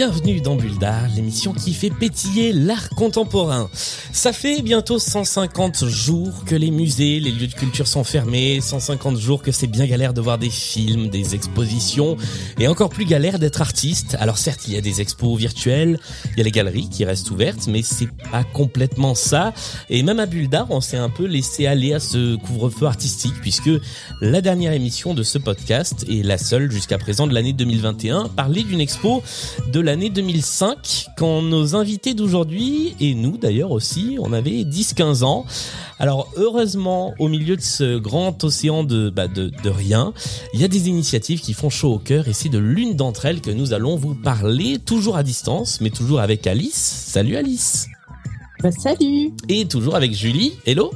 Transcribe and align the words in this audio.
bienvenue 0.00 0.40
dans 0.40 0.56
Bulle 0.56 0.78
l'émission 1.14 1.52
qui 1.52 1.74
fait 1.74 1.90
pétiller 1.90 2.54
l'art 2.54 2.88
contemporain. 2.88 3.68
Ça 4.12 4.32
fait 4.32 4.62
bientôt 4.62 4.98
150 4.98 5.84
jours 5.84 6.46
que 6.46 6.54
les 6.54 6.70
musées, 6.70 7.20
les 7.20 7.30
lieux 7.30 7.48
de 7.48 7.52
culture 7.52 7.86
sont 7.86 8.02
fermés, 8.02 8.62
150 8.62 9.18
jours 9.18 9.42
que 9.42 9.52
c'est 9.52 9.66
bien 9.66 9.86
galère 9.86 10.14
de 10.14 10.22
voir 10.22 10.38
des 10.38 10.48
films, 10.48 11.10
des 11.10 11.34
expositions, 11.34 12.16
et 12.58 12.66
encore 12.66 12.88
plus 12.88 13.04
galère 13.04 13.38
d'être 13.38 13.60
artiste. 13.60 14.16
Alors 14.20 14.38
certes, 14.38 14.62
il 14.66 14.72
y 14.72 14.78
a 14.78 14.80
des 14.80 15.02
expos 15.02 15.38
virtuelles, 15.38 16.00
il 16.32 16.38
y 16.38 16.40
a 16.40 16.44
les 16.44 16.50
galeries 16.50 16.88
qui 16.88 17.04
restent 17.04 17.30
ouvertes, 17.30 17.66
mais 17.68 17.82
c'est 17.82 18.10
pas 18.30 18.42
complètement 18.42 19.14
ça. 19.14 19.52
Et 19.90 20.02
même 20.02 20.18
à 20.18 20.24
Bulle 20.24 20.48
on 20.70 20.80
s'est 20.80 20.96
un 20.96 21.10
peu 21.10 21.26
laissé 21.26 21.66
aller 21.66 21.92
à 21.92 22.00
ce 22.00 22.36
couvre-feu 22.36 22.86
artistique, 22.86 23.34
puisque 23.42 23.70
la 24.22 24.40
dernière 24.40 24.72
émission 24.72 25.12
de 25.12 25.22
ce 25.22 25.36
podcast, 25.36 26.06
et 26.08 26.22
la 26.22 26.38
seule 26.38 26.70
jusqu'à 26.70 26.96
présent 26.96 27.26
de 27.26 27.34
l'année 27.34 27.52
2021, 27.52 28.28
parlait 28.28 28.62
d'une 28.62 28.80
expo 28.80 29.22
de 29.70 29.89
l'année 29.90 30.08
2005 30.08 31.08
quand 31.16 31.42
nos 31.42 31.74
invités 31.74 32.14
d'aujourd'hui 32.14 32.94
et 33.00 33.12
nous 33.16 33.36
d'ailleurs 33.36 33.72
aussi, 33.72 34.18
on 34.20 34.32
avait 34.32 34.62
10-15 34.62 35.24
ans. 35.24 35.44
Alors 35.98 36.28
heureusement, 36.36 37.12
au 37.18 37.26
milieu 37.26 37.56
de 37.56 37.60
ce 37.60 37.98
grand 37.98 38.44
océan 38.44 38.84
de, 38.84 39.10
bah, 39.10 39.26
de, 39.26 39.50
de 39.64 39.68
rien, 39.68 40.12
il 40.54 40.60
y 40.60 40.64
a 40.64 40.68
des 40.68 40.88
initiatives 40.88 41.40
qui 41.40 41.54
font 41.54 41.70
chaud 41.70 41.92
au 41.92 41.98
cœur 41.98 42.28
et 42.28 42.32
c'est 42.32 42.48
de 42.48 42.58
l'une 42.58 42.94
d'entre 42.94 43.26
elles 43.26 43.40
que 43.40 43.50
nous 43.50 43.72
allons 43.72 43.96
vous 43.96 44.14
parler, 44.14 44.78
toujours 44.78 45.16
à 45.16 45.24
distance, 45.24 45.80
mais 45.80 45.90
toujours 45.90 46.20
avec 46.20 46.46
Alice. 46.46 46.76
Salut 46.76 47.34
Alice. 47.34 47.88
Bah, 48.62 48.70
salut. 48.70 49.32
Et 49.48 49.64
toujours 49.66 49.96
avec 49.96 50.14
Julie. 50.14 50.52
Hello. 50.66 50.92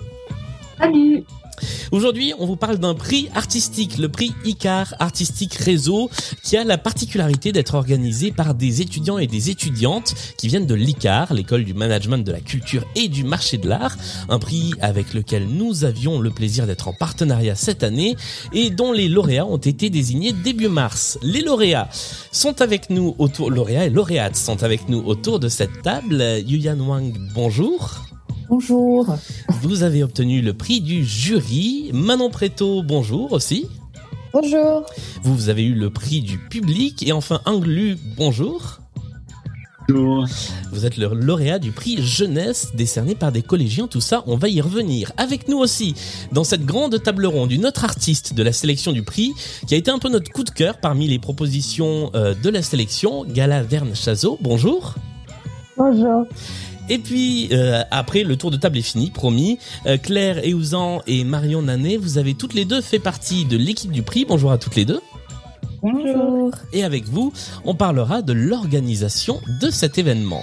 Salut. 0.79 1.25
Aujourd'hui, 1.93 2.33
on 2.39 2.47
vous 2.47 2.57
parle 2.57 2.79
d'un 2.79 2.95
prix 2.95 3.29
artistique, 3.35 3.99
le 3.99 4.09
prix 4.09 4.33
ICAR 4.45 4.95
Artistique 4.99 5.55
Réseau, 5.55 6.11
qui 6.43 6.57
a 6.57 6.65
la 6.65 6.79
particularité 6.79 7.53
d'être 7.53 7.75
organisé 7.75 8.33
par 8.33 8.55
des 8.55 8.81
étudiants 8.81 9.19
et 9.19 9.27
des 9.27 9.51
étudiantes 9.51 10.15
qui 10.39 10.49
viennent 10.49 10.67
de 10.67 10.75
l'ICAR, 10.75 11.33
l'école 11.33 11.65
du 11.65 11.75
management 11.75 12.19
de 12.19 12.33
la 12.33 12.41
culture 12.41 12.85
et 12.97 13.09
du 13.09 13.25
marché 13.25 13.59
de 13.59 13.69
l'art, 13.69 13.97
un 14.29 14.39
prix 14.39 14.73
avec 14.81 15.15
lequel 15.15 15.47
nous 15.47 15.85
avions 15.85 16.21
le 16.21 16.31
plaisir 16.31 16.67
d'être 16.67 16.89
en 16.89 16.93
partenariat 16.93 17.55
cette 17.55 17.83
année 17.83 18.17
et 18.53 18.71
dont 18.71 18.93
les 18.93 19.09
lauréats 19.09 19.47
ont 19.47 19.57
été 19.57 19.91
désignés 19.91 20.33
début 20.33 20.69
mars. 20.69 21.19
Les 21.23 21.43
lauréats 21.43 21.89
sont 22.33 22.61
avec 22.61 22.91
nous 22.91 23.15
autour, 23.19 23.51
lauréats 23.51 23.87
et 23.87 23.91
lauréates 23.91 24.37
sont 24.37 24.63
avec 24.63 24.89
nous 24.89 25.03
autour 25.05 25.39
de 25.39 25.49
cette 25.49 25.83
table. 25.83 26.23
Yuyan 26.47 26.81
Wang, 26.81 27.15
bonjour. 27.35 28.14
Bonjour. 28.49 29.17
Vous 29.63 29.83
avez 29.83 30.03
obtenu 30.03 30.43
le 30.43 30.53
prix 30.53 30.81
du 30.81 31.05
jury. 31.05 31.91
Manon 31.93 32.31
Préto, 32.31 32.83
bonjour 32.83 33.33
aussi. 33.33 33.69
Bonjour. 34.33 34.85
Vous 35.23 35.49
avez 35.49 35.65
eu 35.65 35.75
le 35.75 35.91
prix 35.91 36.21
du 36.21 36.39
public. 36.39 37.07
Et 37.07 37.13
enfin, 37.13 37.41
Anglu, 37.47 37.97
bonjour. 38.17 38.81
Bonjour. 39.89 40.27
Vous 40.73 40.87
êtes 40.87 40.97
le 40.97 41.09
lauréat 41.09 41.59
du 41.59 41.71
prix 41.71 42.03
jeunesse 42.03 42.73
décerné 42.75 43.15
par 43.15 43.33
des 43.33 43.43
collégiens. 43.43 43.87
Tout 43.87 44.01
ça, 44.01 44.23
on 44.27 44.37
va 44.37 44.49
y 44.49 44.61
revenir. 44.61 45.13
Avec 45.17 45.49
nous 45.49 45.59
aussi, 45.59 45.95
dans 46.33 46.45
cette 46.45 46.65
grande 46.65 47.03
table 47.03 47.27
ronde, 47.27 47.53
une 47.53 47.67
autre 47.67 47.85
artiste 47.85 48.35
de 48.35 48.43
la 48.43 48.53
sélection 48.53 48.93
du 48.93 49.03
prix, 49.03 49.33
qui 49.67 49.75
a 49.75 49.77
été 49.77 49.91
un 49.91 49.99
peu 49.99 50.09
notre 50.09 50.31
coup 50.33 50.45
de 50.45 50.51
cœur 50.51 50.79
parmi 50.79 51.07
les 51.07 51.19
propositions 51.19 52.11
euh, 52.15 52.35
de 52.35 52.51
la 52.51 52.63
sélection, 52.63 53.25
Gala 53.25 53.63
Verne 53.63 53.95
Chazot. 53.95 54.39
Bonjour. 54.41 54.95
Bonjour. 55.77 56.27
Et 56.89 56.99
puis 56.99 57.49
euh, 57.53 57.83
après 57.91 58.25
le 58.25 58.37
tour 58.37 58.51
de 58.51 58.57
table 58.57 58.79
est 58.79 58.83
fini, 58.83 59.11
promis. 59.11 59.59
Euh, 59.87 59.97
Claire 59.97 60.41
Eouzan 60.45 61.01
et 61.07 61.25
Marion 61.25 61.63
Nanet, 61.63 61.97
vous 61.97 62.19
avez 62.19 62.35
toutes 62.35 62.55
les 62.55 62.65
deux 62.65 62.81
fait 62.81 62.99
partie 62.99 63.45
de 63.45 63.57
l'équipe 63.57 63.91
du 63.91 64.03
prix. 64.03 64.25
Bonjour 64.25 64.53
à 64.53 64.59
toutes 64.59 64.77
les 64.77 64.85
deux. 64.85 65.01
Bonjour. 65.83 66.51
Et 66.73 66.85
avec 66.85 67.05
vous, 67.05 67.33
on 67.65 67.75
parlera 67.75 68.23
de 68.23 68.33
l'organisation 68.33 69.41
de 69.61 69.71
cet 69.71 69.99
événement. 69.99 70.43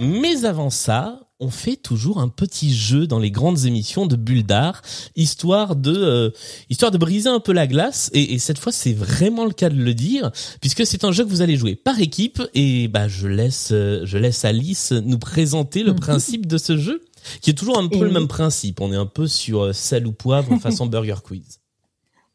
Mais 0.00 0.44
avant 0.44 0.70
ça, 0.70 1.20
on 1.40 1.50
fait 1.50 1.76
toujours 1.76 2.20
un 2.20 2.28
petit 2.28 2.72
jeu 2.74 3.06
dans 3.06 3.18
les 3.18 3.30
grandes 3.30 3.64
émissions 3.64 4.06
de 4.06 4.16
Bulle 4.16 4.44
d'art, 4.44 4.82
histoire 5.16 5.74
de 5.76 5.94
euh, 5.94 6.30
histoire 6.68 6.90
de 6.90 6.98
briser 6.98 7.28
un 7.28 7.40
peu 7.40 7.52
la 7.52 7.66
glace. 7.66 8.10
Et, 8.12 8.34
et 8.34 8.38
cette 8.38 8.58
fois, 8.58 8.72
c'est 8.72 8.92
vraiment 8.92 9.44
le 9.44 9.52
cas 9.52 9.70
de 9.70 9.76
le 9.82 9.94
dire, 9.94 10.30
puisque 10.60 10.86
c'est 10.86 11.04
un 11.04 11.12
jeu 11.12 11.24
que 11.24 11.30
vous 11.30 11.42
allez 11.42 11.56
jouer 11.56 11.74
par 11.74 12.00
équipe. 12.00 12.42
Et 12.54 12.88
bah, 12.88 13.08
je 13.08 13.26
laisse 13.26 13.70
euh, 13.72 14.02
je 14.04 14.18
laisse 14.18 14.44
Alice 14.44 14.92
nous 14.92 15.18
présenter 15.18 15.82
le 15.82 15.94
principe 15.94 16.46
de 16.46 16.58
ce 16.58 16.76
jeu, 16.76 17.02
qui 17.40 17.50
est 17.50 17.54
toujours 17.54 17.78
un 17.78 17.88
peu 17.88 17.96
Et 17.96 18.00
le 18.00 18.06
oui. 18.08 18.12
même 18.12 18.28
principe. 18.28 18.80
On 18.80 18.92
est 18.92 18.96
un 18.96 19.06
peu 19.06 19.26
sur 19.26 19.62
euh, 19.62 19.72
sel 19.72 20.06
ou 20.06 20.12
poivre 20.12 20.56
façon 20.60 20.86
Burger 20.86 21.16
Quiz. 21.24 21.58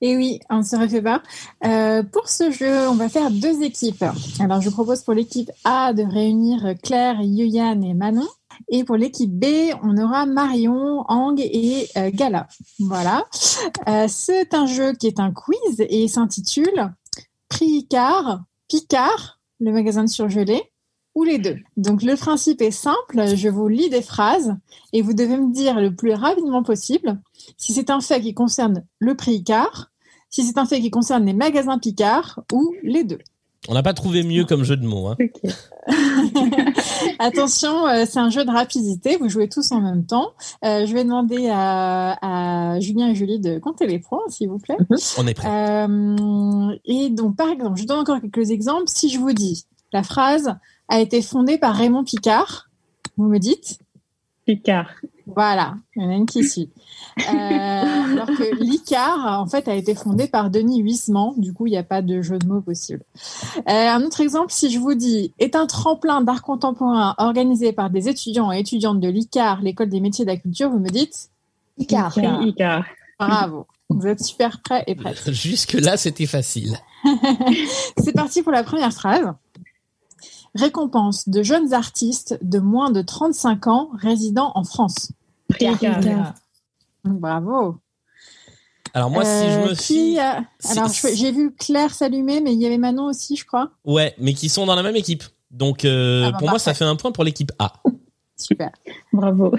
Et 0.02 0.18
oui, 0.18 0.40
on 0.50 0.58
ne 0.58 0.64
se 0.64 0.76
refait 0.76 1.02
pas. 1.02 1.24
Euh, 1.66 2.04
pour 2.04 2.28
ce 2.28 2.52
jeu, 2.52 2.88
on 2.90 2.96
va 2.96 3.08
faire 3.08 3.32
deux 3.32 3.62
équipes. 3.64 4.04
Alors, 4.40 4.62
je 4.62 4.70
propose 4.70 5.02
pour 5.04 5.14
l'équipe 5.14 5.50
A 5.64 5.94
de 5.94 6.04
réunir 6.04 6.76
Claire, 6.84 7.22
Yuyan 7.22 7.82
et 7.82 7.94
Manon. 7.94 8.28
Et 8.70 8.84
pour 8.84 8.96
l'équipe 8.96 9.32
B, 9.32 9.46
on 9.84 9.98
aura 9.98 10.26
Marion, 10.26 11.04
Ang 11.08 11.40
et 11.40 11.88
euh, 11.98 12.10
Gala. 12.14 12.48
Voilà. 12.80 13.26
Euh, 13.88 14.06
C'est 14.08 14.54
un 14.54 14.66
jeu 14.66 14.94
qui 14.94 15.08
est 15.08 15.20
un 15.20 15.32
quiz 15.32 15.78
et 15.80 16.08
s'intitule 16.08 16.94
Prix 17.50 17.66
Icar, 17.66 18.44
Picard, 18.68 19.40
le 19.60 19.72
magasin 19.72 20.04
de 20.04 20.10
surgelé, 20.10 20.62
ou 21.16 21.24
les 21.24 21.38
deux. 21.38 21.58
Donc, 21.78 22.04
le 22.04 22.16
principe 22.16 22.62
est 22.62 22.72
simple. 22.72 23.36
Je 23.36 23.48
vous 23.48 23.68
lis 23.68 23.90
des 23.90 24.02
phrases 24.02 24.56
et 24.92 25.02
vous 25.02 25.14
devez 25.14 25.38
me 25.38 25.54
dire 25.54 25.80
le 25.80 25.96
plus 25.96 26.14
rapidement 26.14 26.64
possible 26.64 27.20
si 27.58 27.74
c'est 27.74 27.90
un 27.90 28.02
fait 28.02 28.22
qui 28.22 28.34
concerne 28.34 28.84
le 29.00 29.16
prix 29.16 29.36
Icar, 29.36 29.92
si 30.30 30.44
c'est 30.44 30.58
un 30.58 30.66
fait 30.66 30.82
qui 30.82 30.92
concerne 30.92 31.26
les 31.26 31.34
magasins 31.34 31.80
Picard 31.80 32.42
ou 32.52 32.74
les 32.84 33.04
deux. 33.04 33.20
On 33.68 33.74
n'a 33.74 33.84
pas 33.84 33.94
trouvé 33.94 34.24
mieux 34.24 34.46
comme 34.46 34.64
jeu 34.64 34.78
de 34.78 34.86
mots. 34.86 35.08
Hein. 35.08 35.16
Ok. 35.20 35.52
Attention, 37.19 37.88
euh, 37.88 38.06
c'est 38.07 38.19
un 38.19 38.29
jeu 38.29 38.44
de 38.44 38.50
rapidité, 38.50 39.18
vous 39.18 39.29
jouez 39.29 39.47
tous 39.47 39.72
en 39.72 39.81
même 39.81 40.06
temps. 40.06 40.34
Euh, 40.63 40.85
je 40.85 40.94
vais 40.94 41.03
demander 41.03 41.50
à, 41.51 42.18
à 42.73 42.79
Julien 42.79 43.09
et 43.09 43.16
Julie 43.16 43.40
de 43.40 43.59
compter 43.59 43.85
les 43.85 44.00
points, 44.00 44.22
s'il 44.29 44.50
vous 44.50 44.57
plaît. 44.57 44.78
On 45.18 45.28
est 45.28 45.34
prêt. 45.34 45.47
Euh, 45.47 46.75
et 46.85 47.09
donc, 47.09 47.35
par 47.35 47.50
exemple, 47.50 47.79
je 47.79 47.85
donne 47.85 48.00
encore 48.00 48.19
quelques 48.22 48.51
exemples. 48.51 48.85
Si 48.88 49.09
je 49.09 49.19
vous 49.19 49.34
dis, 49.34 49.66
la 49.94 50.03
phrase 50.03 50.56
a 50.90 51.00
été 51.00 51.22
fondée 51.22 51.57
par 51.57 51.75
Raymond 51.75 52.03
Picard, 52.03 52.69
vous 53.17 53.28
me 53.28 53.38
dites? 53.38 53.79
Picard. 54.46 54.90
Voilà, 55.28 55.75
il 55.96 56.03
y 56.03 56.06
en 56.06 56.09
a 56.09 56.13
une 56.13 56.25
qui 56.25 56.44
suit. 56.44 56.69
Euh, 57.18 57.24
alors 57.31 58.28
que 58.28 58.56
l'ICAR, 58.62 59.41
en 59.41 59.47
fait, 59.47 59.68
a 59.68 59.74
été 59.74 59.96
fondé 59.96 60.28
par 60.28 60.50
Denis 60.50 60.81
Huisman. 60.81 61.34
Du 61.38 61.53
coup, 61.53 61.66
il 61.66 61.72
n'y 61.72 61.78
a 61.78 61.84
pas 61.84 62.02
de 62.02 62.22
jeu 62.22 62.38
de 62.38 62.46
mots 62.46 62.62
possible. 62.62 63.03
Euh, 63.58 63.62
un 63.68 64.03
autre 64.03 64.22
exemple, 64.22 64.52
si 64.52 64.69
je 64.69 64.80
vous 64.80 64.94
dis, 64.94 65.34
est 65.40 65.56
un 65.56 65.66
tremplin 65.66 66.22
d'art 66.22 66.44
contemporain 66.44 67.16
organisé 67.18 67.72
par 67.72 67.90
des 67.90 68.08
étudiants 68.08 68.52
et 68.52 68.59
étudiantes 68.59 69.00
de 69.00 69.08
l'ICAR, 69.08 69.62
l'école 69.62 69.90
des 69.90 70.00
métiers 70.00 70.25
de 70.25 70.30
la 70.30 70.38
culture, 70.38 70.69
vous 70.69 70.80
me 70.80 70.90
dites 70.90 71.30
Picard. 71.78 72.14
Picard. 72.14 72.85
bravo. 73.19 73.68
Vous 73.90 74.08
êtes 74.08 74.24
super 74.24 74.62
prêts 74.62 74.84
et 74.88 74.96
prêtes. 74.96 75.31
Jusque 75.31 75.74
là, 75.74 75.97
c'était 75.97 76.25
facile. 76.25 76.78
C'est 77.97 78.14
parti 78.14 78.41
pour 78.41 78.52
la 78.52 78.64
première 78.64 78.91
phrase. 78.94 79.34
Récompense 80.56 81.28
de 81.30 81.44
jeunes 81.44 81.74
artistes 81.74 82.38
de 82.41 82.59
moins 82.59 82.90
de 82.91 83.02
35 83.02 83.68
ans 83.68 83.90
résidant 83.94 84.52
en 84.56 84.64
France. 84.64 85.12
Bravo. 87.03 87.76
Alors 88.94 89.09
moi, 89.09 89.26
si 89.26 89.29
je 89.32 89.59
Euh, 89.59 89.70
me 89.70 89.76
qui 89.76 90.18
c'est- 90.59 90.78
Alors, 90.79 90.90
j'ai 91.14 91.32
vu 91.32 91.53
Claire 91.53 91.94
s'allumer, 91.94 92.40
mais 92.40 92.53
il 92.53 92.62
y 92.62 92.66
avait 92.66 92.78
Manon 92.78 93.08
aussi, 93.08 93.35
je 93.35 93.46
crois. 93.46 93.72
ouais, 93.84 94.16
mais 94.18 94.34
qui 94.34 94.47
sont 94.47 94.66
dans 94.66 94.76
la 94.76 94.84
même 94.84 94.96
équipe. 94.96 95.24
Donc 95.52 95.84
euh, 95.85 96.24
Ah 96.28 96.32
bah, 96.32 96.38
pour 96.40 96.50
moi, 96.50 96.59
ça 96.59 96.74
fait 96.74 96.85
un 96.85 96.96
point 96.96 97.12
pour 97.12 97.24
l'équipe 97.26 97.52
A. 97.59 97.74
Super. 98.38 98.72
Bravo. 99.14 99.53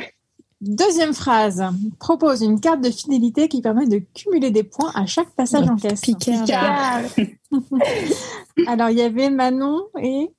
Deuxième 0.62 1.12
phrase. 1.12 1.62
Propose 1.98 2.40
une 2.40 2.60
carte 2.60 2.80
de 2.80 2.90
fidélité 2.90 3.48
qui 3.48 3.60
permet 3.60 3.86
de 3.86 3.98
cumuler 4.14 4.50
des 4.50 4.62
points 4.64 4.90
à 4.94 5.04
chaque 5.04 5.28
passage 5.30 5.68
en 5.68 5.76
caisse. 5.76 6.00
Picard. 6.00 7.02
Alors, 8.66 8.88
il 8.88 8.96
y 8.98 9.02
avait 9.02 9.28
Manon 9.30 9.82
et, 10.02 10.30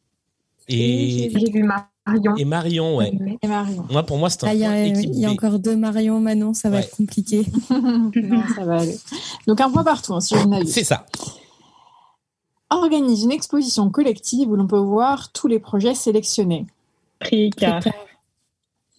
Et, 0.69 1.29
J'ai 1.33 1.49
vu 1.51 1.63
Marion. 1.63 2.35
et 2.37 2.45
Marion, 2.45 2.97
ouais. 2.97 3.11
et 3.41 3.47
Marion. 3.47 3.85
Moi, 3.89 4.03
pour 4.03 4.17
moi, 4.17 4.29
c'est 4.29 4.43
un 4.43 4.47
Ah, 4.49 4.53
Il 4.53 4.59
y 4.59 4.65
a, 4.65 4.83
équipe 4.85 5.09
il 5.13 5.19
y 5.19 5.25
a 5.25 5.29
B. 5.29 5.31
encore 5.31 5.59
deux 5.59 5.75
Marion, 5.77 6.19
Manon, 6.19 6.53
ça 6.53 6.69
va 6.69 6.77
Ouais. 6.77 6.83
être 6.83 6.95
compliqué. 6.97 7.45
non, 7.69 8.43
ça 8.55 8.65
va 8.65 8.79
aller. 8.81 8.97
Donc, 9.47 9.61
un 9.61 9.69
point 9.69 9.83
partout, 9.83 10.13
hein, 10.13 10.19
si. 10.21 10.35
C'est 10.67 10.83
ça. 10.83 11.05
Organise 12.69 13.23
une 13.23 13.31
exposition 13.31 13.89
collective 13.89 14.49
où 14.49 14.55
l'on 14.57 14.67
peut 14.67 14.77
voir 14.77 15.31
tous 15.31 15.47
les 15.47 15.59
projets 15.59 15.95
sélectionnés. 15.95 16.65
Picard. 17.19 17.81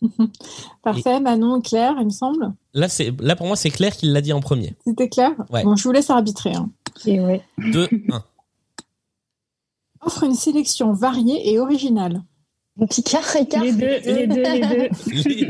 Parfait, 0.83 1.21
Manon 1.21 1.59
et 1.59 1.63
Claire, 1.63 1.97
il 1.99 2.07
me 2.07 2.11
semble. 2.11 2.53
Là, 2.73 2.89
c'est 2.89 3.13
là 3.21 3.37
pour 3.37 3.47
moi, 3.47 3.57
c'est 3.57 3.71
Claire 3.71 3.95
qui 3.97 4.07
l'a 4.07 4.21
dit 4.21 4.33
en 4.33 4.41
premier. 4.41 4.75
C'était 4.87 5.09
clair 5.09 5.33
Ouais. 5.51 5.65
Bon, 5.65 5.77
je 5.77 5.83
vous 5.85 5.93
laisse 5.93 6.09
arbitrer. 6.09 6.55
hein. 6.55 6.71
Et 7.05 7.21
ouais. 7.21 7.43
2, 7.59 7.89
1. 8.11 8.23
Offre 10.01 10.25
une 10.25 10.35
sélection 10.35 10.93
variée 10.93 11.51
et 11.53 11.59
originale. 11.59 12.23
Picard, 12.89 13.25
Ricard. 13.25 13.65
Les 13.65 13.73
deux, 13.73 13.99
les 14.05 14.27
deux, 14.29 14.43
les 14.43 14.61
deux. 14.61 14.89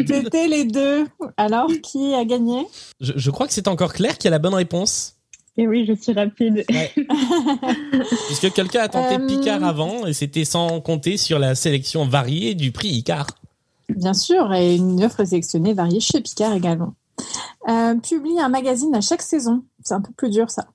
C'était 0.15 0.49
les 0.49 0.65
deux. 0.65 1.07
Alors, 1.37 1.71
qui 1.83 2.15
a 2.15 2.25
gagné? 2.25 2.67
Je, 3.01 3.13
je 3.17 3.31
crois 3.31 3.47
que 3.47 3.53
c'est 3.53 3.69
encore 3.69 3.93
Claire 3.93 4.17
qui 4.17 4.27
a 4.29 4.31
la 4.31 4.39
bonne 4.39 4.55
réponse. 4.55 5.17
Et 5.59 5.67
oui, 5.67 5.85
je 5.87 5.93
suis 5.93 6.13
rapide. 6.13 6.65
Puisque 8.29 8.53
quelqu'un 8.53 8.81
a 8.83 8.89
tenté 8.89 9.17
Euh, 9.17 9.27
Picard 9.27 9.63
avant, 9.65 10.07
et 10.07 10.13
c'était 10.15 10.45
sans 10.45 10.81
compter 10.81 11.17
sur 11.17 11.39
la 11.39 11.55
sélection 11.55 12.07
variée 12.07 12.55
du 12.55 12.73
prix 12.73 12.89
Icar. 12.89 13.27
Bien 13.89 14.15
sûr, 14.15 14.55
et 14.55 14.77
une 14.77 15.03
offre 15.05 15.25
sélectionnée 15.25 15.75
variée 15.75 16.01
chez 16.01 16.21
Picard 16.21 16.55
également. 16.55 16.95
Euh, 17.69 17.97
publie 17.97 18.39
un 18.41 18.49
magazine 18.49 18.95
à 18.95 19.01
chaque 19.01 19.23
saison. 19.23 19.65
C'est 19.85 19.95
un 19.95 20.01
peu 20.01 20.13
plus 20.17 20.31
dur 20.31 20.49
ça. 20.51 20.69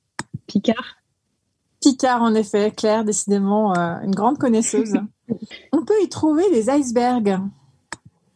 Picard? 0.47 0.97
Picard, 1.83 2.21
en 2.21 2.33
effet, 2.33 2.71
Claire, 2.71 3.03
décidément 3.03 3.77
euh, 3.77 3.99
une 4.03 4.15
grande 4.15 4.37
connaisseuse. 4.37 4.93
On 5.73 5.83
peut 5.83 6.01
y 6.01 6.07
trouver 6.07 6.49
des 6.49 6.69
icebergs. 6.69 7.39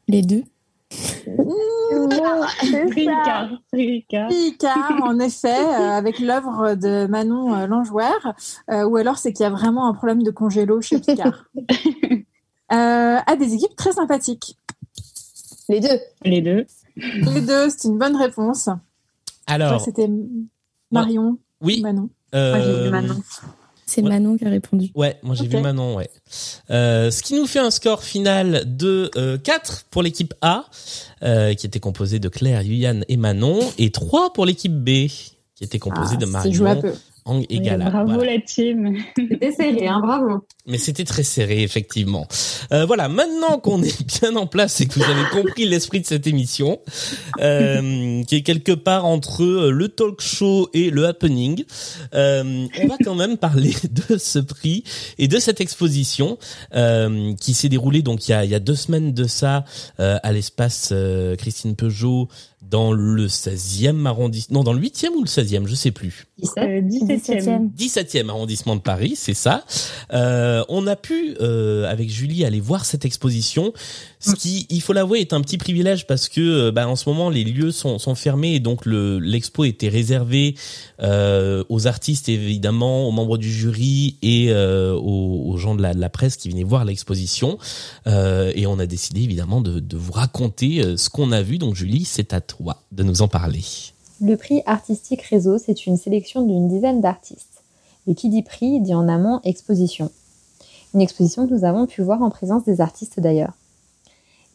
Les 0.09 0.21
deux. 0.21 0.44
Picard. 2.91 3.49
Picard. 3.71 4.27
Picard, 4.27 4.99
en 5.03 5.19
effet, 5.19 5.59
euh, 5.59 5.91
avec 5.91 6.19
l'œuvre 6.19 6.75
de 6.75 7.07
Manon 7.07 7.55
euh, 7.55 7.67
Langouer, 7.67 8.03
euh, 8.69 8.83
ou 8.83 8.97
alors 8.97 9.17
c'est 9.17 9.31
qu'il 9.31 9.44
y 9.44 9.47
a 9.47 9.49
vraiment 9.49 9.88
un 9.88 9.94
problème 9.94 10.23
de 10.23 10.31
congélo 10.31 10.81
chez 10.81 10.99
Picard. 10.99 11.45
Euh, 12.69 13.17
a 13.25 13.35
des 13.38 13.53
équipes 13.53 13.77
très 13.77 13.94
sympathiques. 13.94 14.57
Les 15.69 15.79
deux. 15.79 15.99
Les 16.25 16.41
deux. 16.41 16.65
Les 16.97 17.39
deux, 17.39 17.69
c'est 17.69 17.88
une 17.88 17.97
bonne 17.97 18.17
réponse. 18.17 18.67
Alors, 19.45 19.79
C'était 19.79 20.09
Marion 20.91 21.38
oui. 21.61 21.77
ou 21.79 21.83
Manon. 21.83 22.09
Euh, 22.33 22.56
Moi, 22.56 22.65
j'ai 22.65 22.83
vu 22.83 22.89
Manon. 22.89 23.21
C'est 23.89 24.01
Ouais. 24.01 24.09
Manon 24.09 24.38
qui 24.38 24.45
a 24.45 24.50
répondu. 24.50 24.91
Ouais, 24.95 25.15
moi 25.24 25.33
j'ai 25.33 25.47
vu 25.47 25.62
Manon, 25.62 25.95
ouais. 25.95 26.09
Euh, 26.71 27.09
ce 27.09 27.24
qui 27.24 27.35
nous 27.35 27.47
fait 27.47 27.59
un 27.59 27.71
score 27.71 28.03
final 28.03 28.63
de 28.75 29.09
euh, 29.15 29.38
4 29.38 29.85
pour 29.89 30.03
l'équipe 30.03 30.33
A, 30.41 30.65
euh, 31.24 31.53
qui 31.53 31.65
était 31.65 31.79
composée 31.79 32.19
de 32.19 32.27
Claire, 32.27 32.63
Yuyan 32.63 33.01
et 33.07 33.15
Manon, 33.15 33.59
et 33.77 33.91
3 33.91 34.33
pour 34.33 34.45
l'équipe 34.45 34.74
B, 34.74 35.07
qui 35.56 35.63
était 35.63 35.79
composée 35.79 36.15
Ah, 36.15 36.21
de 36.21 36.25
Marion, 36.25 36.81
peu. 36.81 36.94
Ang 37.27 37.41
et 37.50 37.57
Oui, 37.57 37.62
Gala. 37.62 37.89
Bravo 37.89 38.13
Voilà. 38.13 38.33
la 38.33 38.41
team. 38.41 38.97
C'était 39.15 39.51
serré, 39.51 39.88
hein, 39.88 40.00
bravo. 40.01 40.45
Mais 40.65 40.77
c'était 40.77 41.03
très 41.06 41.24
serré, 41.24 41.62
effectivement. 41.63 42.27
Euh, 42.74 42.85
voilà, 42.85 43.07
maintenant 43.09 43.59
qu'on 43.59 43.81
est 43.83 44.03
bien 44.21 44.35
en 44.35 44.47
place 44.47 44.81
et 44.81 44.85
que 44.88 44.95
vous 45.00 45.03
avez 45.09 45.24
compris 45.31 45.65
l'esprit 45.65 46.01
de 46.01 46.06
cette 46.06 46.27
émission, 46.27 46.79
euh, 47.41 48.24
qui 48.24 48.35
est 48.35 48.41
quelque 48.41 48.71
part 48.71 49.06
entre 49.06 49.44
euh, 49.44 49.71
le 49.71 49.88
talk 49.89 50.21
show 50.21 50.69
et 50.74 50.89
le 50.89 51.06
happening, 51.06 51.63
euh, 52.13 52.68
on 52.81 52.88
va 52.88 52.95
quand 53.03 53.15
même 53.15 53.38
parler 53.38 53.73
de 54.09 54.18
ce 54.18 54.39
prix 54.39 54.83
et 55.18 55.27
de 55.27 55.39
cette 55.39 55.62
exposition 55.62 56.38
euh, 56.75 57.33
qui 57.39 57.53
s'est 57.53 57.69
déroulée 57.69 58.01
donc 58.01 58.27
il 58.27 58.31
y 58.31 58.33
a, 58.33 58.44
il 58.45 58.51
y 58.51 58.56
a 58.56 58.59
deux 58.59 58.75
semaines 58.75 59.13
de 59.13 59.25
ça 59.25 59.65
euh, 60.00 60.18
à 60.23 60.31
l'espace 60.31 60.89
euh, 60.91 61.35
Christine 61.35 61.75
Peugeot 61.75 62.27
dans 62.69 62.92
le 62.92 63.28
16e 63.28 64.06
arrondissement, 64.06 64.60
non 64.60 64.64
dans 64.64 64.74
le 64.74 64.81
8e 64.81 65.10
ou 65.10 65.22
le 65.22 65.28
16e, 65.28 65.68
je 65.68 65.75
sais 65.75 65.92
plus. 65.92 66.28
17. 66.40 66.58
Euh, 66.58 66.81
17e. 66.81 67.69
17e 67.75 68.30
arrondissement 68.30 68.75
de 68.75 68.81
Paris, 68.81 69.14
c'est 69.16 69.34
ça. 69.34 69.66
Euh, 70.14 70.64
on 70.69 70.86
a 70.88 70.96
pu, 70.96 71.36
euh, 71.42 71.90
avec 71.90 72.10
Julie, 72.10 72.46
aller 72.46 72.60
voir 72.60 72.86
cette 72.86 73.06
exposition, 73.06 73.74
ce 74.19 74.34
qui, 74.34 74.66
il 74.69 74.81
faut 74.81 74.94
l'avouer, 74.94 75.19
est 75.19 75.34
un 75.34 75.42
petit 75.42 75.58
privilège 75.58 76.08
parce 76.08 76.28
que, 76.28 76.42
euh, 76.42 76.72
bah, 76.72 76.88
en 76.88 76.96
ce 76.96 77.08
moment, 77.08 77.30
les 77.30 77.44
lieux 77.44 77.72
sont, 77.72 77.98
fermés 78.16 78.56
et 78.56 78.60
donc 78.60 78.86
le 78.86 79.19
l'expo 79.19 79.64
était 79.64 79.90
réservée 79.90 80.56
euh, 81.02 81.64
aux 81.69 81.88
artistes, 81.88 82.30
évidemment, 82.30 83.08
aux 83.08 83.12
membres 83.12 83.38
du 83.38 83.52
jury 83.52 84.18
et 84.22 84.48
euh, 84.50 84.94
aux, 84.96 85.56
gens 85.58 85.75
de 85.75 85.81
la, 85.81 86.10
presse 86.10 86.38
qui 86.38 86.50
venaient 86.50 86.64
voir 86.64 86.84
l'exposition. 86.84 87.58
Euh, 88.08 88.52
et 88.56 88.66
on 88.66 88.80
a 88.80 88.86
décidé, 88.86 89.22
évidemment, 89.22 89.62
de, 89.62 89.80
de 89.80 89.98
vous 89.98 90.14
raconter 90.14 90.98
ce 90.98 91.10
qu'on 91.10 91.31
a 91.31 91.42
vu. 91.42 91.58
Donc, 91.58 91.75
Julie, 91.75 92.06
c'est 92.06 92.34
à 92.34 92.42
toi 92.42 92.81
de 92.92 93.04
nous 93.04 93.22
en 93.22 93.28
parler. 93.28 93.64
Le 94.19 94.36
prix 94.36 94.64
artistique 94.66 95.22
réseau, 95.24 95.60
c'est 95.60 95.86
une 95.86 95.98
sélection 95.98 96.42
d'une 96.42 96.68
dizaine 96.68 97.02
d'artistes. 97.02 97.64
Et 98.08 98.16
qui 98.16 98.30
dit 98.30 98.42
prix 98.42 98.80
dit 98.80 98.96
en 98.96 99.08
amont 99.08 99.42
exposition. 99.44 100.12
Une 100.94 101.02
exposition 101.02 101.48
que 101.48 101.54
nous 101.54 101.66
avons 101.66 101.86
pu 101.86 102.02
voir 102.02 102.24
en 102.24 102.30
présence 102.30 102.64
des 102.64 102.81
artistes 102.81 103.19
d'ailleurs. 103.19 103.54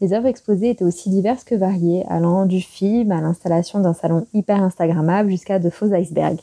Les 0.03 0.11
œuvres 0.11 0.27
exposées 0.27 0.71
étaient 0.71 0.83
aussi 0.83 1.09
diverses 1.09 1.45
que 1.45 1.55
variées, 1.55 2.03
allant 2.09 2.45
du 2.45 2.59
film 2.59 3.13
à 3.13 3.21
l'installation 3.21 3.79
d'un 3.79 3.93
salon 3.93 4.27
hyper 4.33 4.61
Instagrammable 4.61 5.29
jusqu'à 5.29 5.59
de 5.59 5.69
faux 5.69 5.93
icebergs. 5.93 6.41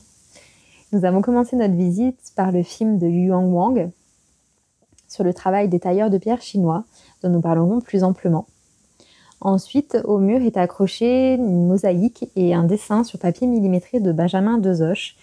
Nous 0.92 1.04
avons 1.04 1.20
commencé 1.20 1.56
notre 1.56 1.74
visite 1.74 2.32
par 2.34 2.52
le 2.52 2.62
film 2.62 2.96
de 2.96 3.06
Yuan 3.06 3.52
Wang 3.52 3.90
sur 5.08 5.24
le 5.24 5.34
travail 5.34 5.68
des 5.68 5.78
tailleurs 5.78 6.08
de 6.08 6.16
pierre 6.16 6.40
chinois, 6.40 6.84
dont 7.22 7.28
nous 7.28 7.42
parlerons 7.42 7.82
plus 7.82 8.02
amplement. 8.02 8.46
Ensuite, 9.42 9.98
au 10.04 10.16
mur 10.16 10.40
est 10.40 10.56
accroché 10.56 11.34
une 11.34 11.66
mosaïque 11.66 12.30
et 12.36 12.54
un 12.54 12.64
dessin 12.64 13.04
sur 13.04 13.18
papier 13.18 13.46
millimétré 13.46 14.00
de 14.00 14.10
Benjamin 14.10 14.56
Dezoche, 14.56 15.16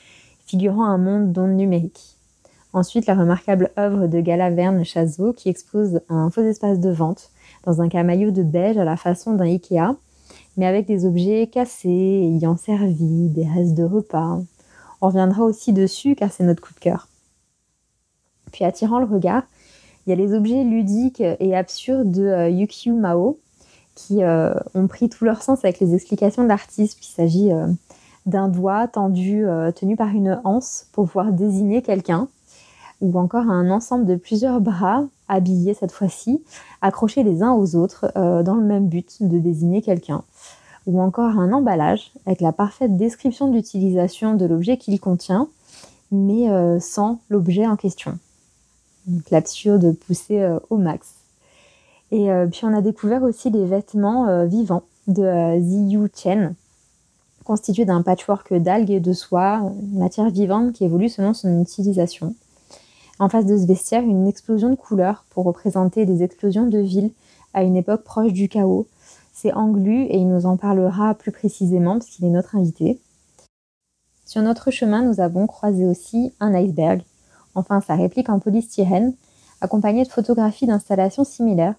figurant 0.46 0.86
un 0.86 1.00
monde 1.00 1.32
d'ondes 1.32 1.58
numériques. 1.58 2.18
Ensuite, 2.72 3.08
la 3.08 3.16
remarquable 3.16 3.72
œuvre 3.80 4.06
de 4.06 4.20
Gala 4.20 4.52
Verne 4.52 4.86
Chazot 4.86 5.34
qui 5.34 5.50
expose 5.50 6.02
un 6.08 6.30
faux 6.30 6.44
espace 6.44 6.80
de 6.80 6.92
vente 6.92 7.32
dans 7.64 7.82
un 7.82 7.90
camaillot 7.90 8.32
de 8.32 8.44
beige 8.44 8.78
à 8.78 8.86
la 8.86 8.98
façon 8.98 9.34
d'un 9.34 9.46
Ikea, 9.46 9.96
mais 10.58 10.66
avec 10.66 10.88
des 10.88 11.06
objets 11.06 11.48
cassés, 11.48 11.90
ayant 11.90 12.58
servi, 12.58 13.30
des 13.30 13.46
restes 13.46 13.76
de 13.76 13.84
repas. 13.84 14.40
On 15.02 15.08
reviendra 15.08 15.44
aussi 15.44 15.74
dessus 15.74 16.16
car 16.16 16.32
c'est 16.32 16.44
notre 16.44 16.62
coup 16.62 16.74
de 16.74 16.80
cœur. 16.80 17.08
Puis 18.52 18.66
attirant 18.66 19.00
le 19.00 19.06
regard, 19.06 19.44
il 20.06 20.12
y 20.12 20.14
a 20.14 20.16
les 20.16 20.34
objets 20.34 20.64
ludiques 20.64 21.22
et 21.22 21.56
absurdes 21.56 22.12
de 22.12 22.24
euh, 22.24 22.50
Yukio 22.50 22.96
Mao, 22.96 23.40
qui 23.94 24.24
euh, 24.24 24.54
ont 24.74 24.88
pris 24.88 25.10
tout 25.10 25.26
leur 25.26 25.42
sens 25.42 25.66
avec 25.66 25.80
les 25.80 25.94
explications 25.94 26.44
de 26.44 26.48
l'artiste. 26.48 26.98
Il 27.02 27.12
s'agit 27.12 27.52
euh, 27.52 27.68
d'un 28.26 28.48
doigt 28.48 28.88
tendu, 28.88 29.46
tenu 29.76 29.96
par 29.96 30.10
une 30.10 30.40
anse 30.44 30.88
pour 30.92 31.06
pouvoir 31.08 31.32
désigner 31.32 31.82
quelqu'un, 31.82 32.28
ou 33.02 33.18
encore 33.20 33.50
un 33.50 33.70
ensemble 33.70 34.06
de 34.06 34.16
plusieurs 34.16 34.60
bras, 34.60 35.06
habillés 35.28 35.74
cette 35.74 35.92
fois-ci, 35.92 36.42
accrochés 36.82 37.24
les 37.24 37.44
uns 37.44 37.54
aux 37.54 37.76
autres 37.76 38.12
euh, 38.16 38.44
dans 38.44 38.56
le 38.56 38.64
même 38.64 38.88
but 38.88 39.22
de 39.22 39.40
désigner 39.40 39.82
quelqu'un, 39.82 40.24
ou 40.86 41.02
encore 41.02 41.38
un 41.38 41.54
emballage 41.54 42.12
avec 42.26 42.42
la 42.42 42.52
parfaite 42.52 42.98
description 42.98 43.50
d'utilisation 43.50 44.36
de 44.36 44.46
l'objet 44.46 44.78
qu'il 44.78 45.00
contient, 45.00 45.48
mais 46.12 46.50
euh, 46.50 46.80
sans 46.80 47.20
l'objet 47.30 47.68
en 47.68 47.76
question. 47.76 48.18
Donc 49.06 49.30
l'absurde 49.30 49.96
poussé 49.96 50.42
euh, 50.42 50.60
au 50.70 50.78
max. 50.78 51.14
Et 52.10 52.30
puis 52.52 52.62
on 52.64 52.74
a 52.74 52.80
découvert 52.80 53.22
aussi 53.24 53.50
les 53.50 53.66
vêtements 53.66 54.46
vivants 54.46 54.84
de 55.10 55.60
Ziyu 55.60 56.10
Chen, 56.16 56.56
constitués 57.44 57.84
d'un 57.84 58.02
patchwork 58.02 58.54
d'algues 58.54 58.92
et 58.92 59.02
de 59.02 59.12
soie, 59.12 59.70
matière 59.92 60.30
vivante 60.30 60.72
qui 60.72 60.86
évolue 60.86 61.10
selon 61.10 61.34
son 61.34 61.62
utilisation. 61.62 62.34
En 63.20 63.30
face 63.30 63.46
de 63.46 63.58
ce 63.58 63.66
vestiaire, 63.66 64.04
une 64.04 64.28
explosion 64.28 64.70
de 64.70 64.76
couleurs 64.76 65.26
pour 65.30 65.46
représenter 65.46 66.06
des 66.06 66.24
explosions 66.24 66.68
de 66.68 66.78
villes 66.78 67.12
à 67.54 67.64
une 67.64 67.76
époque 67.76 68.04
proche 68.04 68.34
du 68.34 68.48
chaos. 68.48 68.88
C'est 69.34 69.54
Anglu 69.54 70.04
et 70.04 70.18
il 70.18 70.28
nous 70.28 70.46
en 70.46 70.58
parlera 70.58 71.16
plus 71.16 71.32
précisément 71.32 71.94
parce 71.94 72.08
qu'il 72.08 72.26
est 72.26 72.30
notre 72.30 72.56
invité. 72.56 73.00
Sur 74.26 74.42
notre 74.42 74.72
chemin, 74.72 75.02
nous 75.02 75.20
avons 75.20 75.48
croisé 75.48 75.86
aussi 75.86 76.34
un 76.40 76.54
iceberg, 76.54 77.02
enfin 77.56 77.82
sa 77.82 77.96
réplique 77.96 78.30
en 78.30 78.40
polystyrène, 78.40 79.14
accompagnée 79.62 80.04
de 80.04 80.10
photographies 80.10 80.68
d'installations 80.68 81.24
similaires 81.24 81.76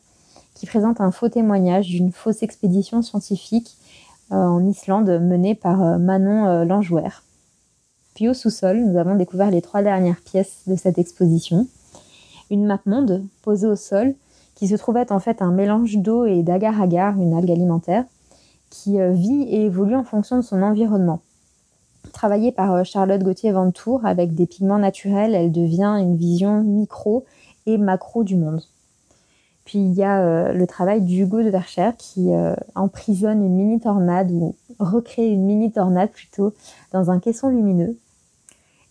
qui 0.54 0.66
présente 0.66 1.00
un 1.00 1.12
faux 1.12 1.28
témoignage 1.28 1.86
d'une 1.86 2.10
fausse 2.10 2.42
expédition 2.42 3.02
scientifique 3.02 3.76
euh, 4.32 4.36
en 4.36 4.66
Islande 4.66 5.08
menée 5.20 5.54
par 5.54 5.82
euh, 5.82 5.98
Manon 5.98 6.46
euh. 6.46 6.64
Puis 8.18 8.28
au 8.28 8.34
sous-sol, 8.34 8.84
nous 8.84 8.98
avons 8.98 9.14
découvert 9.14 9.52
les 9.52 9.62
trois 9.62 9.80
dernières 9.80 10.20
pièces 10.20 10.62
de 10.66 10.74
cette 10.74 10.98
exposition. 10.98 11.68
Une 12.50 12.66
map 12.66 12.80
monde 12.84 13.22
posée 13.42 13.68
au 13.68 13.76
sol 13.76 14.16
qui 14.56 14.66
se 14.66 14.74
trouvait 14.74 15.12
en 15.12 15.20
fait 15.20 15.40
un 15.40 15.52
mélange 15.52 15.98
d'eau 15.98 16.26
et 16.26 16.42
d'agar-agar, 16.42 17.16
une 17.16 17.32
algue 17.32 17.52
alimentaire, 17.52 18.02
qui 18.70 19.00
euh, 19.00 19.12
vit 19.12 19.42
et 19.42 19.66
évolue 19.66 19.94
en 19.94 20.02
fonction 20.02 20.34
de 20.34 20.42
son 20.42 20.62
environnement. 20.62 21.20
Travaillée 22.12 22.50
par 22.50 22.74
euh, 22.74 22.82
Charlotte 22.82 23.22
Gauthier-Ventour 23.22 24.04
avec 24.04 24.34
des 24.34 24.46
pigments 24.46 24.80
naturels, 24.80 25.36
elle 25.36 25.52
devient 25.52 25.94
une 26.00 26.16
vision 26.16 26.64
micro 26.64 27.24
et 27.66 27.78
macro 27.78 28.24
du 28.24 28.34
monde. 28.34 28.64
Puis 29.64 29.78
il 29.78 29.92
y 29.92 30.02
a 30.02 30.24
euh, 30.24 30.52
le 30.52 30.66
travail 30.66 31.02
d'Hugo 31.02 31.44
de 31.44 31.50
Vercher 31.50 31.90
qui 31.96 32.30
emprisonne 32.74 33.46
une 33.46 33.54
mini 33.54 33.78
tornade 33.78 34.32
ou 34.32 34.56
recrée 34.80 35.28
une 35.28 35.44
mini 35.44 35.70
tornade 35.70 36.10
plutôt 36.10 36.52
dans 36.90 37.12
un 37.12 37.20
caisson 37.20 37.50
lumineux. 37.50 37.96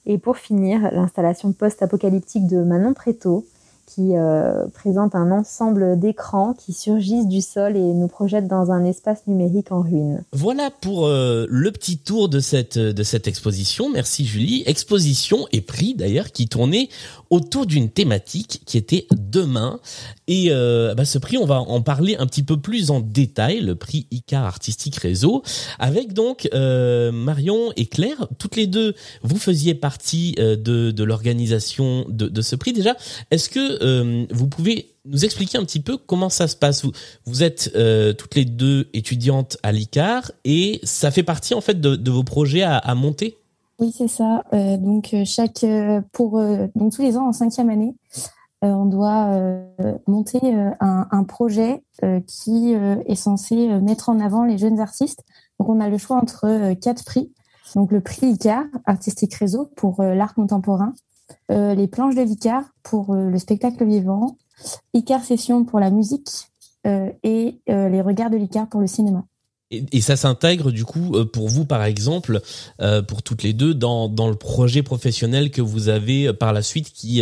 Et 0.10 0.18
pour 0.18 0.38
finir, 0.38 0.90
l'installation 0.94 1.52
post-apocalyptique 1.52 2.48
de 2.48 2.64
Manon 2.64 2.94
Préto 2.94 3.46
qui 3.88 4.18
euh, 4.18 4.68
présente 4.74 5.16
un 5.16 5.32
ensemble 5.32 5.98
d'écrans 5.98 6.54
qui 6.54 6.74
surgissent 6.74 7.28
du 7.28 7.42
sol 7.42 7.78
et 7.78 7.94
nous 7.94 8.10
projettent 8.10 8.48
dans 8.48 8.70
un 8.70 8.84
espace 8.84 9.26
numérique 9.28 9.72
en 9.72 9.82
ruine. 9.82 10.24
Voilà 10.34 10.70
pour 10.82 11.08
euh, 11.08 11.46
le 11.50 11.72
petit 11.72 11.98
tour 11.98 12.28
de 12.28 12.42
cette 12.42 12.78
de 12.78 13.04
cette 13.04 13.28
exposition. 13.28 13.90
Merci 13.90 14.26
Julie. 14.26 14.64
Exposition 14.66 15.48
et 15.54 15.62
prix 15.62 15.96
d'ailleurs 15.96 16.34
qui 16.34 16.50
tournait 16.50 16.90
autour 17.30 17.66
d'une 17.66 17.90
thématique 17.90 18.62
qui 18.66 18.78
était 18.78 19.08
demain. 19.16 19.80
Et 20.28 20.48
euh, 20.52 20.94
bah, 20.94 21.06
ce 21.06 21.18
prix, 21.18 21.38
on 21.38 21.46
va 21.46 21.62
en 21.62 21.82
parler 21.82 22.18
un 22.18 22.28
petit 22.28 22.44
peu 22.44 22.58
plus 22.58 22.92
en 22.92 23.00
détail, 23.00 23.62
le 23.62 23.76
prix 23.76 24.08
Icar 24.12 24.44
Artistique 24.44 24.98
Réseau, 24.98 25.44
avec 25.80 26.12
donc 26.12 26.50
Marion 26.54 27.72
et 27.78 27.86
Claire, 27.86 28.28
toutes 28.38 28.56
les 28.56 28.68
deux, 28.68 28.96
vous 29.24 29.38
faisiez 29.38 29.74
partie 29.76 30.34
de, 30.34 31.04
l'organisation 31.04 32.06
de, 32.10 32.42
ce 32.42 32.56
prix. 32.56 32.74
Déjà, 32.74 32.96
est-ce 33.32 33.50
que 33.50 33.77
euh, 33.82 34.26
vous 34.32 34.48
pouvez 34.48 34.94
nous 35.06 35.26
expliquer 35.26 35.58
un 35.58 35.64
petit 35.64 35.80
peu 35.80 35.98
comment 35.98 36.30
ça 36.30 36.48
se 36.48 36.56
passe 36.56 36.86
vous, 37.26 37.44
êtes 37.44 37.72
euh, 37.76 38.14
toutes 38.14 38.36
les 38.36 38.46
deux 38.46 38.90
étudiantes 38.94 39.58
à 39.64 39.72
l'ICAR 39.72 40.32
et 40.44 40.80
ça 40.84 41.12
fait 41.12 41.24
partie 41.24 41.54
en 41.54 41.62
fait 41.62 41.80
de, 41.80 42.12
vos 42.12 42.24
projets 42.24 42.64
à, 42.64 42.96
monter? 42.96 43.38
Oui, 43.80 43.94
c'est 43.96 44.08
ça. 44.08 44.44
Euh, 44.54 44.78
donc 44.78 45.16
chaque 45.26 45.66
pour 46.12 46.42
donc 46.76 46.94
tous 46.94 47.02
les 47.02 47.18
ans 47.18 47.28
en 47.28 47.34
cinquième 47.34 47.70
année, 47.70 47.96
on 48.62 48.86
doit 48.86 49.40
monter 50.08 50.40
un, 50.80 51.08
un, 51.12 51.24
projet 51.24 51.84
qui 52.28 52.74
est 52.74 53.16
censé 53.16 53.68
mettre 53.80 54.10
en 54.10 54.20
avant 54.20 54.46
les 54.46 54.58
jeunes 54.58 54.80
artistes. 54.80 55.24
Donc 55.60 55.70
on 55.70 55.80
a 55.80 55.90
le 55.90 55.98
choix 55.98 56.18
entre 56.18 56.74
quatre 56.74 57.06
prix. 57.06 57.32
Donc 57.76 57.92
le 57.92 58.02
prix 58.02 58.28
ICAR, 58.28 58.64
artistique 58.86 59.36
réseau 59.36 59.70
pour 59.76 60.02
l'art 60.02 60.34
contemporain, 60.34 60.94
les 61.50 61.88
planches 61.88 62.16
de 62.16 62.22
l'ICAR 62.22 62.64
pour 62.84 63.16
le 63.16 63.38
spectacle 63.38 63.86
vivant, 63.86 64.38
ICAR 64.94 65.24
session 65.24 65.66
pour 65.66 65.80
la 65.80 65.92
musique 65.92 66.30
et 66.86 67.60
les 67.68 68.02
regards 68.02 68.30
de 68.30 68.38
l'ICAR 68.38 68.68
pour 68.70 68.82
le 68.82 68.88
cinéma. 68.88 69.26
Et, 69.70 70.00
ça 70.00 70.16
s'intègre 70.16 70.72
du 70.72 70.86
coup 70.86 71.16
euh, 71.16 71.26
pour 71.26 71.50
vous 71.50 71.66
par 71.66 71.84
exemple, 71.84 72.40
euh, 72.80 73.02
pour 73.02 73.22
toutes 73.22 73.44
les 73.44 73.52
deux, 73.52 73.74
dans, 73.74 74.08
dans 74.08 74.30
le 74.30 74.36
projet 74.36 74.82
professionnel 74.82 75.52
que 75.52 75.62
vous 75.62 75.90
avez 75.90 76.28
euh, 76.28 76.34
par 76.34 76.54
la 76.54 76.62
suite 76.62 76.92
qui, 76.92 77.22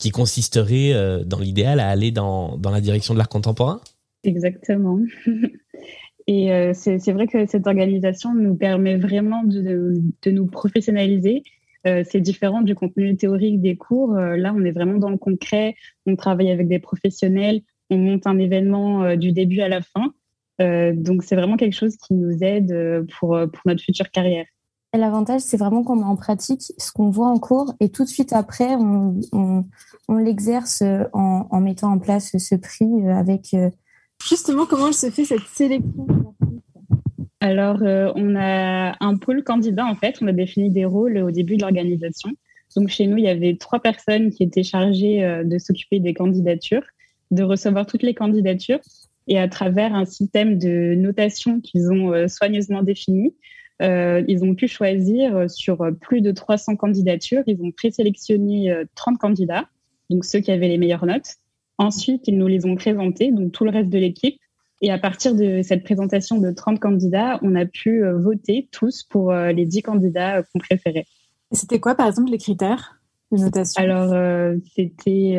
qui 0.00 0.10
consisterait 0.10 0.92
dans 1.24 1.38
l'idéal 1.38 1.78
à 1.80 1.88
aller 1.88 2.10
dans, 2.10 2.56
dans 2.56 2.70
la 2.70 2.80
direction 2.80 3.14
de 3.14 3.18
l'art 3.18 3.28
contemporain? 3.28 3.80
Exactement. 4.24 4.98
Et 6.26 6.72
c'est 6.72 7.12
vrai 7.12 7.26
que 7.26 7.46
cette 7.46 7.66
organisation 7.66 8.34
nous 8.34 8.54
permet 8.54 8.96
vraiment 8.96 9.44
de, 9.44 10.00
de 10.22 10.30
nous 10.30 10.46
professionnaliser. 10.46 11.42
C'est 11.84 12.20
différent 12.20 12.62
du 12.62 12.74
contenu 12.74 13.16
théorique 13.16 13.60
des 13.60 13.76
cours. 13.76 14.14
là, 14.14 14.54
on 14.56 14.64
est 14.64 14.72
vraiment 14.72 14.98
dans 14.98 15.10
le 15.10 15.18
concret. 15.18 15.74
On 16.06 16.16
travaille 16.16 16.50
avec 16.50 16.68
des 16.68 16.78
professionnels. 16.78 17.60
On 17.90 17.98
monte 17.98 18.26
un 18.26 18.38
événement 18.38 19.16
du 19.16 19.32
début 19.32 19.60
à 19.60 19.68
la 19.68 19.82
fin. 19.82 20.12
Euh, 20.60 20.92
donc 20.94 21.24
c'est 21.24 21.36
vraiment 21.36 21.56
quelque 21.56 21.74
chose 21.74 21.96
qui 21.96 22.14
nous 22.14 22.42
aide 22.42 22.70
euh, 22.70 23.04
pour, 23.18 23.34
euh, 23.34 23.46
pour 23.46 23.60
notre 23.66 23.82
future 23.82 24.10
carrière. 24.10 24.46
L'avantage, 24.92 25.40
c'est 25.40 25.56
vraiment 25.56 25.82
qu'on 25.82 25.96
met 25.96 26.04
en 26.04 26.14
pratique 26.14 26.72
ce 26.78 26.92
qu'on 26.92 27.10
voit 27.10 27.26
en 27.26 27.38
cours 27.40 27.74
et 27.80 27.88
tout 27.88 28.04
de 28.04 28.08
suite 28.08 28.32
après, 28.32 28.76
on, 28.76 29.18
on, 29.32 29.64
on 30.06 30.16
l'exerce 30.16 30.82
en, 31.12 31.48
en, 31.50 31.60
mettant 31.60 31.90
en 31.90 31.98
place 31.98 32.36
ce 32.38 32.54
prix 32.54 33.08
avec... 33.08 33.56
Justement, 34.24 34.66
comment 34.66 34.92
se 34.92 35.10
fait 35.10 35.24
cette 35.24 35.42
sélection 35.52 36.06
Alors, 37.44 37.82
euh, 37.82 38.10
on 38.14 38.36
a 38.36 38.96
un 39.04 39.16
pôle 39.16 39.42
candidat, 39.44 39.84
en 39.84 39.94
fait. 39.94 40.18
On 40.22 40.26
a 40.26 40.32
défini 40.32 40.70
des 40.70 40.84
rôles 40.84 41.18
au 41.18 41.30
début 41.30 41.56
de 41.56 41.62
l'organisation. 41.62 42.30
Donc, 42.74 42.88
chez 42.88 43.06
nous, 43.06 43.18
il 43.18 43.24
y 43.24 43.28
avait 43.28 43.56
trois 43.56 43.80
personnes 43.80 44.30
qui 44.30 44.42
étaient 44.42 44.62
chargées 44.62 45.42
de 45.44 45.58
s'occuper 45.58 46.00
des 46.00 46.14
candidatures, 46.14 46.84
de 47.30 47.42
recevoir 47.42 47.86
toutes 47.86 48.02
les 48.02 48.14
candidatures 48.14 48.80
et 49.26 49.38
à 49.38 49.48
travers 49.48 49.94
un 49.94 50.04
système 50.04 50.58
de 50.58 50.94
notation 50.94 51.60
qu'ils 51.60 51.90
ont 51.90 52.12
euh, 52.12 52.28
soigneusement 52.28 52.82
défini, 52.82 53.34
euh, 53.82 54.22
ils 54.28 54.44
ont 54.44 54.54
pu 54.54 54.68
choisir 54.68 55.36
euh, 55.36 55.48
sur 55.48 55.84
plus 56.00 56.20
de 56.20 56.30
300 56.30 56.76
candidatures. 56.76 57.42
Ils 57.46 57.60
ont 57.62 57.72
présélectionné 57.72 58.72
30 58.94 59.18
candidats, 59.18 59.68
donc 60.10 60.24
ceux 60.24 60.40
qui 60.40 60.50
avaient 60.50 60.68
les 60.68 60.78
meilleures 60.78 61.06
notes. 61.06 61.36
Ensuite, 61.78 62.28
ils 62.28 62.38
nous 62.38 62.46
les 62.46 62.66
ont 62.66 62.76
présentés, 62.76 63.32
donc 63.32 63.52
tout 63.52 63.64
le 63.64 63.70
reste 63.70 63.90
de 63.90 63.98
l'équipe. 63.98 64.38
Et 64.84 64.90
à 64.90 64.98
partir 64.98 65.34
de 65.34 65.62
cette 65.62 65.82
présentation 65.82 66.38
de 66.38 66.50
30 66.50 66.78
candidats, 66.78 67.38
on 67.42 67.54
a 67.54 67.64
pu 67.64 68.04
voter 68.04 68.68
tous 68.70 69.02
pour 69.02 69.32
les 69.32 69.64
10 69.64 69.82
candidats 69.82 70.42
qu'on 70.42 70.58
préférait. 70.58 71.06
C'était 71.52 71.80
quoi, 71.80 71.94
par 71.94 72.06
exemple, 72.06 72.30
les 72.30 72.38
critères 72.38 73.00
de 73.32 73.38
notation? 73.38 73.82
Alors, 73.82 74.14
c'était 74.74 75.38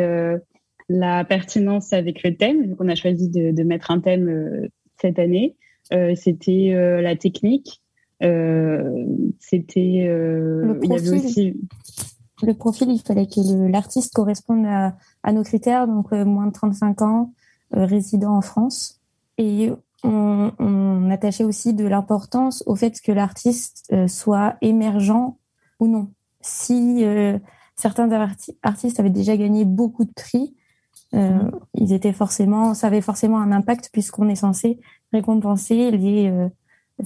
la 0.89 1.25
pertinence 1.25 1.93
avec 1.93 2.23
le 2.23 2.35
thème, 2.35 2.63
vu 2.67 2.75
qu'on 2.75 2.87
a 2.87 2.95
choisi 2.95 3.29
de, 3.29 3.51
de, 3.51 3.63
mettre 3.63 3.91
un 3.91 3.99
thème 3.99 4.27
euh, 4.27 4.67
cette 5.01 5.19
année. 5.19 5.55
Euh, 5.93 6.13
c'était 6.15 6.73
euh, 6.73 7.01
la 7.01 7.15
technique. 7.15 7.81
Euh, 8.23 9.05
c'était. 9.39 10.07
le 10.07 10.79
profil. 10.79 11.25
aussi... 11.25 11.53
Le 12.43 12.53
profil, 12.53 12.89
il 12.89 12.99
fallait 12.99 13.27
que 13.27 13.71
l'artiste 13.71 14.13
corresponde 14.13 14.65
à, 14.65 14.97
à, 15.23 15.31
nos 15.31 15.43
critères, 15.43 15.87
donc 15.87 16.11
moins 16.11 16.47
de 16.47 16.51
35 16.51 17.01
ans, 17.01 17.33
résident 17.71 18.35
en 18.35 18.41
France. 18.41 18.99
Et 19.37 19.71
on, 20.03 20.51
on 20.59 21.09
attachait 21.09 21.43
aussi 21.43 21.73
de 21.73 21.85
l'importance 21.85 22.63
au 22.65 22.75
fait 22.75 22.99
que 23.01 23.11
l'artiste 23.11 23.93
soit 24.07 24.55
émergent 24.61 25.37
ou 25.79 25.87
non. 25.87 26.11
Si 26.41 27.03
certains 27.75 28.09
artistes 28.63 28.99
avaient 28.99 29.09
déjà 29.09 29.35
gagné 29.35 29.65
beaucoup 29.65 30.05
de 30.05 30.13
prix, 30.13 30.55
euh, 31.13 31.49
ils 31.73 31.93
étaient 31.93 32.13
forcément, 32.13 32.73
ça 32.73 32.87
avait 32.87 33.01
forcément 33.01 33.39
un 33.39 33.51
impact 33.51 33.89
puisqu'on 33.93 34.27
est 34.27 34.35
censé 34.35 34.79
récompenser 35.13 35.91
les, 35.91 36.29
euh, 36.29 36.49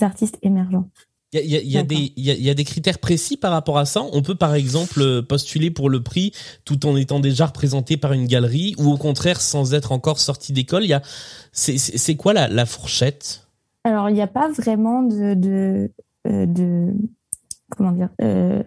artistes 0.01 0.37
émergents. 0.41 0.89
Il 1.31 1.45
y 1.45 1.55
a, 1.55 1.61
y, 1.61 1.77
a 1.77 1.83
des, 1.83 2.11
y, 2.15 2.31
y 2.31 2.49
a, 2.49 2.53
des 2.55 2.63
critères 2.63 2.97
précis 2.97 3.37
par 3.37 3.51
rapport 3.51 3.77
à 3.77 3.85
ça. 3.85 4.01
On 4.13 4.23
peut 4.23 4.33
par 4.33 4.55
exemple 4.55 5.21
postuler 5.21 5.69
pour 5.69 5.87
le 5.87 6.01
prix 6.01 6.31
tout 6.65 6.87
en 6.87 6.95
étant 6.95 7.19
déjà 7.19 7.45
représenté 7.45 7.97
par 7.97 8.13
une 8.13 8.25
galerie 8.25 8.73
ou 8.79 8.91
au 8.91 8.97
contraire 8.97 9.39
sans 9.39 9.75
être 9.75 9.91
encore 9.91 10.17
sorti 10.17 10.53
d'école. 10.53 10.85
Il 10.85 10.89
y 10.89 10.93
a, 10.93 11.03
c'est 11.51 12.15
quoi 12.15 12.33
la, 12.33 12.47
la 12.47 12.65
fourchette? 12.65 13.47
Alors 13.83 14.09
il 14.09 14.15
n'y 14.15 14.23
a 14.23 14.27
pas 14.27 14.49
vraiment 14.49 15.03
de, 15.03 15.35
de, 15.35 15.91
euh, 16.27 16.47
de 16.47 16.93
comment 17.77 17.91
dire, 17.91 18.09
euh, 18.21 18.63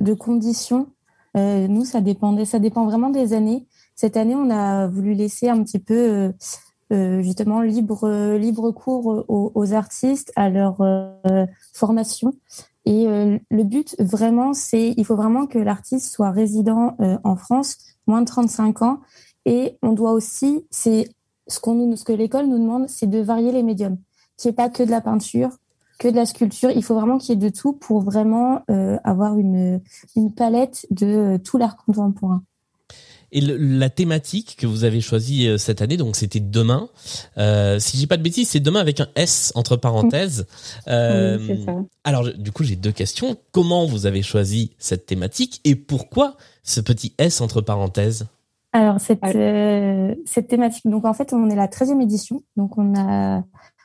de 0.00 0.14
conditions. 0.14 0.88
Euh, 1.36 1.68
nous 1.68 1.84
ça 1.84 2.00
dépendait, 2.00 2.46
ça 2.46 2.58
dépend 2.58 2.86
vraiment 2.86 3.10
des 3.10 3.34
années. 3.34 3.66
Cette 3.94 4.16
année, 4.16 4.34
on 4.34 4.48
a 4.50 4.86
voulu 4.86 5.12
laisser 5.12 5.50
un 5.50 5.62
petit 5.62 5.78
peu 5.78 6.32
euh, 6.92 6.96
euh, 6.96 7.22
justement 7.22 7.62
libre 7.62 8.36
libre 8.36 8.70
cours 8.70 9.24
aux, 9.28 9.72
artistes, 9.72 10.32
à 10.36 10.48
leur 10.48 10.80
euh, 10.80 11.46
formation. 11.72 12.34
Et 12.84 13.06
le 13.50 13.64
but 13.64 13.96
vraiment, 13.98 14.54
c'est 14.54 14.94
il 14.96 15.04
faut 15.04 15.16
vraiment 15.16 15.48
que 15.48 15.58
l'artiste 15.58 16.12
soit 16.14 16.30
résident 16.30 16.96
en 17.24 17.34
France, 17.34 17.78
moins 18.06 18.20
de 18.20 18.26
35 18.26 18.82
ans, 18.82 19.00
et 19.44 19.76
on 19.82 19.92
doit 19.92 20.12
aussi, 20.12 20.64
c'est 20.70 21.08
ce 21.48 21.58
qu'on 21.58 21.74
nous, 21.74 21.96
ce 21.96 22.04
que 22.04 22.12
l'école 22.12 22.46
nous 22.46 22.58
demande, 22.58 22.88
c'est 22.88 23.08
de 23.08 23.18
varier 23.18 23.50
les 23.50 23.64
médiums, 23.64 23.98
n'y 24.44 24.50
ait 24.50 24.52
pas 24.52 24.68
que 24.68 24.84
de 24.84 24.90
la 24.92 25.00
peinture, 25.00 25.50
que 25.98 26.06
de 26.06 26.14
la 26.14 26.26
sculpture. 26.26 26.70
Il 26.70 26.84
faut 26.84 26.94
vraiment 26.94 27.18
qu'il 27.18 27.30
y 27.30 27.32
ait 27.32 27.50
de 27.50 27.52
tout 27.52 27.72
pour 27.72 28.02
vraiment 28.02 28.62
avoir 29.02 29.36
une, 29.36 29.80
une 30.14 30.32
palette 30.32 30.86
de 30.92 31.38
tout 31.38 31.58
l'art 31.58 31.76
contemporain. 31.76 32.44
Et 33.32 33.40
la 33.40 33.90
thématique 33.90 34.56
que 34.58 34.66
vous 34.66 34.84
avez 34.84 35.00
choisie 35.00 35.48
euh, 35.48 35.58
cette 35.58 35.82
année, 35.82 35.96
donc 35.96 36.16
c'était 36.16 36.40
demain. 36.40 36.88
Euh, 37.38 37.78
si 37.78 37.98
j'ai 37.98 38.06
pas 38.06 38.16
de 38.16 38.22
bêtises, 38.22 38.48
c'est 38.48 38.60
demain 38.60 38.80
avec 38.80 39.00
un 39.00 39.08
S 39.16 39.52
entre 39.54 39.76
parenthèses. 39.76 40.46
Euh, 40.88 41.38
oui, 41.40 41.64
ça. 41.64 41.74
Alors 42.04 42.32
du 42.32 42.52
coup, 42.52 42.64
j'ai 42.64 42.76
deux 42.76 42.92
questions. 42.92 43.36
Comment 43.52 43.86
vous 43.86 44.06
avez 44.06 44.22
choisi 44.22 44.72
cette 44.78 45.06
thématique 45.06 45.60
et 45.64 45.74
pourquoi 45.74 46.36
ce 46.62 46.80
petit 46.80 47.14
S 47.18 47.40
entre 47.40 47.60
parenthèses? 47.60 48.26
Alors 48.72 49.00
cette 49.00 49.24
euh, 49.24 50.14
cette 50.26 50.48
thématique, 50.48 50.86
donc 50.86 51.06
en 51.06 51.14
fait, 51.14 51.32
on 51.32 51.48
est 51.48 51.56
la 51.56 51.66
13e 51.66 52.02
édition, 52.02 52.42
donc 52.56 52.76
on 52.76 52.94
a 52.94 53.42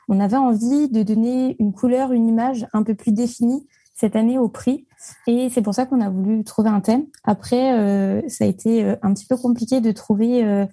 on 0.08 0.20
avait 0.20 0.36
envie 0.36 0.90
de 0.90 1.02
donner 1.02 1.56
une 1.58 1.72
couleur, 1.72 2.12
une 2.12 2.28
image 2.28 2.66
un 2.74 2.82
peu 2.82 2.94
plus 2.94 3.12
définie 3.12 3.66
cette 3.94 4.16
année 4.16 4.38
au 4.38 4.48
prix. 4.48 4.86
Et 5.26 5.48
c'est 5.50 5.62
pour 5.62 5.74
ça 5.74 5.86
qu'on 5.86 6.00
a 6.00 6.10
voulu 6.10 6.44
trouver 6.44 6.70
un 6.70 6.80
thème. 6.80 7.06
Après, 7.24 7.78
euh, 7.78 8.22
ça 8.28 8.44
a 8.44 8.46
été 8.46 8.84
euh, 8.84 8.96
un 9.02 9.12
petit 9.14 9.26
peu 9.26 9.36
compliqué 9.36 9.80
de 9.80 9.90
trouver 9.92 10.44
euh, 10.44 10.66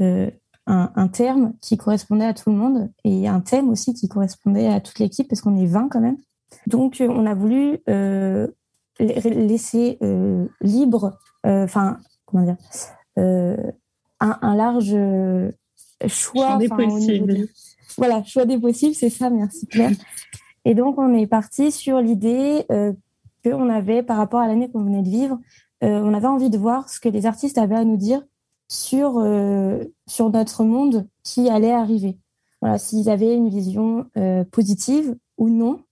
euh, 0.00 0.30
un, 0.66 0.90
un, 0.94 1.08
terme 1.08 1.52
qui 1.60 1.76
correspondait 1.76 2.24
à 2.26 2.34
tout 2.34 2.50
le 2.50 2.56
monde 2.56 2.90
et 3.04 3.28
un 3.28 3.40
thème 3.40 3.68
aussi 3.68 3.94
qui 3.94 4.08
correspondait 4.08 4.68
à 4.68 4.80
toute 4.80 4.98
l'équipe 4.98 5.28
parce 5.28 5.40
qu'on 5.40 5.56
est 5.56 5.66
20 5.66 5.88
quand 5.88 6.00
même. 6.00 6.16
Donc, 6.66 6.96
on 7.00 7.26
a 7.26 7.34
voulu 7.34 7.78
laisser 8.98 9.98
libre, 10.60 11.18
enfin, 11.44 11.98
comment 12.24 12.44
dire, 12.44 12.56
un, 13.16 14.38
un, 14.42 14.54
large 14.56 14.96
choix. 16.06 16.56
Des 16.56 16.68
possibles. 16.68 17.48
Voilà, 17.98 18.22
choix 18.24 18.44
des 18.44 18.58
possibles, 18.58 18.94
c'est 18.94 19.10
ça, 19.10 19.30
merci 19.30 19.66
Claire. 19.66 19.92
Et 20.66 20.74
donc, 20.74 20.98
on 20.98 21.14
est 21.14 21.28
parti 21.28 21.70
sur 21.70 22.00
l'idée 22.00 22.66
euh, 22.72 22.92
qu'on 23.50 23.68
avait, 23.68 24.02
par 24.02 24.16
rapport 24.16 24.40
à 24.40 24.46
l'année 24.46 24.70
qu'on 24.70 24.82
venait 24.82 25.02
de 25.02 25.08
vivre, 25.08 25.38
euh, 25.84 26.00
on 26.02 26.14
avait 26.14 26.26
envie 26.26 26.50
de 26.50 26.58
voir 26.58 26.88
ce 26.88 27.00
que 27.00 27.08
les 27.08 27.26
artistes 27.26 27.58
avaient 27.58 27.76
à 27.76 27.84
nous 27.84 27.96
dire 27.96 28.22
sur, 28.68 29.24
sur 30.08 30.30
notre 30.30 30.64
monde 30.64 31.06
qui 31.22 31.48
allait 31.48 31.72
arriver. 31.72 32.18
Voilà, 32.60 32.78
s'ils 32.78 33.08
avaient 33.08 33.34
une 33.36 33.48
vision 33.48 34.06
positive 34.50 35.14
ou 35.38 35.48
non. 35.48 35.84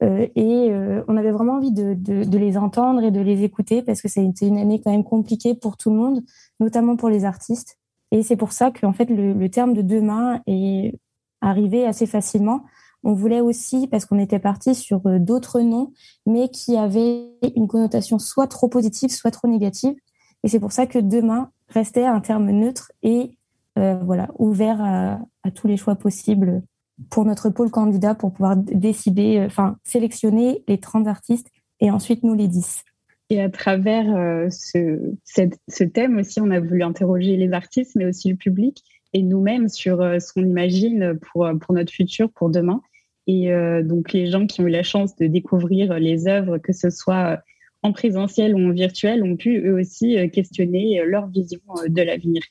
et 0.00 0.70
on 1.08 1.16
avait 1.16 1.32
vraiment 1.32 1.54
envie 1.54 1.72
de, 1.72 1.94
de, 1.94 2.38
les 2.38 2.56
entendre 2.56 3.02
et 3.02 3.10
de 3.10 3.20
les 3.20 3.42
écouter 3.42 3.82
parce 3.82 4.02
que 4.02 4.08
c'était 4.08 4.46
une 4.46 4.58
année 4.58 4.80
quand 4.80 4.92
même 4.92 5.02
compliquée 5.02 5.56
pour 5.56 5.76
tout 5.76 5.90
le 5.90 5.96
monde, 5.96 6.22
notamment 6.60 6.94
pour 6.94 7.08
les 7.08 7.24
artistes. 7.24 7.76
Et 8.12 8.22
c'est 8.22 8.36
pour 8.36 8.52
ça 8.52 8.70
qu'en 8.70 8.92
fait, 8.92 9.10
le, 9.10 9.32
le, 9.32 9.48
terme 9.48 9.74
de 9.74 9.82
demain 9.82 10.40
est 10.46 10.94
arrivé 11.40 11.86
assez 11.86 12.06
facilement. 12.06 12.62
On 13.06 13.12
voulait 13.12 13.40
aussi, 13.40 13.86
parce 13.86 14.04
qu'on 14.04 14.18
était 14.18 14.40
parti 14.40 14.74
sur 14.74 15.00
euh, 15.06 15.20
d'autres 15.20 15.60
noms, 15.60 15.92
mais 16.26 16.48
qui 16.48 16.76
avaient 16.76 17.22
une 17.54 17.68
connotation 17.68 18.18
soit 18.18 18.48
trop 18.48 18.66
positive, 18.66 19.10
soit 19.10 19.30
trop 19.30 19.46
négative. 19.46 19.94
Et 20.42 20.48
c'est 20.48 20.58
pour 20.58 20.72
ça 20.72 20.86
que 20.86 20.98
demain 20.98 21.52
restait 21.68 22.04
un 22.04 22.18
terme 22.18 22.50
neutre 22.50 22.90
et 23.04 23.38
euh, 23.78 23.94
voilà 24.02 24.26
ouvert 24.40 24.82
à, 24.82 25.20
tous 25.54 25.68
les 25.68 25.76
choix 25.76 25.94
possibles 25.94 26.64
pour 27.08 27.24
notre 27.24 27.48
pôle 27.48 27.70
candidat 27.70 28.16
pour 28.16 28.32
pouvoir 28.32 28.56
décider, 28.56 29.38
euh, 29.38 29.46
enfin 29.46 29.76
sélectionner 29.84 30.64
les 30.66 30.78
30 30.78 31.06
artistes 31.06 31.52
et 31.78 31.92
ensuite 31.92 32.24
nous 32.24 32.34
les 32.34 32.48
10. 32.48 32.82
Et 33.30 33.40
à 33.40 33.48
travers 33.48 34.06
ce, 34.50 35.84
thème 35.84 36.18
aussi, 36.18 36.40
on 36.40 36.50
a 36.50 36.58
voulu 36.58 36.82
interroger 36.82 37.36
les 37.36 37.52
artistes, 37.52 37.94
mais 37.94 38.06
aussi 38.06 38.30
le 38.30 38.36
public 38.36 38.82
et 39.12 39.22
nous-mêmes 39.22 39.68
sur 39.68 39.98
ce 39.98 40.32
qu'on 40.32 40.44
imagine 40.44 41.18
pour 41.32 41.72
notre 41.72 41.92
futur, 41.92 42.30
pour 42.30 42.50
demain. 42.50 42.82
Et 43.26 43.50
donc 43.82 44.12
les 44.12 44.26
gens 44.26 44.46
qui 44.46 44.60
ont 44.60 44.66
eu 44.66 44.70
la 44.70 44.82
chance 44.82 45.16
de 45.16 45.26
découvrir 45.26 45.98
les 45.98 46.28
œuvres, 46.28 46.58
que 46.58 46.72
ce 46.72 46.90
soit 46.90 47.42
en 47.82 47.92
présentiel 47.92 48.54
ou 48.54 48.58
en 48.58 48.70
virtuel, 48.70 49.24
ont 49.24 49.36
pu 49.36 49.66
eux 49.66 49.74
aussi 49.74 50.16
questionner 50.30 51.02
leur 51.04 51.26
vision 51.28 51.60
de 51.88 52.02
l'avenir. 52.02 52.42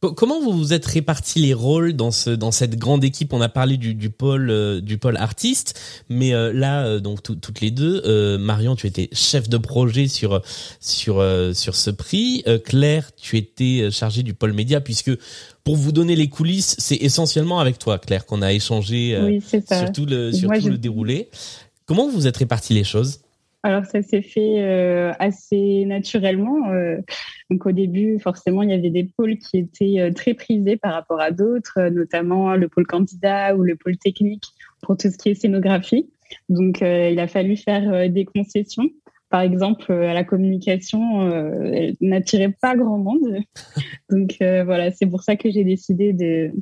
Comment 0.00 0.42
vous 0.42 0.52
vous 0.52 0.72
êtes 0.74 0.84
répartis 0.84 1.40
les 1.40 1.54
rôles 1.54 1.94
dans 1.94 2.10
ce 2.10 2.28
dans 2.28 2.50
cette 2.50 2.76
grande 2.76 3.02
équipe? 3.02 3.32
On 3.32 3.40
a 3.40 3.48
parlé 3.48 3.78
du, 3.78 3.94
du 3.94 4.10
pôle 4.10 4.50
euh, 4.50 4.82
du 4.82 4.98
pôle 4.98 5.16
artiste, 5.16 5.80
mais 6.10 6.34
euh, 6.34 6.52
là 6.52 6.84
euh, 6.84 7.00
donc 7.00 7.22
toutes 7.22 7.60
les 7.62 7.70
deux, 7.70 8.36
Marion, 8.36 8.76
tu 8.76 8.86
étais 8.86 9.08
chef 9.12 9.48
de 9.48 9.56
projet 9.56 10.06
sur 10.06 10.42
sur 10.80 11.24
sur 11.54 11.74
ce 11.74 11.90
prix. 11.90 12.44
Claire, 12.64 13.10
tu 13.16 13.38
étais 13.38 13.90
chargée 13.90 14.22
du 14.22 14.34
pôle 14.34 14.52
média 14.52 14.82
puisque 14.82 15.12
pour 15.64 15.76
vous 15.76 15.92
donner 15.92 16.14
les 16.14 16.28
coulisses, 16.28 16.76
c'est 16.78 16.96
essentiellement 16.96 17.58
avec 17.58 17.78
toi, 17.78 17.98
Claire, 17.98 18.26
qu'on 18.26 18.42
a 18.42 18.52
échangé 18.52 19.40
sur 19.48 19.92
tout 19.92 20.04
le 20.04 20.30
sur 20.30 20.50
tout 20.50 20.68
le 20.68 20.78
déroulé. 20.78 21.30
Comment 21.86 22.06
vous 22.06 22.12
vous 22.12 22.26
êtes 22.26 22.36
répartis 22.36 22.74
les 22.74 22.84
choses? 22.84 23.20
Alors 23.62 23.84
ça 23.84 24.02
s'est 24.02 24.22
fait 24.22 24.62
euh, 24.62 25.12
assez 25.18 25.84
naturellement. 25.86 26.70
Euh, 26.70 26.98
donc 27.50 27.66
au 27.66 27.72
début, 27.72 28.18
forcément, 28.20 28.62
il 28.62 28.70
y 28.70 28.74
avait 28.74 28.90
des 28.90 29.04
pôles 29.16 29.38
qui 29.38 29.58
étaient 29.58 30.00
euh, 30.00 30.12
très 30.12 30.34
prisés 30.34 30.76
par 30.76 30.92
rapport 30.92 31.20
à 31.20 31.32
d'autres, 31.32 31.88
notamment 31.88 32.54
le 32.54 32.68
pôle 32.68 32.86
candidat 32.86 33.56
ou 33.56 33.62
le 33.62 33.74
pôle 33.76 33.96
technique 33.96 34.44
pour 34.82 34.96
tout 34.96 35.10
ce 35.10 35.18
qui 35.18 35.30
est 35.30 35.34
scénographie. 35.34 36.08
Donc 36.48 36.80
il 36.80 37.18
a 37.20 37.28
fallu 37.28 37.56
faire 37.56 38.10
des 38.10 38.24
concessions. 38.24 38.90
Par 39.30 39.40
exemple, 39.40 39.92
à 39.92 40.12
la 40.12 40.24
communication, 40.24 41.28
elle 41.72 41.96
n'attirait 42.00 42.54
pas 42.60 42.76
grand 42.76 42.98
monde. 42.98 43.38
Donc 44.10 44.36
voilà, 44.40 44.90
c'est 44.90 45.06
pour 45.06 45.22
ça 45.22 45.36
que 45.36 45.50
j'ai 45.50 45.62
décidé 45.62 46.12
de 46.12 46.52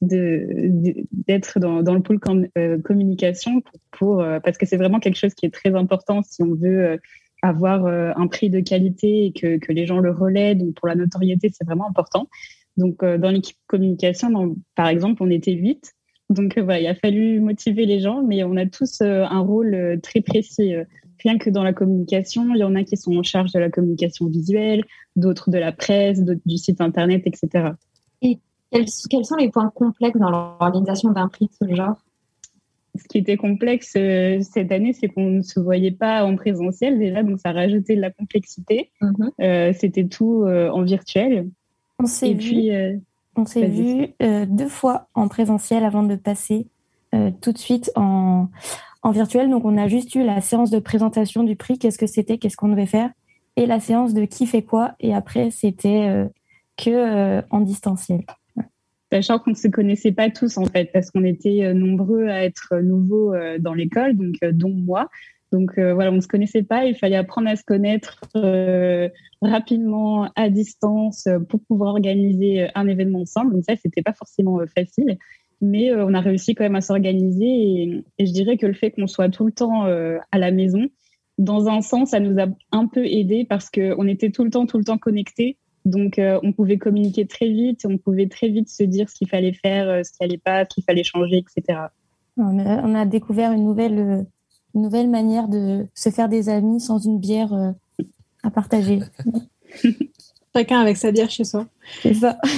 d'être 0.00 1.58
dans, 1.58 1.94
le 1.94 2.00
pôle 2.00 2.20
euh, 2.56 2.78
communication 2.80 3.62
pour, 3.90 4.20
euh, 4.20 4.38
parce 4.40 4.56
que 4.56 4.66
c'est 4.66 4.76
vraiment 4.76 5.00
quelque 5.00 5.16
chose 5.16 5.34
qui 5.34 5.46
est 5.46 5.54
très 5.54 5.74
important 5.74 6.22
si 6.22 6.42
on 6.42 6.54
veut 6.54 6.84
euh, 6.84 6.96
avoir 7.42 7.86
un 7.86 8.26
prix 8.26 8.50
de 8.50 8.58
qualité 8.58 9.26
et 9.26 9.32
que, 9.32 9.58
que, 9.58 9.70
les 9.70 9.86
gens 9.86 10.00
le 10.00 10.10
relaient. 10.10 10.56
Donc 10.56 10.74
pour 10.74 10.88
la 10.88 10.96
notoriété, 10.96 11.50
c'est 11.52 11.64
vraiment 11.64 11.88
important. 11.88 12.28
Donc 12.76 13.04
dans 13.04 13.30
l'équipe 13.30 13.56
communication, 13.68 14.56
par 14.74 14.88
exemple, 14.88 15.22
on 15.22 15.30
était 15.30 15.52
huit. 15.52 15.92
Donc 16.30 16.58
voilà, 16.58 16.80
il 16.80 16.86
a 16.88 16.96
fallu 16.96 17.38
motiver 17.38 17.86
les 17.86 18.00
gens, 18.00 18.24
mais 18.24 18.42
on 18.42 18.56
a 18.56 18.66
tous 18.66 19.02
un 19.02 19.38
rôle 19.38 20.00
très 20.02 20.20
précis. 20.20 20.74
Rien 21.22 21.38
que 21.38 21.48
dans 21.48 21.62
la 21.62 21.72
communication, 21.72 22.44
il 22.56 22.58
y 22.58 22.64
en 22.64 22.74
a 22.74 22.82
qui 22.82 22.96
sont 22.96 23.16
en 23.16 23.22
charge 23.22 23.52
de 23.52 23.60
la 23.60 23.70
communication 23.70 24.26
visuelle, 24.26 24.82
d'autres 25.14 25.50
de 25.50 25.58
la 25.58 25.70
presse, 25.70 26.20
d'autres 26.24 26.40
du 26.44 26.56
site 26.56 26.80
internet, 26.80 27.22
etc. 27.24 27.70
Quels, 28.70 29.24
sont 29.24 29.36
les 29.36 29.50
points 29.50 29.70
complexes 29.74 30.18
dans 30.18 30.30
l'organisation 30.30 31.10
d'un 31.10 31.28
prix 31.28 31.46
de 31.46 31.66
ce 31.68 31.74
genre? 31.74 31.96
Ce 32.94 33.04
qui 33.04 33.18
était 33.18 33.36
complexe 33.36 33.94
euh, 33.96 34.40
cette 34.42 34.72
année, 34.72 34.92
c'est 34.92 35.08
qu'on 35.08 35.30
ne 35.30 35.42
se 35.42 35.60
voyait 35.60 35.92
pas 35.92 36.24
en 36.24 36.36
présentiel 36.36 36.98
déjà, 36.98 37.22
donc 37.22 37.38
ça 37.38 37.52
rajoutait 37.52 37.96
de 37.96 38.00
la 38.00 38.10
complexité. 38.10 38.90
Mhm. 39.00 39.30
Euh, 39.40 39.72
c'était 39.78 40.06
tout 40.06 40.42
euh, 40.44 40.68
en 40.70 40.82
virtuel. 40.82 41.48
On 41.98 42.06
s'est 42.06 42.34
vu, 42.34 42.70
on 43.36 43.44
s'est 43.44 43.66
vu 43.66 44.08
deux 44.20 44.68
fois 44.68 45.08
en 45.14 45.28
présentiel 45.28 45.84
avant 45.84 46.04
de 46.04 46.14
passer 46.14 46.66
tout 47.40 47.52
de 47.52 47.58
suite 47.58 47.90
en, 47.96 48.48
en 49.02 49.10
virtuel. 49.10 49.50
Donc 49.50 49.64
on 49.64 49.76
a 49.76 49.88
juste 49.88 50.14
eu 50.14 50.22
la 50.22 50.40
séance 50.40 50.70
de 50.70 50.78
présentation 50.78 51.42
du 51.42 51.56
prix, 51.56 51.76
qu'est-ce 51.78 51.98
que 51.98 52.06
c'était, 52.06 52.38
qu'est-ce 52.38 52.56
qu'on 52.56 52.68
devait 52.68 52.86
faire, 52.86 53.10
et 53.56 53.66
la 53.66 53.80
séance 53.80 54.14
de 54.14 54.24
qui 54.26 54.46
fait 54.46 54.62
quoi. 54.62 54.92
Et 55.00 55.12
après, 55.12 55.50
c'était 55.50 56.28
que 56.76 57.42
en 57.50 57.60
distanciel 57.60 58.22
sachant 59.10 59.38
qu'on 59.38 59.50
ne 59.50 59.56
se 59.56 59.68
connaissait 59.68 60.12
pas 60.12 60.30
tous 60.30 60.58
en 60.58 60.66
fait, 60.66 60.90
parce 60.92 61.10
qu'on 61.10 61.24
était 61.24 61.64
euh, 61.64 61.74
nombreux 61.74 62.26
à 62.26 62.44
être 62.44 62.76
nouveaux 62.82 63.34
euh, 63.34 63.58
dans 63.58 63.74
l'école, 63.74 64.16
donc 64.16 64.36
euh, 64.42 64.52
dont 64.52 64.72
moi. 64.72 65.08
Donc 65.50 65.78
voilà, 65.78 66.12
on 66.12 66.16
ne 66.16 66.20
se 66.20 66.28
connaissait 66.28 66.62
pas, 66.62 66.84
il 66.84 66.94
fallait 66.94 67.16
apprendre 67.16 67.48
à 67.48 67.56
se 67.56 67.64
connaître 67.64 68.20
rapidement 69.40 70.30
à 70.36 70.50
distance 70.50 71.26
pour 71.48 71.60
pouvoir 71.64 71.94
organiser 71.94 72.68
un 72.74 72.86
événement 72.86 73.22
ensemble. 73.22 73.54
Donc 73.54 73.64
ça, 73.66 73.74
c'était 73.76 74.02
pas 74.02 74.12
forcément 74.12 74.60
facile, 74.66 75.16
mais 75.62 75.90
on 75.94 76.12
a 76.12 76.20
réussi 76.20 76.54
quand 76.54 76.64
même 76.64 76.74
à 76.74 76.82
s'organiser 76.82 77.46
et, 77.46 78.04
et, 78.18 78.26
je 78.26 78.32
dirais 78.34 78.58
que 78.58 78.66
le 78.66 78.74
fait 78.74 78.90
qu'on 78.90 79.06
soit 79.06 79.30
tout 79.30 79.46
le 79.46 79.52
temps 79.52 79.84
à 79.84 80.38
la 80.38 80.50
maison, 80.50 80.86
dans 81.38 81.68
un 81.68 81.80
sens, 81.80 82.10
ça 82.10 82.20
nous 82.20 82.38
a 82.38 82.48
un 82.72 82.86
peu 82.86 83.06
aidé 83.06 83.46
parce 83.48 83.70
qu'on 83.70 84.06
était 84.06 84.28
tout 84.28 84.44
le 84.44 84.50
temps, 84.50 84.66
tout 84.66 84.76
le 84.76 84.84
temps 84.84 84.98
connectés 84.98 85.56
donc, 85.88 86.18
euh, 86.18 86.38
on 86.42 86.52
pouvait 86.52 86.78
communiquer 86.78 87.26
très 87.26 87.48
vite, 87.48 87.86
on 87.88 87.98
pouvait 87.98 88.28
très 88.28 88.48
vite 88.48 88.68
se 88.68 88.82
dire 88.82 89.08
ce 89.08 89.14
qu'il 89.14 89.28
fallait 89.28 89.52
faire, 89.52 89.88
euh, 89.88 90.02
ce 90.02 90.12
qui 90.12 90.22
allait 90.22 90.38
pas, 90.38 90.64
ce 90.64 90.74
qu'il 90.74 90.84
fallait 90.84 91.04
changer, 91.04 91.38
etc. 91.38 91.80
On 92.36 92.94
a, 92.94 93.04
découvert 93.04 93.52
une 93.52 93.64
nouvelle, 93.64 93.98
euh, 93.98 94.22
nouvelle 94.74 95.08
manière 95.08 95.48
de 95.48 95.86
se 95.94 96.10
faire 96.10 96.28
des 96.28 96.48
amis 96.48 96.80
sans 96.80 96.98
une 97.04 97.18
bière 97.18 97.52
à 98.44 98.50
partager. 98.50 99.00
Chacun 100.54 100.80
avec 100.80 100.96
sa 100.96 101.10
bière 101.10 101.30
chez 101.30 101.44
soi. 101.44 101.66
C'est 102.02 102.14
ça. 102.14 102.38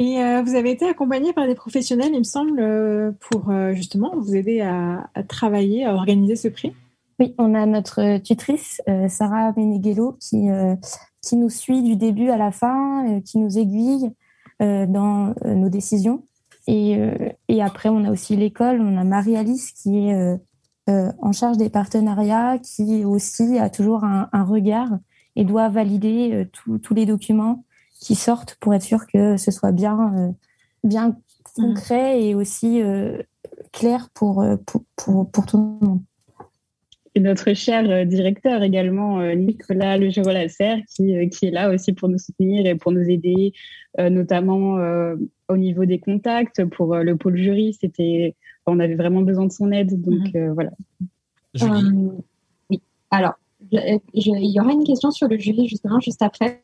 Et 0.00 0.14
vous 0.44 0.54
avez 0.54 0.70
été 0.70 0.88
accompagné 0.88 1.32
par 1.32 1.48
des 1.48 1.56
professionnels, 1.56 2.10
il 2.12 2.20
me 2.20 2.24
semble, 2.24 3.16
pour 3.18 3.52
justement 3.72 4.16
vous 4.16 4.36
aider 4.36 4.60
à, 4.60 5.10
à, 5.12 5.24
travailler, 5.24 5.84
à 5.84 5.92
organiser 5.92 6.36
ce 6.36 6.46
prix? 6.46 6.72
Oui, 7.18 7.34
on 7.38 7.54
a 7.54 7.66
notre 7.66 8.18
tutrice, 8.18 8.80
Sarah 9.08 9.52
Meneghello, 9.56 10.16
qui 10.20 10.48
qui 11.22 11.36
nous 11.36 11.50
suit 11.50 11.82
du 11.82 11.96
début 11.96 12.30
à 12.30 12.36
la 12.36 12.50
fin, 12.50 13.06
euh, 13.06 13.20
qui 13.20 13.38
nous 13.38 13.58
aiguille 13.58 14.10
euh, 14.62 14.86
dans 14.86 15.34
euh, 15.44 15.54
nos 15.54 15.68
décisions. 15.68 16.24
Et, 16.66 16.98
et, 17.48 17.62
après, 17.62 17.88
on 17.88 18.04
a 18.04 18.10
aussi 18.10 18.36
l'école, 18.36 18.82
on 18.82 18.98
a 18.98 19.04
Marie-Alice 19.04 19.72
qui 19.72 20.10
est 20.10 20.38
en 20.86 21.32
charge 21.32 21.56
des 21.56 21.70
partenariats, 21.70 22.58
qui 22.58 23.06
aussi 23.06 23.58
a 23.58 23.70
toujours 23.70 24.04
un, 24.04 24.28
un 24.34 24.44
regard 24.44 24.90
et 25.34 25.46
doit 25.46 25.70
valider 25.70 26.46
tous 26.52 26.92
les 26.92 27.06
documents 27.06 27.64
qui 27.98 28.14
sortent 28.14 28.56
pour 28.60 28.74
être 28.74 28.82
sûr 28.82 29.06
que 29.06 29.38
ce 29.38 29.50
soit 29.50 29.72
bien, 29.72 30.34
bien 30.84 31.16
concret 31.56 32.22
et 32.22 32.34
aussi 32.34 32.82
clair 33.72 34.10
pour, 34.12 34.44
pour, 34.66 34.82
pour, 34.94 35.30
pour 35.30 35.46
tout 35.46 35.56
le 35.56 35.86
monde 35.86 36.02
et 37.14 37.20
notre 37.20 37.52
cher 37.54 37.88
euh, 37.90 38.04
directeur 38.04 38.62
également, 38.62 39.20
euh, 39.20 39.34
Nicolas 39.34 39.98
Legero-Lasserre, 39.98 40.78
qui, 40.88 41.16
euh, 41.16 41.28
qui 41.28 41.46
est 41.46 41.50
là 41.50 41.70
aussi 41.70 41.92
pour 41.92 42.08
nous 42.08 42.18
soutenir 42.18 42.66
et 42.66 42.74
pour 42.74 42.92
nous 42.92 43.08
aider, 43.08 43.52
notamment 43.98 44.78
au 45.48 45.56
niveau 45.56 45.84
des 45.84 45.98
contacts. 45.98 46.64
Pour 46.66 46.94
le 46.96 47.16
pôle 47.16 47.36
jury, 47.36 47.76
c'était, 47.80 48.36
on 48.64 48.78
avait 48.78 48.94
vraiment 48.94 49.22
besoin 49.22 49.46
de 49.46 49.52
son 49.52 49.72
aide. 49.72 50.00
Donc 50.00 50.32
mhm. 50.32 50.52
voilà. 50.52 50.70
oui. 52.70 52.80
Alors, 53.10 53.34
il 53.72 54.00
y 54.14 54.60
aura 54.60 54.72
une 54.72 54.84
question 54.84 55.10
sur 55.10 55.26
le 55.26 55.36
jury 55.36 55.66
justement 55.66 55.98
juste 55.98 56.22
après. 56.22 56.62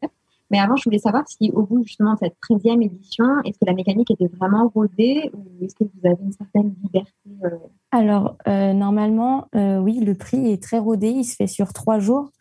Mais 0.50 0.60
avant, 0.60 0.76
je 0.76 0.84
voulais 0.84 0.98
savoir 0.98 1.26
si 1.26 1.50
au 1.50 1.62
bout 1.62 1.82
justement 1.82 2.12
de 2.14 2.18
cette 2.20 2.36
13e 2.48 2.84
édition, 2.84 3.24
est-ce 3.44 3.58
que 3.58 3.64
la 3.66 3.72
mécanique 3.72 4.10
était 4.10 4.28
vraiment 4.28 4.68
rodée 4.68 5.30
ou 5.32 5.64
est-ce 5.64 5.74
que 5.74 5.84
vous 5.84 6.08
avez 6.08 6.22
une 6.22 6.32
certaine 6.32 6.74
liberté 6.84 7.12
euh? 7.44 7.48
Alors, 7.94 8.36
euh, 8.48 8.72
normalement, 8.72 9.46
euh, 9.54 9.78
oui, 9.78 10.00
le 10.00 10.14
prix 10.14 10.50
est 10.50 10.60
très 10.60 10.78
rodé. 10.78 11.10
Il 11.10 11.24
se 11.24 11.36
fait 11.36 11.46
sur 11.46 11.72
trois 11.72 12.00
jours. 12.00 12.32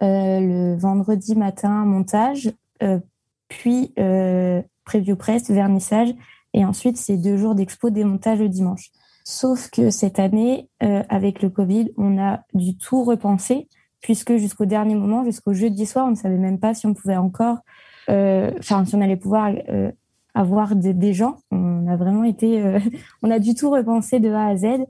le 0.00 0.76
vendredi 0.76 1.36
matin, 1.36 1.84
montage, 1.84 2.50
puis 3.48 3.94
preview 4.84 5.16
press, 5.16 5.48
vernissage, 5.48 6.12
et 6.54 6.64
ensuite, 6.64 6.96
c'est 6.96 7.16
deux 7.16 7.36
jours 7.36 7.54
d'expo, 7.54 7.90
démontage 7.90 8.40
le 8.40 8.48
dimanche. 8.48 8.90
Sauf 9.24 9.70
que 9.70 9.90
cette 9.90 10.18
année, 10.18 10.68
avec 10.80 11.40
le 11.40 11.50
Covid, 11.50 11.92
on 11.96 12.18
a 12.18 12.40
du 12.52 12.76
tout 12.76 13.04
repensé 13.04 13.68
puisque 14.00 14.36
jusqu'au 14.36 14.66
dernier 14.66 14.96
moment, 14.96 15.24
jusqu'au 15.24 15.54
jeudi 15.54 15.86
soir, 15.86 16.06
on 16.06 16.10
ne 16.10 16.16
savait 16.16 16.36
même 16.36 16.58
pas 16.58 16.74
si 16.74 16.86
on 16.86 16.94
pouvait 16.94 17.16
encore 17.16 17.58
enfin, 18.08 18.84
si 18.84 18.94
on 18.94 19.00
allait 19.00 19.16
pouvoir 19.16 19.52
avoir 20.36 20.76
des, 20.76 21.12
gens. 21.12 21.38
On 21.50 21.86
a 21.86 21.96
vraiment 21.96 22.24
été, 22.24 22.62
on 23.22 23.30
a 23.30 23.38
du 23.38 23.54
tout 23.54 23.70
repensé 23.70 24.20
de 24.20 24.30
A 24.30 24.46
à 24.46 24.56
Z. 24.56 24.86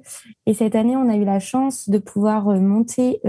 Et 0.47 0.55
cette 0.55 0.75
année, 0.75 0.97
on 0.97 1.09
a 1.09 1.17
eu 1.17 1.25
la 1.25 1.41
chance 1.41 1.89
de 1.89 1.99
pouvoir 1.99 2.47
monter 2.61 3.21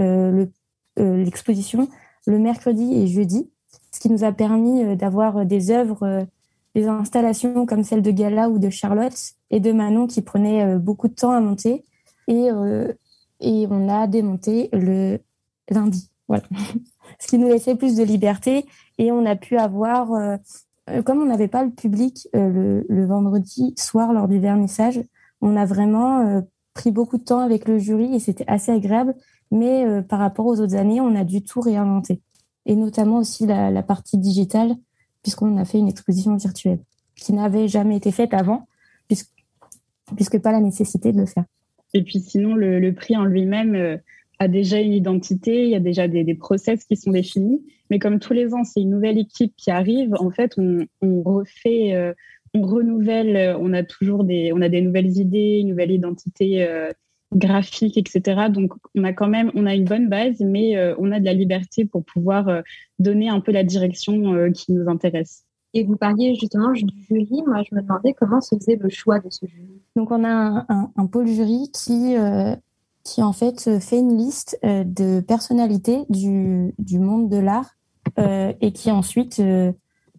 l'exposition 0.96 1.88
le 2.26 2.38
mercredi 2.38 2.92
et 2.94 3.06
jeudi, 3.06 3.50
ce 3.90 4.00
qui 4.00 4.10
nous 4.10 4.24
a 4.24 4.32
permis 4.32 4.96
d'avoir 4.96 5.46
des 5.46 5.70
œuvres 5.70 6.26
des 6.74 6.86
installations 6.86 7.66
comme 7.66 7.82
celle 7.82 8.02
de 8.02 8.10
Gala 8.10 8.48
ou 8.48 8.58
de 8.58 8.70
Charlotte 8.70 9.32
et 9.50 9.60
de 9.60 9.72
Manon 9.72 10.06
qui 10.06 10.22
prenaient 10.22 10.64
euh, 10.64 10.78
beaucoup 10.78 11.08
de 11.08 11.14
temps 11.14 11.32
à 11.32 11.40
monter. 11.40 11.84
Et, 12.28 12.50
euh, 12.50 12.92
et 13.40 13.66
on 13.70 13.88
a 13.88 14.06
démonté 14.06 14.68
le 14.72 15.18
lundi. 15.70 16.10
Voilà. 16.28 16.44
Ce 17.18 17.26
qui 17.26 17.38
nous 17.38 17.48
laissait 17.48 17.74
plus 17.74 17.96
de 17.96 18.04
liberté. 18.04 18.66
Et 18.98 19.10
on 19.10 19.24
a 19.26 19.34
pu 19.34 19.56
avoir, 19.56 20.12
euh, 20.12 20.36
comme 21.04 21.20
on 21.20 21.26
n'avait 21.26 21.48
pas 21.48 21.64
le 21.64 21.70
public 21.70 22.28
le, 22.34 22.84
le, 22.88 23.06
vendredi 23.06 23.74
soir 23.76 24.12
lors 24.12 24.28
du 24.28 24.38
vernissage, 24.38 25.00
on 25.40 25.56
a 25.56 25.64
vraiment 25.64 26.42
pris 26.74 26.90
beaucoup 26.90 27.18
de 27.18 27.24
temps 27.24 27.40
avec 27.40 27.66
le 27.68 27.78
jury 27.78 28.14
et 28.14 28.18
c'était 28.18 28.44
assez 28.46 28.72
agréable. 28.72 29.14
Mais 29.50 30.02
par 30.02 30.18
rapport 30.18 30.46
aux 30.46 30.60
autres 30.60 30.74
années, 30.74 31.00
on 31.00 31.14
a 31.14 31.24
du 31.24 31.42
tout 31.42 31.60
réinventé. 31.60 32.20
Et 32.66 32.76
notamment 32.76 33.18
aussi 33.18 33.46
la, 33.46 33.82
partie 33.82 34.18
digitale 34.18 34.76
puisqu'on 35.22 35.56
a 35.56 35.64
fait 35.64 35.78
une 35.78 35.88
exposition 35.88 36.36
virtuelle 36.36 36.80
qui 37.16 37.32
n'avait 37.32 37.66
jamais 37.66 37.96
été 37.96 38.12
faite 38.12 38.32
avant, 38.32 38.68
puisque, 40.16 40.38
pas 40.38 40.52
la 40.52 40.60
nécessité 40.60 41.12
de 41.12 41.18
le 41.18 41.26
faire. 41.26 41.44
Et 41.94 42.02
puis 42.02 42.20
sinon, 42.20 42.54
le, 42.54 42.92
prix 42.92 43.16
en 43.16 43.24
lui-même 43.24 43.74
euh, 43.74 43.96
a 44.38 44.48
déjà 44.48 44.80
une 44.80 44.92
identité, 44.92 45.64
il 45.64 45.70
y 45.70 45.74
a 45.74 45.80
déjà 45.80 46.08
des, 46.08 46.34
process 46.34 46.84
qui 46.84 46.96
sont 46.96 47.10
définis. 47.10 47.62
Mais 47.90 47.98
comme 47.98 48.18
tous 48.18 48.32
les 48.32 48.54
ans, 48.54 48.64
c'est 48.64 48.80
une 48.80 48.90
nouvelle 48.90 49.18
équipe 49.18 49.54
qui 49.56 49.70
arrive, 49.70 50.14
en 50.18 50.30
fait, 50.30 50.54
on, 50.58 51.22
refait, 51.22 51.94
euh, 51.94 52.12
on 52.54 52.62
renouvelle, 52.62 53.36
euh, 53.36 53.58
on 53.58 53.72
a 53.72 53.82
toujours 53.82 54.24
des, 54.24 54.52
on 54.52 54.60
a 54.60 54.68
des 54.68 54.82
nouvelles 54.82 55.16
idées, 55.18 55.58
une 55.60 55.68
nouvelle 55.68 55.90
identité 55.90 56.66
graphique, 57.34 57.98
etc. 57.98 58.48
Donc, 58.50 58.72
on 58.94 59.04
a 59.04 59.12
quand 59.12 59.28
même, 59.28 59.50
on 59.54 59.66
a 59.66 59.74
une 59.74 59.84
bonne 59.84 60.08
base, 60.08 60.40
mais 60.40 60.76
euh, 60.76 60.94
on 60.98 61.12
a 61.12 61.20
de 61.20 61.24
la 61.24 61.34
liberté 61.34 61.84
pour 61.84 62.04
pouvoir 62.04 62.48
euh, 62.48 62.62
donner 62.98 63.28
un 63.28 63.40
peu 63.40 63.52
la 63.52 63.64
direction 63.64 64.34
euh, 64.34 64.50
qui 64.50 64.72
nous 64.72 64.88
intéresse. 64.88 65.44
Et 65.74 65.84
vous 65.84 65.96
parliez 65.96 66.34
justement 66.34 66.72
du 66.72 66.86
jury. 67.08 67.42
Moi, 67.46 67.62
je 67.68 67.74
me 67.74 67.82
demandais 67.82 68.14
comment 68.14 68.40
se 68.40 68.56
faisait 68.56 68.76
le 68.76 68.88
choix 68.88 69.18
de 69.18 69.28
ce 69.30 69.46
jury. 69.46 69.82
Donc, 69.96 70.10
on 70.10 70.24
a 70.24 70.66
un, 70.68 71.06
pôle 71.06 71.26
jury 71.26 71.70
qui, 71.74 72.14
qui 73.08 73.22
en 73.22 73.32
fait 73.32 73.80
fait 73.80 73.98
une 73.98 74.16
liste 74.16 74.58
de 74.62 75.20
personnalités 75.20 76.04
du, 76.08 76.74
du 76.78 76.98
monde 76.98 77.28
de 77.28 77.38
l'art 77.38 77.76
et 78.16 78.72
qui 78.72 78.90
ensuite 78.90 79.40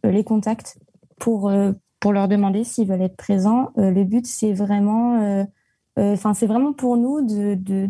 les 0.04 0.24
contacte 0.24 0.80
pour, 1.20 1.52
pour 2.00 2.14
leur 2.14 2.28
demander 2.28 2.64
s'ils 2.64 2.88
veulent 2.88 3.02
être 3.02 3.18
présents. 3.18 3.72
le 3.76 4.04
but, 4.04 4.26
c'est 4.26 4.54
vraiment 4.54 5.46
euh, 6.00 6.14
enfin, 6.14 6.34
c'est 6.34 6.48
vraiment 6.48 6.74
pour 6.74 6.98
nous 6.98 7.22
de, 7.22 7.56
de, 7.56 7.90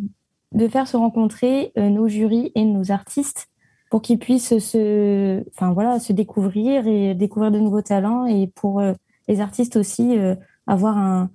de 0.53 0.67
faire 0.67 0.87
se 0.87 0.97
rencontrer 0.97 1.71
euh, 1.77 1.89
nos 1.89 2.07
jurys 2.07 2.51
et 2.55 2.65
nos 2.65 2.91
artistes 2.91 3.47
pour 3.91 4.01
qu'ils 4.01 4.19
puissent 4.19 4.57
se, 4.57 5.43
enfin 5.49 5.73
voilà, 5.73 5.99
se 5.99 6.13
découvrir 6.13 6.87
et 6.87 7.13
découvrir 7.15 7.51
de 7.51 7.59
nouveaux 7.59 7.81
talents 7.81 8.25
et 8.25 8.47
pour 8.47 8.79
euh, 8.79 8.93
les 9.27 9.41
artistes 9.41 9.75
aussi 9.75 10.17
avoir 10.65 10.97
un, 10.97 11.29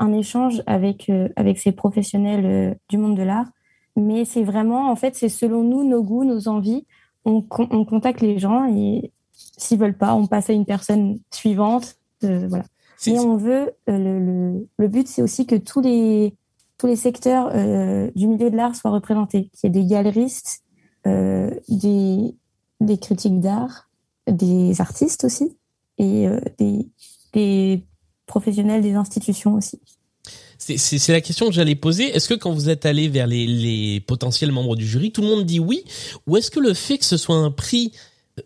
un 0.00 0.12
échange 0.12 0.62
avec 0.66 1.10
avec 1.36 1.58
ces 1.58 1.72
professionnels 1.72 2.76
du 2.88 2.98
monde 2.98 3.16
de 3.16 3.22
l'art. 3.22 3.46
Mais 3.96 4.24
c'est 4.24 4.42
vraiment, 4.42 4.90
en 4.90 4.96
fait, 4.96 5.14
c'est 5.14 5.28
selon 5.28 5.62
nous, 5.62 5.88
nos 5.88 6.02
goûts, 6.02 6.24
nos 6.24 6.48
envies. 6.48 6.86
On, 7.24 7.44
on 7.50 7.84
contacte 7.84 8.20
les 8.20 8.38
gens 8.38 8.66
et 8.66 9.12
s'ils 9.56 9.78
veulent 9.78 9.96
pas, 9.96 10.14
on 10.14 10.26
passe 10.26 10.50
à 10.50 10.52
une 10.52 10.66
personne 10.66 11.18
suivante. 11.30 11.96
voilà. 12.22 12.64
Mais 13.06 13.18
on 13.18 13.36
veut, 13.36 13.72
euh, 13.88 13.98
le, 13.98 14.68
le, 14.76 14.88
but, 14.88 15.08
c'est 15.08 15.22
aussi 15.22 15.46
que 15.46 15.56
tous 15.56 15.80
les, 15.80 16.34
tous 16.76 16.86
les 16.86 16.96
secteurs 16.96 17.50
euh, 17.54 18.10
du 18.14 18.26
milieu 18.26 18.50
de 18.50 18.56
l'art 18.56 18.76
soient 18.76 18.90
représentés, 18.90 19.50
qu'il 19.54 19.64
y 19.64 19.66
ait 19.66 19.82
des 19.82 19.86
galeristes, 19.86 20.62
euh, 21.06 21.50
des, 21.68 22.34
des 22.80 22.98
critiques 22.98 23.40
d'art, 23.40 23.88
des 24.26 24.80
artistes 24.80 25.24
aussi, 25.24 25.56
et 25.96 26.28
euh, 26.28 26.40
des, 26.58 26.90
des 27.32 27.86
professionnels 28.30 28.80
des 28.80 28.94
institutions 28.94 29.54
aussi. 29.54 29.78
C'est 30.58 31.12
la 31.12 31.20
question 31.20 31.46
que 31.46 31.52
j'allais 31.52 31.74
poser. 31.74 32.04
Est-ce 32.04 32.28
que 32.28 32.34
quand 32.34 32.52
vous 32.52 32.68
êtes 32.68 32.86
allé 32.86 33.08
vers 33.08 33.26
les, 33.26 33.46
les 33.46 34.00
potentiels 34.00 34.52
membres 34.52 34.76
du 34.76 34.86
jury, 34.86 35.10
tout 35.10 35.22
le 35.22 35.26
monde 35.26 35.44
dit 35.44 35.58
oui? 35.58 35.84
Ou 36.26 36.36
est-ce 36.36 36.50
que 36.50 36.60
le 36.60 36.74
fait 36.74 36.98
que 36.98 37.04
ce 37.04 37.16
soit 37.16 37.36
un 37.36 37.50
prix 37.50 37.92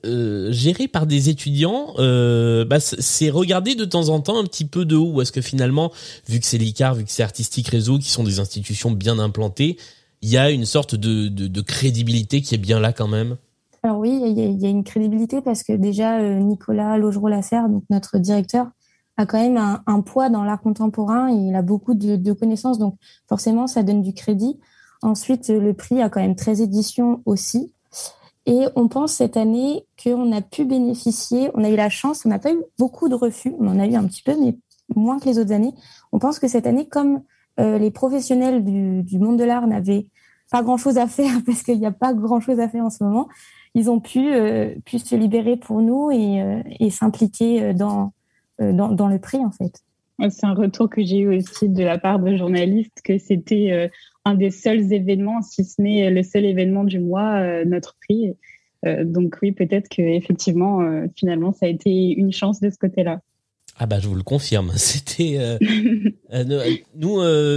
euh, 0.07 0.51
géré 0.51 0.89
par 0.89 1.07
des 1.07 1.29
étudiants, 1.29 1.95
euh, 1.99 2.65
bah, 2.65 2.81
c'est 2.81 3.31
regarder 3.31 3.75
de 3.75 3.85
temps 3.85 4.09
en 4.09 4.21
temps 4.21 4.39
un 4.39 4.45
petit 4.45 4.65
peu 4.65 4.85
de 4.85 4.97
haut? 4.97 5.21
Est-ce 5.21 5.33
que 5.33 5.43
finalement, 5.43 5.93
vu 6.29 6.41
que 6.41 6.47
c'est 6.47 6.57
l'ICAR, 6.57 6.95
vu 6.95 7.05
que 7.05 7.11
c'est 7.11 7.23
Artistique 7.23 7.69
Réseau, 7.69 7.99
qui 7.99 8.09
sont 8.09 8.25
des 8.25 8.39
institutions 8.39 8.91
bien 8.91 9.19
implantées, 9.19 9.77
il 10.23 10.31
y 10.31 10.39
a 10.39 10.51
une 10.51 10.65
sorte 10.65 10.95
de, 10.95 11.29
de, 11.29 11.49
de, 11.49 11.61
crédibilité 11.61 12.41
qui 12.41 12.55
est 12.55 12.59
bien 12.59 12.81
là 12.81 12.93
quand 12.93 13.09
même? 13.09 13.37
Alors 13.83 13.99
oui, 13.99 14.19
il 14.25 14.63
y, 14.63 14.67
a, 14.67 14.71
une 14.71 14.85
crédibilité 14.85 15.43
parce 15.43 15.63
que 15.63 15.75
déjà 15.75 16.19
euh, 16.21 16.39
Nicolas 16.39 16.97
Logereau-Lasserre, 16.97 17.69
donc 17.69 17.85
notre 17.91 18.19
directeur, 18.19 18.69
a 19.17 19.27
quand 19.27 19.39
même 19.39 19.57
un, 19.57 19.83
un 19.87 20.01
poids 20.01 20.29
dans 20.29 20.45
l'art 20.45 20.61
contemporain. 20.61 21.29
Et 21.31 21.37
il 21.49 21.55
a 21.55 21.63
beaucoup 21.63 21.95
de, 21.95 22.17
de 22.17 22.33
connaissances, 22.33 22.79
donc 22.79 22.97
forcément 23.29 23.67
ça 23.67 23.83
donne 23.83 24.03
du 24.03 24.15
crédit. 24.15 24.59
Ensuite, 25.03 25.49
le 25.49 25.75
prix 25.75 26.01
a 26.01 26.09
quand 26.09 26.21
même 26.21 26.37
13 26.37 26.63
éditions 26.63 27.23
aussi. 27.27 27.73
Et 28.47 28.67
on 28.77 28.89
pense 28.89 29.13
cette 29.15 29.37
année 29.37 29.87
qu'on 30.03 30.33
a 30.33 30.43
pu 30.43 30.65
bénéficier, 30.65 31.51
on 31.55 31.65
a 31.65 31.71
eu 31.71 31.77
la 31.77 31.89
chance, 31.89 32.27
on 32.27 32.29
n'a 32.29 32.39
pas 32.39 32.53
eu 32.53 32.63
beaucoup 32.79 33.09
de 33.09 33.15
refus, 33.15 33.55
on 33.59 33.69
en 33.69 33.79
a 33.79 33.87
eu 33.87 33.95
un 33.95 34.05
petit 34.05 34.23
peu, 34.23 34.35
mais 34.39 34.59
moins 34.95 35.19
que 35.19 35.25
les 35.27 35.39
autres 35.39 35.53
années. 35.53 35.73
On 36.13 36.19
pense 36.19 36.39
que 36.39 36.49
cette 36.49 36.67
année, 36.67 36.87
comme 36.87 37.23
euh, 37.59 37.79
les 37.79 37.91
professionnels 37.91 38.65
du, 38.65 39.03
du 39.03 39.19
monde 39.19 39.39
de 39.39 39.45
l'art 39.45 39.67
n'avaient 39.67 40.09
pas 40.51 40.63
grand-chose 40.63 40.99
à 40.99 41.07
faire, 41.07 41.33
parce 41.47 41.63
qu'il 41.63 41.79
n'y 41.79 41.87
a 41.87 41.93
pas 41.93 42.13
grand-chose 42.13 42.61
à 42.61 42.69
faire 42.69 42.85
en 42.85 42.91
ce 42.91 43.03
moment, 43.03 43.29
ils 43.75 43.91
ont 43.91 44.01
pu, 44.01 44.33
euh, 44.33 44.75
pu 44.85 44.99
se 44.99 45.17
libérer 45.17 45.57
pour 45.57 45.81
nous 45.81 46.11
et, 46.11 46.41
euh, 46.43 46.63
et 46.81 46.91
s'impliquer 46.91 47.63
euh, 47.63 47.73
dans, 47.73 48.13
dans, 48.59 48.91
dans, 48.91 49.09
le 49.09 49.19
prix, 49.19 49.39
en 49.39 49.51
fait. 49.51 49.83
C'est 50.31 50.47
un 50.47 50.55
retour 50.55 50.89
que 50.89 51.05
j'ai 51.05 51.19
eu 51.19 51.37
aussi 51.37 51.69
de 51.69 51.83
la 51.83 51.99
part 51.99 52.21
de 52.21 52.37
journalistes, 52.37 53.01
que 53.03 53.19
c'était 53.19 53.91
un 54.25 54.35
des 54.35 54.51
seuls 54.51 54.93
événements, 54.93 55.43
si 55.43 55.65
ce 55.65 55.81
n'est 55.81 56.11
le 56.11 56.23
seul 56.23 56.45
événement 56.45 56.85
du 56.85 56.99
mois, 56.99 57.41
euh, 57.41 57.65
notre 57.65 57.97
prix. 58.03 58.35
Euh, 58.87 59.05
donc 59.05 59.37
oui, 59.43 59.53
peut-être 59.53 59.89
que 59.89 60.03
effectivement, 60.03 60.83
euh, 60.83 61.07
finalement, 61.17 61.53
ça 61.53 61.67
a 61.67 61.69
été 61.69 61.91
une 61.91 62.33
chance 62.33 62.61
de 62.61 62.71
ce 62.71 62.79
côté-là. 62.79 63.21
Ah 63.77 63.87
bah 63.87 63.99
je 63.99 64.07
vous 64.07 64.15
le 64.15 64.23
confirme, 64.23 64.71
c'était 64.77 65.39
nous 66.97 67.15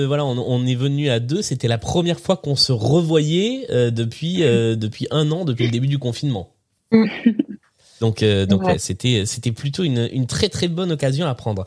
voilà 0.07 0.25
on, 0.25 0.65
est 0.65 0.75
venu 0.75 1.10
à 1.10 1.19
deux, 1.19 1.43
c'était 1.43 1.67
la 1.67 1.77
première 1.77 2.19
fois 2.19 2.38
qu'on 2.38 2.55
se 2.55 2.71
revoyait 2.71 3.67
depuis 3.91 4.38
depuis 4.39 5.07
un 5.12 5.29
an 5.31 5.45
depuis 5.45 5.65
le 5.65 5.71
début 5.71 5.88
du 5.88 5.99
confinement. 5.99 6.55
Donc, 7.99 8.23
donc 8.23 8.63
c'était 8.77 9.25
c'était 9.25 9.51
plutôt 9.51 9.83
une, 9.83 10.07
une 10.12 10.27
très 10.27 10.49
très 10.49 10.67
bonne 10.67 10.91
occasion 10.91 11.25
à 11.25 11.36
prendre. 11.36 11.65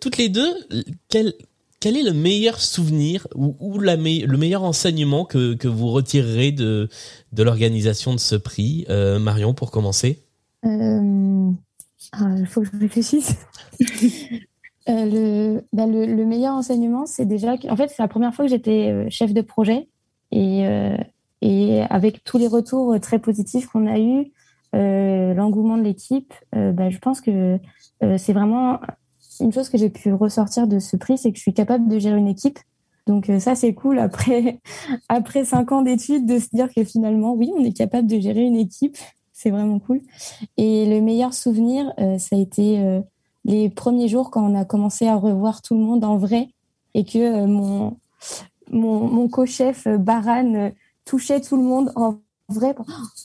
toutes 0.00 0.16
les 0.16 0.28
deux, 0.28 0.52
quel 1.08 1.34
quel 1.82 1.96
est 1.96 2.04
le 2.04 2.12
meilleur 2.12 2.60
souvenir 2.60 3.26
ou, 3.34 3.80
la 3.80 3.96
le 3.96 4.36
meilleur 4.36 4.62
enseignement 4.62 5.24
que, 5.24 5.54
que 5.54 5.66
vous 5.66 5.88
retirerez 5.88 6.52
de, 6.52 6.88
de 7.32 7.42
l'organisation 7.42 8.14
de 8.14 8.20
ce 8.20 8.36
prix 8.36 8.86
euh, 8.88 9.18
Marion, 9.18 9.52
pour 9.52 9.72
commencer? 9.72 10.20
Euh, 10.64 11.50
ah, 12.12 12.34
Il 12.38 12.46
faut 12.46 12.62
que 12.62 12.68
je 12.72 12.78
réfléchisse. 12.78 13.34
Euh, 14.88 15.60
bah, 15.72 15.86
le, 15.86 16.06
le, 16.06 16.26
meilleur 16.26 16.54
enseignement, 16.54 17.06
c'est 17.06 17.24
déjà 17.24 17.56
que, 17.56 17.68
en 17.68 17.76
fait, 17.76 17.86
c'est 17.86 18.02
la 18.02 18.08
première 18.08 18.34
fois 18.34 18.46
que 18.46 18.50
j'étais 18.50 19.08
chef 19.10 19.32
de 19.32 19.40
projet 19.40 19.86
et, 20.32 20.64
et 21.40 21.82
avec 21.82 22.24
tous 22.24 22.36
les 22.36 22.48
retours 22.48 22.98
très 23.00 23.20
positifs 23.20 23.68
qu'on 23.68 23.86
a 23.86 24.00
eus, 24.00 24.32
l'engouement 24.72 25.76
de 25.76 25.82
l'équipe, 25.82 26.32
bah, 26.52 26.90
je 26.90 26.98
pense 26.98 27.20
que 27.20 27.58
c'est 28.00 28.32
vraiment 28.32 28.78
une 29.40 29.52
chose 29.52 29.68
que 29.68 29.78
j'ai 29.78 29.90
pu 29.90 30.12
ressortir 30.12 30.66
de 30.66 30.78
ce 30.78 30.96
prix, 30.96 31.18
c'est 31.18 31.30
que 31.30 31.36
je 31.36 31.42
suis 31.42 31.54
capable 31.54 31.88
de 31.88 31.98
gérer 31.98 32.18
une 32.18 32.28
équipe. 32.28 32.58
Donc 33.06 33.28
euh, 33.28 33.40
ça, 33.40 33.54
c'est 33.54 33.74
cool 33.74 33.98
après 33.98 34.60
après 35.08 35.44
cinq 35.44 35.72
ans 35.72 35.82
d'études 35.82 36.26
de 36.26 36.38
se 36.38 36.48
dire 36.52 36.72
que 36.74 36.84
finalement, 36.84 37.34
oui, 37.34 37.50
on 37.56 37.64
est 37.64 37.76
capable 37.76 38.06
de 38.06 38.18
gérer 38.20 38.42
une 38.42 38.56
équipe. 38.56 38.96
C'est 39.32 39.50
vraiment 39.50 39.78
cool. 39.80 40.00
Et 40.56 40.86
le 40.86 41.00
meilleur 41.00 41.34
souvenir, 41.34 41.92
euh, 41.98 42.18
ça 42.18 42.36
a 42.36 42.38
été 42.38 42.78
euh, 42.80 43.00
les 43.44 43.68
premiers 43.70 44.08
jours 44.08 44.30
quand 44.30 44.44
on 44.44 44.54
a 44.54 44.64
commencé 44.64 45.08
à 45.08 45.16
revoir 45.16 45.62
tout 45.62 45.74
le 45.74 45.80
monde 45.80 46.04
en 46.04 46.16
vrai 46.16 46.50
et 46.94 47.04
que 47.04 47.46
mon 47.46 47.96
mon, 48.70 49.08
mon 49.08 49.28
co-chef 49.28 49.88
Baran 49.88 50.70
touchait 51.04 51.40
tout 51.40 51.56
le 51.56 51.64
monde 51.64 51.90
en 51.96 52.18
vrai. 52.48 52.74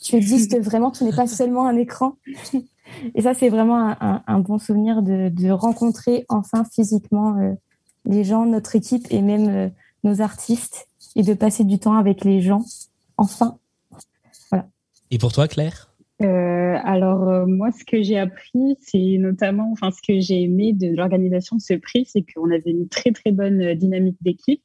Tu 0.03 0.15
existes 0.15 0.58
vraiment, 0.60 0.91
tu 0.91 1.03
n'es 1.03 1.12
pas 1.12 1.27
seulement 1.27 1.67
un 1.67 1.75
écran. 1.75 2.17
Et 3.15 3.21
ça, 3.21 3.34
c'est 3.34 3.49
vraiment 3.49 3.95
un, 3.99 4.39
bon 4.39 4.60
souvenir 4.60 5.01
de, 5.01 5.49
rencontrer 5.49 6.25
enfin 6.30 6.63
physiquement 6.63 7.38
euh, 7.38 7.53
les 8.06 8.23
gens, 8.23 8.45
notre 8.45 8.75
équipe 8.75 9.06
et 9.10 9.21
même 9.21 9.49
euh, 9.49 9.69
nos 10.06 10.21
artistes 10.21 10.88
et 11.15 11.23
de 11.23 11.34
passer 11.34 11.65
du 11.65 11.80
temps 11.80 11.97
avec 11.97 12.23
les 12.23 12.41
gens, 12.41 12.63
enfin. 13.17 13.58
Voilà. 14.49 14.67
Et 15.12 15.17
pour 15.17 15.34
toi, 15.34 15.47
Claire? 15.47 15.93
Alors 16.19 17.45
moi, 17.47 17.69
ce 17.77 17.84
que 17.84 18.01
j'ai 18.01 18.17
appris, 18.17 18.77
c'est 18.82 19.17
notamment, 19.19 19.69
enfin, 19.73 19.91
ce 19.91 20.01
que 20.01 20.19
j'ai 20.19 20.43
aimé 20.43 20.71
de 20.73 20.95
l'organisation 20.95 21.58
de 21.58 21.62
ce 21.62 21.73
prix, 21.73 22.06
c'est 22.06 22.23
qu'on 22.23 22.49
avait 22.49 22.71
une 22.71 22.88
très 22.88 23.12
très 23.12 23.32
bonne 23.32 23.73
dynamique 23.73 24.17
d'équipe. 24.21 24.63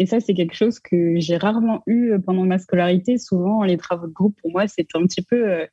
Et 0.00 0.06
ça, 0.06 0.18
c'est 0.18 0.32
quelque 0.32 0.54
chose 0.54 0.80
que 0.80 1.20
j'ai 1.20 1.36
rarement 1.36 1.82
eu 1.86 2.14
pendant 2.24 2.46
ma 2.46 2.58
scolarité. 2.58 3.18
Souvent, 3.18 3.62
les 3.64 3.76
travaux 3.76 4.06
de 4.06 4.12
groupe, 4.12 4.34
pour 4.40 4.50
moi, 4.50 4.66
c'était 4.66 4.96
un 4.96 5.02
petit 5.02 5.20
peu 5.20 5.46
euh, 5.46 5.66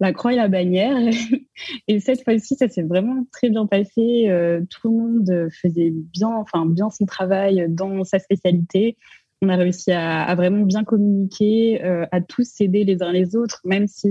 la 0.00 0.12
croix 0.12 0.34
et 0.34 0.36
la 0.36 0.48
bannière. 0.48 0.94
et 1.88 1.98
cette 1.98 2.22
fois-ci, 2.22 2.56
ça 2.56 2.68
s'est 2.68 2.82
vraiment 2.82 3.24
très 3.32 3.48
bien 3.48 3.64
passé. 3.64 4.28
Euh, 4.28 4.60
tout 4.68 4.90
le 4.90 4.98
monde 4.98 5.48
faisait 5.50 5.92
bien, 5.94 6.28
enfin, 6.28 6.66
bien 6.66 6.90
son 6.90 7.06
travail 7.06 7.64
dans 7.70 8.04
sa 8.04 8.18
spécialité. 8.18 8.98
On 9.40 9.48
a 9.48 9.56
réussi 9.56 9.92
à, 9.92 10.34
vraiment 10.34 10.66
bien 10.66 10.84
communiquer, 10.84 11.82
euh, 11.82 12.04
à 12.12 12.20
tous 12.20 12.44
s'aider 12.44 12.84
les 12.84 13.02
uns 13.02 13.12
les 13.12 13.34
autres, 13.34 13.62
même 13.64 13.86
si 13.86 14.08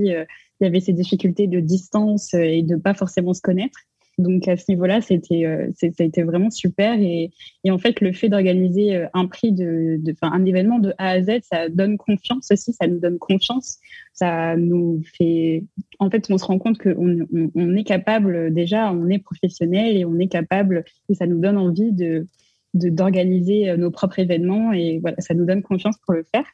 y 0.61 0.65
avait 0.65 0.79
ces 0.79 0.93
difficultés 0.93 1.45
de 1.45 1.59
distance 1.59 2.33
et 2.33 2.63
de 2.63 2.75
pas 2.75 2.95
forcément 2.95 3.35
se 3.35 3.41
connaître. 3.41 3.77
Donc 4.19 4.49
à 4.49 4.57
ce 4.57 4.65
niveau-là, 4.67 4.99
c'était 4.99 5.45
euh, 5.45 5.71
ça 5.77 5.87
a 5.97 6.03
été 6.03 6.23
vraiment 6.23 6.49
super. 6.49 6.99
Et, 6.99 7.31
en 7.69 7.77
fait 7.77 8.01
le 8.01 8.11
fait 8.11 8.27
d'organiser 8.27 8.97
euh, 8.97 9.07
un 9.13 9.27
prix 9.27 9.53
de, 9.53 9.97
un 10.21 10.45
événement 10.45 10.79
de 10.79 10.93
A 10.97 11.11
à 11.11 11.21
Z, 11.21 11.39
ça 11.43 11.69
donne 11.69 11.97
confiance 11.97 12.51
aussi, 12.51 12.73
ça 12.73 12.87
nous 12.87 12.99
donne 12.99 13.17
confiance, 13.17 13.77
ça 14.11 14.57
nous 14.57 15.01
fait 15.17 15.63
en 15.99 16.09
fait 16.09 16.29
on 16.29 16.37
se 16.37 16.43
rend 16.43 16.59
compte 16.59 16.79
qu'on 16.79 17.21
on, 17.31 17.51
on 17.55 17.75
est 17.77 17.85
capable 17.85 18.53
déjà, 18.53 18.91
on 18.91 19.07
est 19.07 19.19
professionnel 19.19 19.95
et 19.95 20.03
on 20.03 20.19
est 20.19 20.27
capable 20.27 20.83
et 21.07 21.15
ça 21.15 21.25
nous 21.25 21.39
donne 21.39 21.57
envie 21.57 21.93
de 21.93 22.27
d'organiser 22.73 23.69
euh, 23.69 23.77
nos 23.77 23.89
propres 23.89 24.19
événements. 24.19 24.73
Et 24.73 24.99
voilà, 24.99 25.15
ça 25.19 25.33
nous 25.33 25.45
donne 25.45 25.63
confiance 25.63 25.95
pour 26.05 26.13
le 26.13 26.25
faire. 26.29 26.45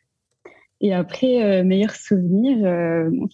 Et 0.81 0.93
après, 0.93 1.43
euh, 1.43 1.63
meilleur 1.63 1.95
souvenir, 1.95 2.57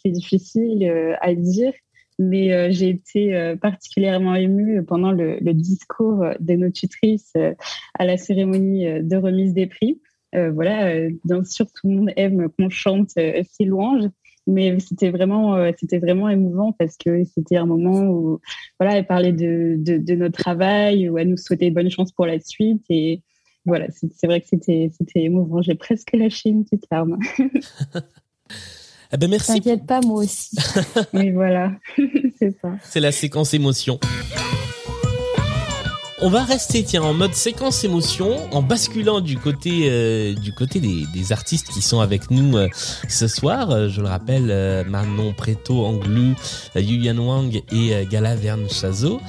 c'est 0.02 0.12
difficile 0.12 0.90
à 1.20 1.36
dire, 1.36 1.74
mais 2.22 2.54
euh, 2.54 2.68
j'ai 2.70 2.90
été 2.90 3.36
euh, 3.36 3.56
particulièrement 3.56 4.36
émue 4.36 4.84
pendant 4.86 5.12
le, 5.12 5.40
discours 5.54 6.24
de 6.40 6.54
nos 6.54 6.70
tutrices 6.70 7.32
euh, 7.36 7.54
à 7.98 8.06
la 8.06 8.16
cérémonie 8.18 8.86
de 9.02 9.18
remise 9.18 9.54
des 9.54 9.66
prix. 9.68 10.00
voilà, 10.34 11.10
bien 11.26 11.44
sûr, 11.44 11.66
tout 11.66 11.90
le 11.90 11.96
monde 11.96 12.12
aime 12.16 12.48
qu'on 12.50 12.70
chante 12.70 13.10
ses 13.10 13.66
louanges, 13.66 14.08
mais 14.48 14.80
c'était 14.80 15.10
vraiment, 15.10 15.72
c'était 15.78 16.00
vraiment 16.00 16.30
émouvant 16.30 16.72
parce 16.72 16.96
que 16.96 17.26
c'était 17.26 17.58
un 17.58 17.66
moment 17.66 18.04
où, 18.04 18.40
voilà, 18.80 18.98
elle 18.98 19.08
parlait 19.08 19.34
de, 19.34 20.16
notre 20.16 20.38
travail, 20.38 21.10
où 21.10 21.18
elle 21.18 21.30
nous 21.30 21.38
souhaitait 21.38 21.70
bonne 21.70 21.90
chance 21.90 22.12
pour 22.14 22.26
la 22.26 22.40
suite 22.40 22.84
et 22.90 23.24
voilà, 23.66 23.88
c'est 23.92 24.28
vrai 24.28 24.42
que 24.42 24.48
c'était 24.48 24.92
émouvant. 25.16 25.62
J'ai 25.62 25.76
presque 25.76 26.14
lâché 26.14 26.50
une 26.50 26.64
petite 26.64 26.86
larme. 26.92 27.20
Eh 29.14 29.18
ben 29.18 29.30
merci. 29.30 29.54
T'inquiète 29.54 29.86
pas, 29.86 30.00
moi 30.02 30.24
aussi. 30.24 30.58
Mais 31.14 31.32
voilà, 31.32 31.72
c'est 32.40 32.56
ça. 32.62 32.70
C'est 32.84 33.02
la 33.02 33.12
séquence 33.12 33.54
émotion. 33.54 34.00
On 36.24 36.30
va 36.30 36.44
rester 36.44 36.84
tiens 36.84 37.02
en 37.02 37.16
mode 37.16 37.34
séquence 37.34 37.84
émotion 37.84 38.38
en 38.52 38.62
basculant 38.62 39.22
du 39.22 39.40
côté 39.40 39.88
euh, 39.90 40.36
du 40.36 40.54
côté 40.54 40.80
des, 40.80 41.06
des, 41.12 41.32
artistes 41.32 41.70
qui 41.70 41.82
sont 41.82 42.00
avec 42.00 42.30
nous 42.30 42.58
euh, 42.58 42.68
ce 43.10 43.28
soir. 43.28 43.72
Euh, 43.72 43.90
je 43.90 44.02
le 44.02 44.08
rappelle, 44.08 44.86
Manon 44.88 45.34
Preto 45.34 45.84
Anglu, 45.84 46.36
Yuyan 46.76 47.18
Wang 47.18 47.64
et 47.72 48.06
Gala 48.06 48.36
Verne 48.36 48.70
Chazo. 48.70 49.20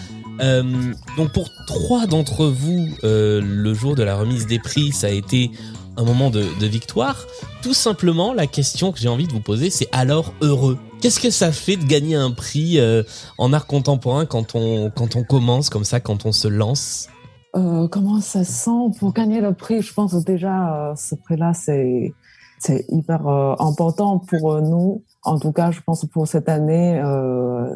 donc 1.16 1.32
pour 1.32 1.50
trois 1.66 2.06
d'entre 2.06 2.44
vous, 2.44 2.86
le 3.02 3.74
jour 3.74 3.96
de 3.96 4.02
la 4.02 4.14
remise 4.14 4.46
des 4.46 4.58
prix, 4.58 4.92
ça 4.92 5.06
a 5.06 5.10
été 5.10 5.50
un 5.96 6.05
moment 6.05 6.31
de, 6.31 6.42
victoire. 6.66 7.26
Tout 7.62 7.74
simplement, 7.74 8.33
la 8.33 8.46
question 8.46 8.92
que 8.92 8.98
j'ai 8.98 9.09
envie 9.09 9.26
de 9.26 9.33
vous 9.33 9.40
poser, 9.40 9.70
c'est 9.70 9.88
alors 9.92 10.35
heureux 10.40 10.78
Qu'est-ce 11.00 11.18
que 11.18 11.31
ça 11.31 11.50
fait 11.50 11.76
de 11.76 11.85
gagner 11.85 12.14
un 12.14 12.31
prix 12.31 12.78
euh, 12.78 13.02
en 13.37 13.52
art 13.52 13.66
contemporain 13.66 14.24
quand 14.24 14.55
on 14.55 14.88
quand 14.88 15.16
on 15.16 15.24
commence 15.24 15.68
comme 15.68 15.83
ça, 15.83 15.98
quand 15.98 16.26
on 16.26 16.31
se 16.31 16.46
lance? 16.46 17.09
Euh, 17.57 17.88
Comment 17.88 18.20
ça 18.20 18.44
sent 18.44 18.94
pour 19.00 19.12
gagner 19.12 19.40
le 19.40 19.52
prix? 19.52 19.83
Je 19.83 19.92
pense 19.92 20.14
déjà 20.24 20.90
euh, 20.90 20.94
ce 20.94 21.16
prix-là 21.16 21.55
c'est 21.55 22.14
c'est 22.61 22.85
hyper 22.88 23.26
important 23.26 24.20
pour 24.20 24.62
nous. 24.62 25.02
En 25.24 25.40
tout 25.40 25.50
cas, 25.50 25.72
je 25.72 25.81
pense 25.85 26.07
pour 26.07 26.28
cette 26.28 26.48
année, 26.48 27.02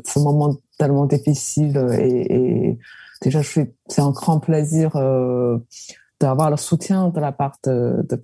ce 0.05 0.19
moment 0.21 0.55
tellement 0.79 1.07
difficile 1.07 1.77
et, 1.99 2.79
déjà 3.21 3.43
c'est 3.43 3.75
un 3.99 4.13
grand 4.13 4.39
plaisir 4.39 4.93
d'avoir 6.21 6.51
le 6.51 6.57
soutien 6.57 7.09
de 7.09 7.21
la 7.21 7.33
part 7.33 7.57
de, 7.65 8.07
de 8.09 8.23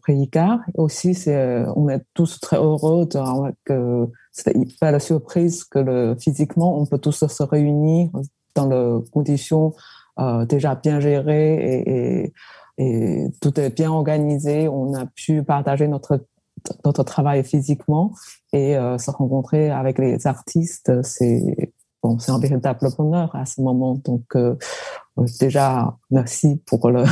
aussi, 0.75 1.15
c'est, 1.15 1.37
euh, 1.37 1.71
on 1.77 1.89
est 1.89 2.03
tous 2.15 2.41
très 2.41 2.57
heureux 2.57 3.07
de, 3.07 3.53
que 3.65 4.09
c'est 4.31 4.55
la 4.81 5.01
surprise 5.01 5.65
que 5.65 5.79
le, 5.79 6.17
physiquement, 6.19 6.79
on 6.79 6.87
peut 6.87 6.99
tous 6.99 7.27
se 7.27 7.43
réunir 7.43 8.11
dans 8.55 8.69
les 8.69 9.11
conditions 9.11 9.75
euh, 10.21 10.45
déjà 10.47 10.75
bien 10.75 11.01
gérées 11.01 11.55
et, 11.55 12.25
et, 12.25 12.33
et, 12.79 13.31
tout 13.41 13.59
est 13.61 13.71
bien 13.71 13.91
organisé. 13.91 14.69
On 14.69 14.95
a 14.95 15.07
pu 15.07 15.43
partager 15.43 15.89
notre 15.89 16.21
notre 16.85 17.03
travail 17.03 17.45
physiquement 17.45 18.13
et 18.53 18.77
euh, 18.77 18.99
se 18.99 19.11
rencontrer 19.11 19.71
avec 19.71 19.99
les 19.99 20.27
artistes. 20.27 21.03
C'est 21.03 21.73
bon, 22.03 22.19
c'est 22.19 22.33
un 22.33 22.39
véritable 22.39 22.89
bonheur 22.97 23.35
à 23.35 23.47
ce 23.47 23.61
moment. 23.61 23.97
Donc 24.05 24.25
euh, 24.37 24.57
déjà, 25.41 25.97
merci 26.11 26.63
pour 26.67 26.91
le 26.91 27.05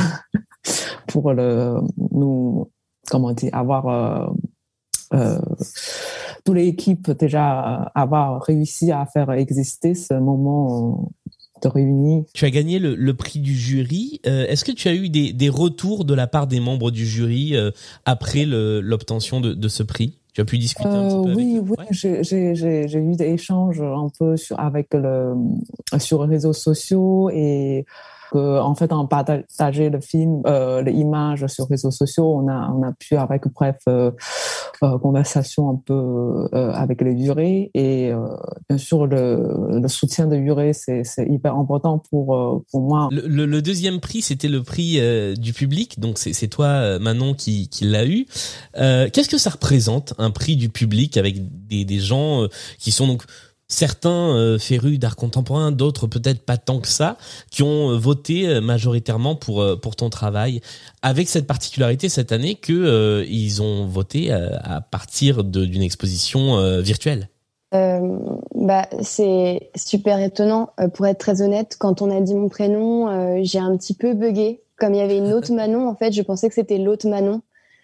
pour 1.11 1.33
le, 1.33 1.75
nous, 2.11 2.69
comment 3.09 3.33
dire, 3.33 3.53
avoir 3.53 3.87
euh, 3.87 4.27
euh, 5.13 5.39
toute 6.45 6.55
l'équipe 6.55 7.11
déjà 7.11 7.91
avoir 7.95 8.41
réussi 8.41 8.91
à 8.91 9.05
faire 9.05 9.31
exister 9.31 9.93
ce 9.93 10.13
moment 10.13 11.11
de 11.61 11.67
réunion. 11.67 12.25
Tu 12.33 12.45
as 12.45 12.49
gagné 12.49 12.79
le, 12.79 12.95
le 12.95 13.13
prix 13.13 13.39
du 13.39 13.53
jury. 13.53 14.21
Euh, 14.25 14.47
Est-ce 14.47 14.65
que 14.65 14.71
tu 14.71 14.87
as 14.87 14.95
eu 14.95 15.09
des, 15.09 15.33
des, 15.33 15.49
retours 15.49 16.05
de 16.05 16.13
la 16.13 16.27
part 16.27 16.47
des 16.47 16.59
membres 16.59 16.91
du 16.91 17.05
jury 17.05 17.55
euh, 17.55 17.71
après 18.05 18.45
l'obtention 18.45 19.41
de, 19.41 19.53
de, 19.53 19.67
ce 19.67 19.83
prix? 19.83 20.17
Tu 20.33 20.41
as 20.41 20.45
pu 20.45 20.57
discuter 20.57 20.87
un 20.89 21.09
petit 21.09 21.27
peu 21.27 21.35
Oui, 21.35 21.59
oui, 21.59 21.75
j'ai 21.91 22.99
eu 22.99 23.15
des 23.15 23.25
échanges 23.25 23.81
un 23.81 24.07
peu 24.17 24.37
sur, 24.37 24.59
avec 24.59 24.93
le, 24.93 25.33
sur 25.99 26.23
les 26.23 26.35
réseaux 26.35 26.53
sociaux 26.53 27.29
et 27.31 27.85
en 28.39 28.75
fait, 28.75 28.91
en 28.91 29.05
partager 29.07 29.89
le 29.89 30.01
film, 30.01 30.41
euh, 30.45 30.81
les 30.81 30.93
images 30.93 31.45
sur 31.47 31.65
les 31.69 31.75
réseaux 31.75 31.91
sociaux, 31.91 32.33
on 32.35 32.47
a, 32.47 32.71
on 32.71 32.83
a 32.83 32.91
pu 32.93 33.15
avec 33.15 33.47
bref 33.53 33.77
euh, 33.87 34.11
euh, 34.83 34.97
conversation 34.97 35.69
un 35.69 35.75
peu 35.75 35.93
euh, 36.53 36.71
avec 36.71 37.01
les 37.01 37.15
jurés 37.15 37.69
et 37.75 38.11
euh, 38.11 38.17
bien 38.67 38.79
sûr 38.79 39.05
le, 39.05 39.79
le 39.79 39.87
soutien 39.87 40.25
de 40.25 40.37
jurés, 40.37 40.73
c'est 40.73 41.03
hyper 41.29 41.55
important 41.55 41.99
pour 41.99 42.63
pour 42.71 42.81
moi. 42.81 43.09
Le, 43.11 43.45
le, 43.45 43.61
deuxième 43.61 43.99
prix, 43.99 44.21
c'était 44.21 44.47
le 44.47 44.63
prix 44.63 44.99
du 45.37 45.53
public, 45.53 45.99
donc 45.99 46.17
c'est 46.17 46.47
toi 46.47 46.97
Manon 46.99 47.33
qui, 47.35 47.69
qui 47.69 47.85
l'a 47.85 48.07
eu. 48.07 48.25
Qu'est-ce 48.73 49.29
que 49.29 49.37
ça 49.37 49.51
représente 49.51 50.13
un 50.17 50.31
prix 50.31 50.55
du 50.55 50.69
public 50.69 51.17
avec 51.17 51.37
des, 51.67 51.85
des 51.85 51.99
gens 51.99 52.47
qui 52.79 52.91
sont 52.91 53.07
donc 53.07 53.23
certains 53.71 54.35
euh, 54.35 54.59
férus 54.59 54.99
d'art 54.99 55.15
contemporain, 55.15 55.71
d'autres 55.71 56.05
peut-être 56.05 56.41
pas 56.41 56.57
tant 56.57 56.79
que 56.79 56.89
ça, 56.89 57.17
qui 57.49 57.63
ont 57.63 57.91
euh, 57.91 57.97
voté 57.97 58.47
euh, 58.47 58.61
majoritairement 58.61 59.35
pour 59.35 59.65
pour 59.81 59.95
ton 59.95 60.09
travail, 60.09 60.61
avec 61.01 61.29
cette 61.29 61.47
particularité 61.47 62.09
cette 62.09 62.31
année 62.31 62.55
que 62.55 63.25
ils 63.27 63.61
ont 63.61 63.85
voté 63.85 64.31
à 64.31 64.81
partir 64.81 65.43
d'une 65.43 65.81
exposition 65.81 66.79
virtuelle. 66.81 67.29
bah, 67.71 68.87
c'est 69.01 69.71
super 69.75 70.19
étonnant. 70.19 70.71
pour 70.93 71.07
être 71.07 71.19
très 71.19 71.41
honnête, 71.41 71.77
quand 71.79 72.01
on 72.01 72.15
a 72.15 72.19
dit 72.21 72.35
mon 72.35 72.49
prénom, 72.49 73.43
j'ai 73.43 73.59
un 73.59 73.77
petit 73.77 73.93
peu 73.93 74.13
bugué. 74.13 74.61
Comme 74.77 74.93
il 74.93 74.97
y 74.97 75.01
avait 75.01 75.17
une 75.17 75.31
autre 75.31 75.51
Manon, 75.53 75.87
en 75.87 75.95
fait, 75.95 76.11
je 76.11 76.21
pensais 76.21 76.49
que 76.49 76.55
c'était 76.55 76.77
l'autre 76.77 77.07
Manon. 77.07 77.41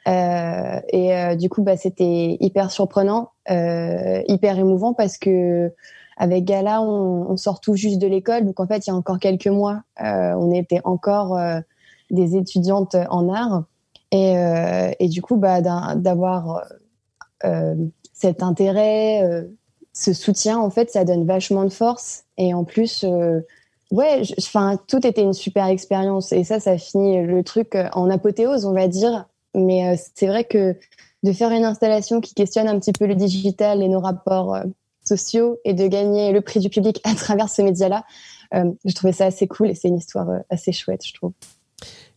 Euh, 0.07 0.79
et 0.89 1.15
euh, 1.15 1.35
du 1.35 1.49
coup, 1.49 1.63
bah, 1.63 1.75
c'était 1.75 2.37
hyper 2.39 2.71
surprenant, 2.71 3.31
euh, 3.51 4.21
hyper 4.27 4.57
émouvant 4.57 4.93
parce 4.93 5.17
que 5.17 5.73
avec 6.15 6.45
Gala, 6.45 6.81
on, 6.81 7.35
sort 7.37 7.59
tout 7.59 7.75
juste 7.75 7.99
de 7.99 8.07
l'école, 8.07 8.45
donc 8.45 8.59
en 8.59 8.65
fait, 8.65 8.87
il 8.87 8.89
y 8.89 8.93
a 8.93 8.95
encore 8.95 9.19
quelques 9.19 9.47
mois, 9.47 9.83
on 9.99 10.51
était 10.51 10.81
encore 10.83 11.39
des 12.09 12.35
étudiantes 12.35 12.95
en 13.11 13.29
art, 13.29 13.65
et, 14.09 14.33
et 14.99 15.09
du 15.09 15.21
coup, 15.21 15.35
bah, 15.35 15.61
d'avoir 15.61 16.63
cet 18.13 18.41
intérêt, 18.41 19.45
ce 19.93 20.13
soutien, 20.13 20.57
en 20.57 20.71
fait, 20.71 20.89
ça 20.89 21.05
donne 21.05 21.27
vachement 21.27 21.65
de 21.65 21.69
force, 21.69 22.23
et 22.39 22.51
en 22.55 22.63
plus. 22.63 23.05
Ouais, 23.91 24.23
enfin, 24.39 24.79
tout 24.87 25.05
était 25.05 25.21
une 25.21 25.33
super 25.33 25.67
expérience. 25.67 26.31
Et 26.31 26.43
ça, 26.43 26.59
ça 26.59 26.79
finit 26.79 27.21
le 27.21 27.43
truc 27.43 27.77
en 27.93 28.09
apothéose, 28.09 28.65
on 28.65 28.73
va 28.73 28.87
dire, 28.87 29.27
mais 29.55 29.87
euh, 29.87 29.95
c'est 30.15 30.27
vrai 30.27 30.43
que 30.43 30.75
de 31.23 31.31
faire 31.31 31.51
une 31.51 31.65
installation 31.65 32.21
qui 32.21 32.33
questionne 32.33 32.67
un 32.67 32.79
petit 32.79 32.91
peu 32.91 33.05
le 33.05 33.15
digital 33.15 33.81
et 33.81 33.87
nos 33.87 33.99
rapports 33.99 34.55
euh, 34.55 34.63
sociaux 35.05 35.59
et 35.65 35.73
de 35.73 35.87
gagner 35.87 36.31
le 36.31 36.41
prix 36.41 36.59
du 36.59 36.69
public 36.69 36.99
à 37.03 37.15
travers 37.15 37.49
ce 37.49 37.61
média-là, 37.61 38.05
euh, 38.53 38.71
je 38.85 38.93
trouvais 38.93 39.13
ça 39.13 39.25
assez 39.25 39.47
cool 39.47 39.69
et 39.69 39.75
c'est 39.75 39.87
une 39.87 39.97
histoire 39.97 40.27
assez 40.49 40.71
chouette, 40.71 41.05
je 41.05 41.13
trouve. 41.13 41.33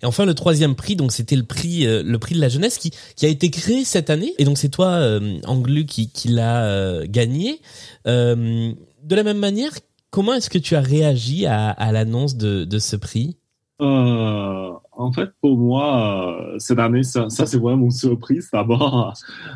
Et 0.03 0.07
enfin 0.07 0.25
le 0.25 0.35
troisième 0.35 0.75
prix, 0.75 0.97
donc 0.97 1.13
c'était 1.13 1.37
le 1.37 1.45
prix 1.45 1.85
le 1.85 2.19
prix 2.19 2.35
de 2.35 2.41
la 2.41 2.49
jeunesse 2.49 2.79
qui 2.79 3.27
a 3.27 3.29
été 3.29 3.51
créé 3.51 3.85
cette 3.85 4.09
année. 4.09 4.33
Et 4.39 4.45
donc 4.45 4.57
c'est 4.57 4.71
toi 4.71 4.87
euh, 4.87 5.39
Anglu 5.45 5.85
qui 5.85 6.11
qui 6.11 6.29
l'a 6.29 7.07
gagné. 7.07 7.61
De 8.07 8.75
la 9.17 9.23
même 9.23 9.39
manière, 9.39 9.73
comment 10.09 10.33
est-ce 10.33 10.49
que 10.49 10.57
tu 10.57 10.75
as 10.77 10.81
réagi 10.81 11.45
à, 11.45 11.93
l'annonce 11.93 12.37
de 12.37 12.79
ce 12.79 12.97
prix? 12.97 13.37
Euh, 13.81 14.73
en 14.93 15.13
fait, 15.13 15.31
pour 15.41 15.57
moi, 15.57 16.41
euh, 16.41 16.59
cette 16.59 16.79
année, 16.79 17.03
ça, 17.03 17.29
c'est 17.31 17.59
vraiment 17.59 17.85
une 17.85 17.91
surprise 17.91 18.51
d'abord. 18.53 19.15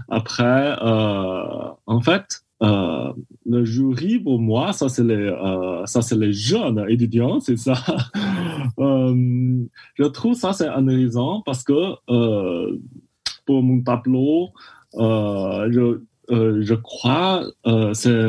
Après, 0.09 0.77
euh, 0.83 1.69
en 1.87 2.01
fait, 2.01 2.41
le 2.61 3.65
jury 3.65 4.19
pour 4.19 4.41
moi, 4.41 4.73
ça 4.73 4.89
c'est 4.89 5.05
les, 5.05 5.31
ça 5.85 6.01
c'est 6.01 6.17
les 6.17 6.33
jeunes 6.33 6.83
étudiants, 6.89 7.39
c'est 7.41 7.59
ça. 7.59 7.75
Je 8.79 10.05
trouve 10.05 10.35
ça 10.35 10.55
c'est 10.55 10.69
intéressant 10.69 11.43
parce 11.45 11.63
que 11.63 11.75
pour 13.45 13.63
mon 13.63 13.83
tableau, 13.83 14.53
je, 14.95 16.01
je 16.31 16.75
crois 16.75 17.45
c'est 17.93 18.25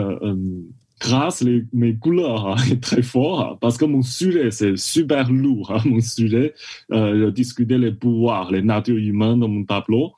grâce 0.99 1.41
les, 1.41 1.65
mes 1.73 1.95
couleurs 1.95 2.47
hein, 2.47 2.55
très 2.81 3.01
fort 3.01 3.57
parce 3.59 3.77
que 3.77 3.85
mon 3.85 4.01
sujet 4.01 4.51
c'est 4.51 4.77
super 4.77 5.31
lourd. 5.31 5.71
hein, 5.71 5.81
mon 5.85 5.99
sujet, 5.99 6.53
euh, 6.91 7.25
je 7.25 7.29
discutais 7.29 7.77
les 7.77 7.91
pouvoirs, 7.91 8.51
les 8.51 8.61
natures 8.61 8.97
humaines 8.97 9.39
dans 9.39 9.47
mon 9.47 9.65
tableau, 9.65 10.13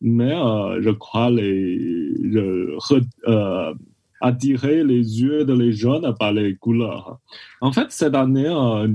mais 0.00 0.32
euh, 0.34 0.80
je 0.82 0.90
crois 0.90 1.30
les, 1.30 2.14
je, 2.32 2.76
euh, 3.28 3.74
attirer 4.20 4.82
les 4.84 5.20
yeux 5.20 5.44
de 5.44 5.52
les 5.52 5.72
jeunes 5.72 6.14
par 6.18 6.32
les 6.32 6.56
couleurs. 6.56 7.18
En 7.60 7.72
fait, 7.72 7.88
cette 7.90 8.14
année, 8.14 8.48
euh, 8.48 8.88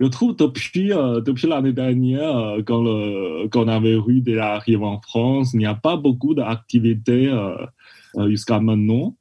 je 0.00 0.06
trouve 0.06 0.36
depuis 0.36 0.92
euh, 0.92 1.20
depuis 1.22 1.48
l'année 1.48 1.72
dernière, 1.72 2.58
quand 2.66 2.84
quand 3.50 3.68
avait 3.68 3.98
eu 4.06 4.20
des 4.20 4.38
arrivées 4.38 4.84
en 4.84 5.00
France, 5.00 5.54
il 5.54 5.58
n'y 5.58 5.66
a 5.66 5.74
pas 5.74 5.96
beaucoup 5.96 6.34
d'activités 6.34 7.32
jusqu'à 8.26 8.60
maintenant. 8.60 9.16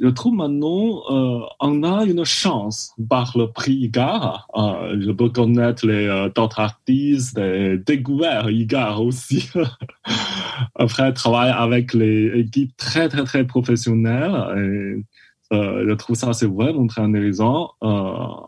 Je 0.00 0.08
trouve 0.08 0.34
maintenant 0.34 1.02
euh, 1.10 1.40
on 1.60 1.82
a 1.82 2.04
une 2.04 2.24
chance 2.24 2.94
par 3.08 3.36
le 3.36 3.50
prix 3.50 3.74
IGAR. 3.74 4.48
Euh, 4.54 5.00
je 5.00 5.10
peux 5.12 5.28
connaître 5.28 5.86
les 5.86 6.06
euh, 6.06 6.28
d'autres 6.34 6.60
artistes 6.60 7.38
et 7.38 7.78
découvrir 7.78 8.50
IGAR 8.50 9.02
aussi. 9.02 9.48
Après, 10.74 11.12
travailler 11.12 11.52
avec 11.52 11.94
les 11.94 12.26
équipes 12.40 12.76
très 12.76 13.08
très 13.08 13.24
très 13.24 13.46
professionnelles. 13.46 14.34
Et, 14.56 15.04
euh, 15.52 15.84
je 15.88 15.94
trouve 15.94 16.16
ça 16.16 16.32
c'est 16.32 16.46
vraiment 16.46 16.86
très 16.86 17.02
intéressant. 17.02 17.72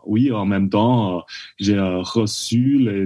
Oui, 0.05 0.31
en 0.31 0.45
même 0.45 0.69
temps, 0.69 1.19
euh, 1.19 1.21
j'ai 1.59 1.77
euh, 1.77 2.01
reçu 2.01 2.79
les 2.79 3.05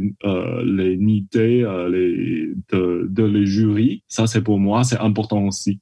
les 0.66 0.94
idées 0.94 1.66
les 1.90 2.54
de, 2.72 3.08
de 3.10 3.24
les 3.24 3.46
jurys. 3.46 4.04
Ça 4.08 4.28
c'est 4.28 4.42
pour 4.42 4.60
moi 4.60 4.84
c'est 4.84 5.00
important 5.00 5.46
aussi. 5.46 5.80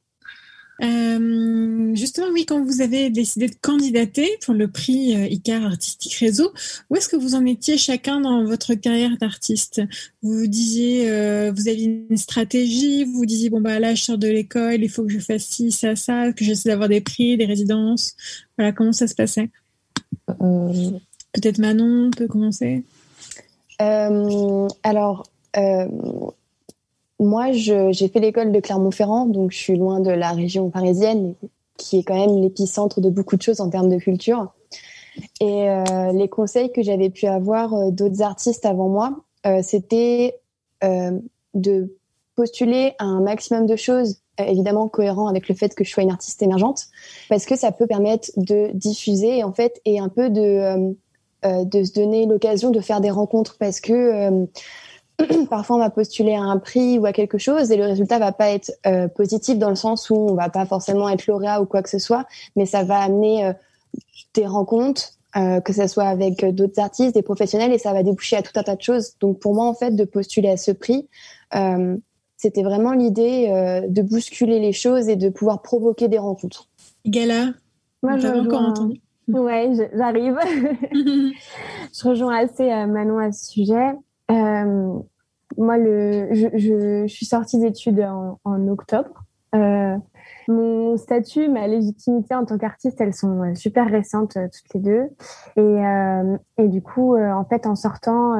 Euh, 0.82 1.94
justement, 1.96 2.28
oui, 2.32 2.46
quand 2.46 2.63
vous 2.63 2.82
avez 2.82 3.10
décidé 3.10 3.48
de 3.48 3.56
candidater 3.62 4.30
pour 4.46 4.54
le 4.54 4.70
prix 4.70 5.15
euh, 5.15 5.28
Icar 5.28 5.63
Artistique 5.65 6.13
Réseau, 6.15 6.54
où 6.89 6.96
est-ce 6.96 7.10
que 7.10 7.15
vous 7.15 7.36
en 7.36 7.46
étiez 7.46 7.78
chacun 7.78 8.22
dans 8.22 8.44
votre 8.46 8.76
carrière 8.76 9.18
d'artiste? 9.18 9.82
Vous 10.22 10.48
disiez, 10.48 11.10
euh, 11.10 11.52
vous 11.56 11.68
aviez 11.68 12.06
une 12.10 12.18
stratégie, 12.18 13.04
vous 13.04 13.13
vous 13.13 13.26
disiez, 13.26 13.50
bon, 13.50 13.62
bah 13.62 13.80
là, 13.80 13.94
je 13.96 14.04
sors 14.04 14.18
de 14.18 14.28
l'école, 14.28 14.82
il 14.82 14.89
faut 14.89 15.04
que 15.04 15.12
je 15.12 15.20
fasse 15.20 15.46
ci, 15.46 15.72
ça, 15.72 15.96
ça, 15.96 16.32
que 16.32 16.46
j'essaie 16.46 16.70
d'avoir 16.70 16.89
des 16.89 17.02
prix, 17.02 17.38
des 17.38 17.46
résidences. 17.46 18.15
Voilà, 18.58 18.72
comment 18.72 18.94
ça 18.94 19.08
se 19.08 19.15
passait? 19.15 19.50
Euh, 20.42 20.92
Peut-être 21.32 21.60
Manon 21.60 22.10
peut 22.10 22.28
commencer. 22.28 22.84
Alors, 23.78 25.24
euh, 25.58 25.88
moi, 27.19 27.51
j'ai 27.51 28.08
fait 28.08 28.19
l'école 28.19 28.51
de 28.51 28.60
Clermont-Ferrand, 28.60 29.25
donc 29.25 29.51
je 29.51 29.58
suis 29.58 29.77
loin 29.77 29.99
de 29.99 30.12
la 30.12 30.32
région 30.32 30.69
parisienne, 30.69 31.36
qui 31.77 31.99
est 31.99 32.03
quand 32.03 32.15
même 32.15 32.41
l'épicentre 32.41 33.01
de 33.01 33.10
beaucoup 33.10 33.36
de 33.36 33.41
choses 33.41 33.60
en 33.60 33.69
termes 33.69 33.89
de 33.89 33.97
culture. 33.97 34.53
Et 35.41 35.69
euh, 35.69 36.13
les 36.13 36.29
conseils 36.29 36.71
que 36.71 36.82
j'avais 36.82 37.10
pu 37.10 37.25
avoir 37.25 37.73
euh, 37.73 37.91
d'autres 37.91 38.21
artistes 38.21 38.65
avant 38.65 38.88
moi, 38.88 39.17
euh, 39.45 39.62
c'était 39.62 40.39
de 40.82 41.97
postuler 42.36 42.93
un 42.99 43.19
maximum 43.19 43.65
de 43.65 43.75
choses, 43.75 44.21
évidemment 44.38 44.88
cohérent 44.88 45.27
avec 45.27 45.49
le 45.49 45.55
fait 45.55 45.75
que 45.75 45.84
je 45.84 45.91
sois 45.91 46.03
une 46.03 46.12
artiste 46.12 46.41
émergente, 46.41 46.86
parce 47.27 47.45
que 47.45 47.58
ça 47.58 47.73
peut 47.73 47.86
permettre 47.86 48.29
de 48.38 48.69
diffuser 48.73 49.43
en 49.43 49.51
fait 49.51 49.82
et 49.84 49.99
un 49.99 50.08
peu 50.08 50.29
de 50.29 50.95
de 51.43 51.84
se 51.84 51.93
donner 51.93 52.25
l'occasion 52.25 52.69
de 52.69 52.79
faire 52.79 53.01
des 53.01 53.10
rencontres 53.10 53.58
parce 53.60 53.82
que 53.82 54.47
parfois 55.49 55.75
on 55.75 55.79
va 55.79 55.89
postuler 55.89 56.36
à 56.36 56.41
un 56.41 56.58
prix 56.58 56.99
ou 56.99 57.05
à 57.05 57.13
quelque 57.13 57.38
chose 57.38 57.71
et 57.71 57.77
le 57.77 57.86
résultat 57.86 58.19
va 58.19 58.32
pas 58.32 58.49
être 58.49 58.71
euh, 58.86 59.08
positif 59.08 59.58
dans 59.58 59.69
le 59.69 59.75
sens 59.75 60.10
où 60.10 60.15
on 60.15 60.34
va 60.34 60.49
pas 60.49 60.65
forcément 60.65 61.10
être 61.10 61.27
lauréat 61.27 61.62
ou 61.62 61.65
quoi 61.65 61.82
que 61.82 61.89
ce 61.89 61.99
soit, 61.99 62.25
mais 62.55 62.65
ça 62.65 62.84
va 62.84 62.99
amener 62.99 63.45
euh, 63.45 63.53
des 64.34 64.45
rencontres, 64.45 65.13
euh, 65.36 65.62
que 65.62 65.73
ce 65.73 65.88
soit 65.88 66.05
avec 66.05 66.43
d'autres 66.55 66.79
artistes, 66.79 67.13
des 67.13 67.21
professionnels 67.21 67.71
et 67.71 67.77
ça 67.77 67.93
va 67.93 68.03
déboucher 68.03 68.38
à 68.38 68.41
tout 68.41 68.51
un 68.55 68.63
tas 68.63 68.75
de 68.75 68.82
choses. 68.82 69.13
Donc 69.19 69.39
pour 69.39 69.53
moi 69.53 69.65
en 69.65 69.73
fait 69.73 69.95
de 69.95 70.03
postuler 70.03 70.49
à 70.49 70.58
ce 70.58 70.71
prix, 70.71 71.08
euh, 71.55 71.97
c'était 72.38 72.63
vraiment 72.63 72.93
l'idée 72.93 73.47
euh, 73.49 73.82
de 73.88 74.01
bousculer 74.01 74.60
les 74.60 74.73
choses 74.73 75.10
et 75.10 75.15
de 75.15 75.29
pouvoir 75.29 75.62
provoquer 75.62 76.08
des 76.08 76.17
rencontres. 76.17 76.67
Gala 77.05 77.53
Moi, 78.01 78.17
je 78.17 78.27
encore 78.27 78.62
entendu. 78.62 79.01
Ouais, 79.27 79.71
j'arrive. 79.93 80.38
je 80.93 82.08
rejoins 82.08 82.38
assez 82.38 82.63
Manon 82.88 83.19
à 83.19 83.32
ce 83.32 83.51
sujet. 83.51 83.91
Euh, 84.32 85.00
moi, 85.58 85.78
le, 85.78 86.30
je, 86.32 86.48
je, 86.56 87.08
suis 87.08 87.26
sortie 87.26 87.60
d'études 87.60 88.06
en, 88.44 88.68
octobre. 88.68 89.24
Euh, 89.56 89.98
mon 90.48 90.96
statut, 90.98 91.50
ma 91.50 91.68
légitimité 91.68 92.36
en 92.36 92.46
tant 92.46 92.58
qu'artiste, 92.58 93.02
elles 93.02 93.15
sont 93.15 93.56
super 93.56 93.88
récentes 93.88 94.38
euh, 94.38 94.48
toutes 94.48 94.74
les 94.76 94.80
deux. 94.80 95.10
Et, 95.58 96.63
et 96.63 96.68
du 96.68 96.82
coup, 96.82 97.18
en 97.18 97.46
fait, 97.46 97.65
en 97.65 97.76
sortant, 97.76 98.36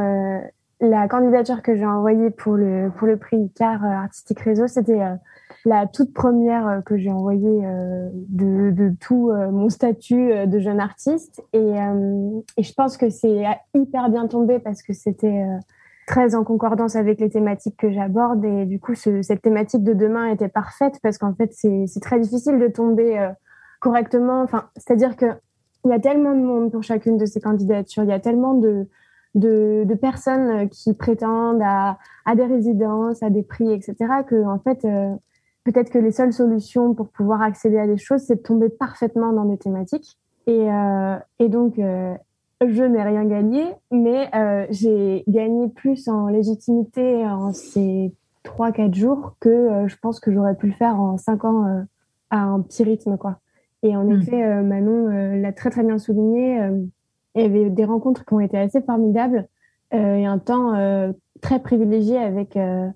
la 0.82 1.08
candidature 1.08 1.62
que 1.62 1.75
j'ai 1.75 1.86
envoyée 1.86 2.30
pour 2.30 2.54
le, 2.54 2.91
pour 2.97 3.08
le 3.08 3.17
prix 3.17 3.38
Icar 3.38 3.84
Artistique 3.84 4.39
Réseau, 4.39 4.67
c'était 4.67 5.02
la 5.65 5.88
toute 5.88 6.13
première 6.13 6.84
que 6.86 6.97
j'ai 6.97 7.12
envoyée 7.12 7.63
de, 8.13 8.71
de 8.71 8.93
tout 8.99 9.32
mon 9.52 9.69
statut 9.69 10.47
de 10.47 10.60
jeune 10.60 10.80
artiste. 10.80 11.43
Et, 11.54 11.73
et 12.58 12.63
je 12.63 12.73
pense 12.73 12.97
que 12.97 13.10
c'est 13.10 13.43
hyper 13.73 14.10
bien 14.10 14.28
tombé 14.28 14.60
parce 14.60 14.82
que 14.84 14.93
c'était 14.93 15.43
très 16.09 16.33
en 16.33 16.43
concordance 16.43 16.95
avec 16.95 17.19
les 17.19 17.29
thématiques 17.29 17.77
que 17.77 17.91
j'aborde. 17.91 18.43
Et 18.43 18.65
du 18.65 18.79
coup, 18.79 18.95
ce, 18.95 19.21
cette 19.21 19.43
thématique 19.43 19.83
de 19.83 19.93
demain 19.93 20.25
était 20.25 20.49
parfaite 20.49 20.99
parce 21.03 21.19
qu'en 21.19 21.35
fait, 21.35 21.53
c'est 21.53 21.99
très 22.01 22.19
difficile 22.19 22.57
de 22.57 22.67
tomber 22.67 23.19
euh, 23.19 23.29
correctement. 23.79 24.41
Enfin, 24.41 24.69
c'est-à-dire 24.75 25.15
que 25.15 25.27
il 25.85 25.91
y 25.91 25.93
a 25.93 25.99
tellement 25.99 26.33
de 26.33 26.41
monde 26.41 26.71
pour 26.71 26.81
chacune 26.81 27.17
de 27.17 27.25
ces 27.25 27.39
candidatures. 27.39 28.03
Il 28.03 28.09
y 28.09 28.13
a 28.13 28.19
tellement 28.19 28.55
de, 28.55 28.87
de, 29.35 29.83
de 29.85 29.93
personnes 29.93 30.67
qui 30.69 30.95
prétendent 30.95 31.61
à, 31.63 31.99
à 32.25 32.35
des 32.35 32.45
résidences, 32.45 33.21
à 33.21 33.29
des 33.29 33.43
prix, 33.43 33.71
etc. 33.71 33.95
Que 34.27 34.43
en 34.43 34.57
fait, 34.59 34.83
euh, 34.85 35.13
peut-être 35.63 35.91
que 35.91 35.99
les 35.99 36.11
seules 36.11 36.33
solutions 36.33 36.95
pour 36.95 37.09
pouvoir 37.09 37.43
accéder 37.43 37.77
à 37.77 37.85
des 37.85 37.97
choses, 37.97 38.23
c'est 38.23 38.37
de 38.37 38.41
tomber 38.41 38.69
parfaitement 38.69 39.31
dans 39.31 39.45
des 39.45 39.59
thématiques. 39.59 40.17
Et, 40.47 40.71
euh, 40.71 41.17
et 41.37 41.49
donc, 41.49 41.77
euh, 41.77 42.15
je 42.65 42.83
n'ai 42.83 43.01
rien 43.03 43.25
gagné, 43.25 43.63
mais 43.91 44.29
euh, 44.35 44.65
j'ai 44.69 45.23
gagné 45.27 45.69
plus 45.69 46.07
en 46.07 46.27
légitimité 46.27 47.25
en 47.25 47.53
ces 47.53 48.13
3-4 48.43 48.93
jours 48.93 49.35
que 49.39 49.49
euh, 49.49 49.87
je 49.87 49.95
pense 50.01 50.19
que 50.19 50.31
j'aurais 50.31 50.55
pu 50.55 50.67
le 50.67 50.73
faire 50.73 50.99
en 50.99 51.17
5 51.17 51.45
ans 51.45 51.65
euh, 51.67 51.81
à 52.29 52.41
un 52.41 52.61
petit 52.61 52.83
rythme. 52.83 53.17
quoi. 53.17 53.39
Et 53.83 53.95
en 53.95 54.03
Mm. 54.05 54.11
effet, 54.21 54.43
euh, 54.43 54.61
Manon 54.61 55.09
euh, 55.09 55.35
l'a 55.37 55.53
très 55.53 55.69
très 55.69 55.83
bien 55.83 55.97
souligné. 55.99 56.61
euh, 56.61 56.81
il 57.35 57.43
y 57.43 57.45
avait 57.45 57.69
des 57.69 57.85
rencontres 57.85 58.25
qui 58.25 58.33
ont 58.33 58.39
été 58.39 58.57
assez 58.57 58.81
formidables 58.81 59.47
euh, 59.93 60.15
et 60.15 60.25
un 60.25 60.39
temps 60.39 60.73
euh, 60.75 61.11
très 61.41 61.59
privilégié 61.59 62.17
avec, 62.17 62.57
euh, 62.57 62.87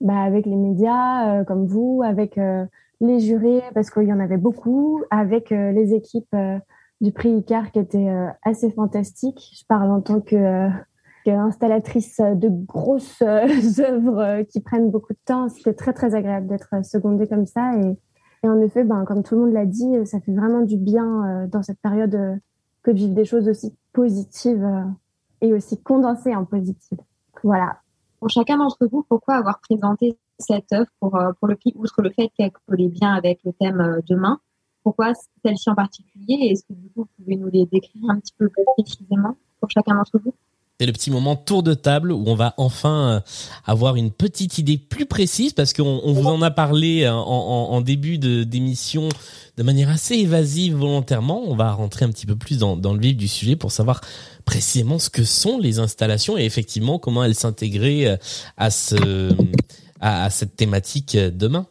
bah, 0.00 0.20
avec 0.22 0.46
les 0.46 0.56
médias 0.56 1.40
euh, 1.40 1.44
comme 1.44 1.66
vous, 1.66 2.00
avec 2.04 2.38
euh, 2.38 2.64
les 3.00 3.18
jurés, 3.20 3.62
parce 3.74 3.90
qu'il 3.90 4.04
y 4.04 4.12
en 4.12 4.20
avait 4.20 4.36
beaucoup, 4.38 5.02
avec 5.10 5.52
euh, 5.52 5.72
les 5.72 5.92
équipes 5.94 6.32
euh, 6.34 6.58
du 7.00 7.12
prix 7.12 7.30
Icar 7.30 7.70
qui 7.70 7.78
étaient 7.78 8.08
euh, 8.08 8.28
assez 8.42 8.70
fantastiques. 8.70 9.52
Je 9.58 9.64
parle 9.66 9.90
en 9.90 10.00
tant 10.00 10.20
que, 10.20 10.36
euh, 10.36 10.68
qu'installatrice 11.24 12.20
de 12.20 12.48
grosses 12.48 13.22
euh, 13.22 13.46
œuvres 13.78 14.42
qui 14.42 14.60
prennent 14.60 14.90
beaucoup 14.90 15.12
de 15.12 15.18
temps. 15.24 15.48
C'était 15.48 15.74
très 15.74 15.92
très 15.92 16.14
agréable 16.14 16.46
d'être 16.46 16.84
secondée 16.84 17.26
comme 17.26 17.46
ça. 17.46 17.76
Et, 17.76 17.96
et 18.42 18.48
en 18.48 18.60
effet, 18.60 18.84
ben, 18.84 19.04
comme 19.04 19.22
tout 19.22 19.34
le 19.34 19.42
monde 19.42 19.52
l'a 19.52 19.66
dit, 19.66 20.06
ça 20.06 20.20
fait 20.20 20.32
vraiment 20.32 20.62
du 20.62 20.76
bien 20.76 21.24
euh, 21.24 21.46
dans 21.46 21.62
cette 21.62 21.80
période 21.80 22.14
euh, 22.14 22.36
que 22.82 22.90
de 22.90 22.96
vivre 22.96 23.14
des 23.14 23.26
choses 23.26 23.48
aussi 23.48 23.74
positives 23.92 24.64
euh, 24.64 24.84
et 25.42 25.52
aussi 25.52 25.80
condensées 25.82 26.34
en 26.34 26.44
positives. 26.44 27.00
Voilà. 27.44 27.78
Pour 28.18 28.30
chacun 28.30 28.58
d'entre 28.58 28.86
vous, 28.86 29.04
pourquoi 29.08 29.34
avoir 29.36 29.60
présenté 29.60 30.18
cette 30.38 30.72
œuvre 30.72 30.90
pour, 31.00 31.18
pour 31.38 31.48
le 31.48 31.56
prix, 31.56 31.72
outre 31.76 32.02
le 32.02 32.10
fait 32.10 32.30
qu'elle 32.36 32.50
collait 32.66 32.88
bien 32.88 33.12
avec 33.12 33.40
le 33.44 33.52
thème 33.52 34.00
demain? 34.08 34.40
Pourquoi 34.82 35.12
celle-ci 35.44 35.68
en 35.70 35.74
particulier 35.74 36.48
Est-ce 36.50 36.62
que 36.62 36.74
vous 36.96 37.06
pouvez 37.16 37.36
nous 37.36 37.50
les 37.50 37.66
décrire 37.66 38.02
un 38.08 38.18
petit 38.18 38.32
peu 38.38 38.48
plus 38.48 38.64
précisément 38.76 39.36
pour 39.60 39.70
chacun 39.70 39.94
d'entre 39.94 40.18
vous? 40.24 40.34
C'est 40.80 40.86
le 40.86 40.92
petit 40.94 41.10
moment 41.10 41.36
tour 41.36 41.62
de 41.62 41.74
table 41.74 42.10
où 42.10 42.24
on 42.26 42.34
va 42.34 42.54
enfin 42.56 43.10
euh, 43.10 43.20
avoir 43.66 43.96
une 43.96 44.10
petite 44.10 44.56
idée 44.56 44.78
plus 44.78 45.04
précise 45.04 45.52
parce 45.52 45.74
qu'on 45.74 46.00
on 46.02 46.14
vous 46.14 46.26
en 46.26 46.40
a 46.40 46.50
parlé 46.50 47.06
en, 47.06 47.18
en, 47.18 47.80
début 47.82 48.16
de 48.16 48.44
d'émission 48.44 49.10
de 49.58 49.62
manière 49.62 49.90
assez 49.90 50.14
évasive 50.14 50.76
volontairement. 50.76 51.42
On 51.46 51.54
va 51.54 51.72
rentrer 51.72 52.06
un 52.06 52.08
petit 52.08 52.24
peu 52.24 52.34
plus 52.34 52.56
dans, 52.56 52.76
le 52.76 52.98
vif 52.98 53.14
du 53.14 53.28
sujet 53.28 53.56
pour 53.56 53.72
savoir 53.72 54.00
précisément 54.46 54.98
ce 54.98 55.10
que 55.10 55.22
sont 55.22 55.58
les 55.58 55.80
installations 55.80 56.38
et 56.38 56.46
effectivement 56.46 56.98
comment 56.98 57.24
elles 57.24 57.34
s'intégrer 57.34 58.16
à 58.56 58.70
ce 58.70 59.36
à 60.00 60.30
cette 60.30 60.56
thématique 60.56 61.14
demain. 61.14 61.66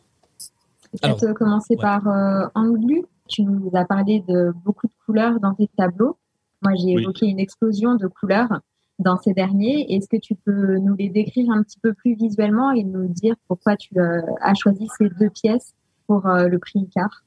Peut-être 0.92 1.34
commencer 1.34 1.76
ouais. 1.76 1.82
par 1.82 2.08
euh, 2.08 2.48
Anglu. 2.56 3.06
Tu 3.28 3.44
nous 3.44 3.70
as 3.74 3.86
parlé 3.86 4.24
de 4.28 4.52
beaucoup 4.66 4.88
de 4.88 4.94
couleurs 5.06 5.40
dans 5.40 5.54
tes 5.54 5.70
tableaux. 5.78 6.18
Moi, 6.64 6.74
j'ai 6.76 6.96
oui. 6.96 7.04
évoqué 7.04 7.28
une 7.28 7.40
explosion 7.40 7.96
de 7.96 8.08
couleurs 8.08 8.62
dans 8.98 9.18
ces 9.18 9.34
derniers. 9.34 9.94
Est-ce 9.94 10.08
que 10.10 10.18
tu 10.18 10.36
peux 10.36 10.78
nous 10.78 10.96
les 10.96 11.10
décrire 11.10 11.52
un 11.52 11.64
petit 11.64 11.80
peu 11.80 11.94
plus 11.94 12.16
visuellement 12.16 12.72
et 12.72 12.84
nous 12.84 13.08
dire 13.08 13.36
pourquoi 13.48 13.78
tu 13.78 13.98
euh, 14.00 14.22
as 14.42 14.56
choisi 14.56 14.88
ces 14.98 15.10
deux 15.20 15.30
pièces 15.30 15.74
pour 16.08 16.26
euh, 16.26 16.48
le 16.48 16.60
prix 16.60 16.80
Icar 16.80 17.24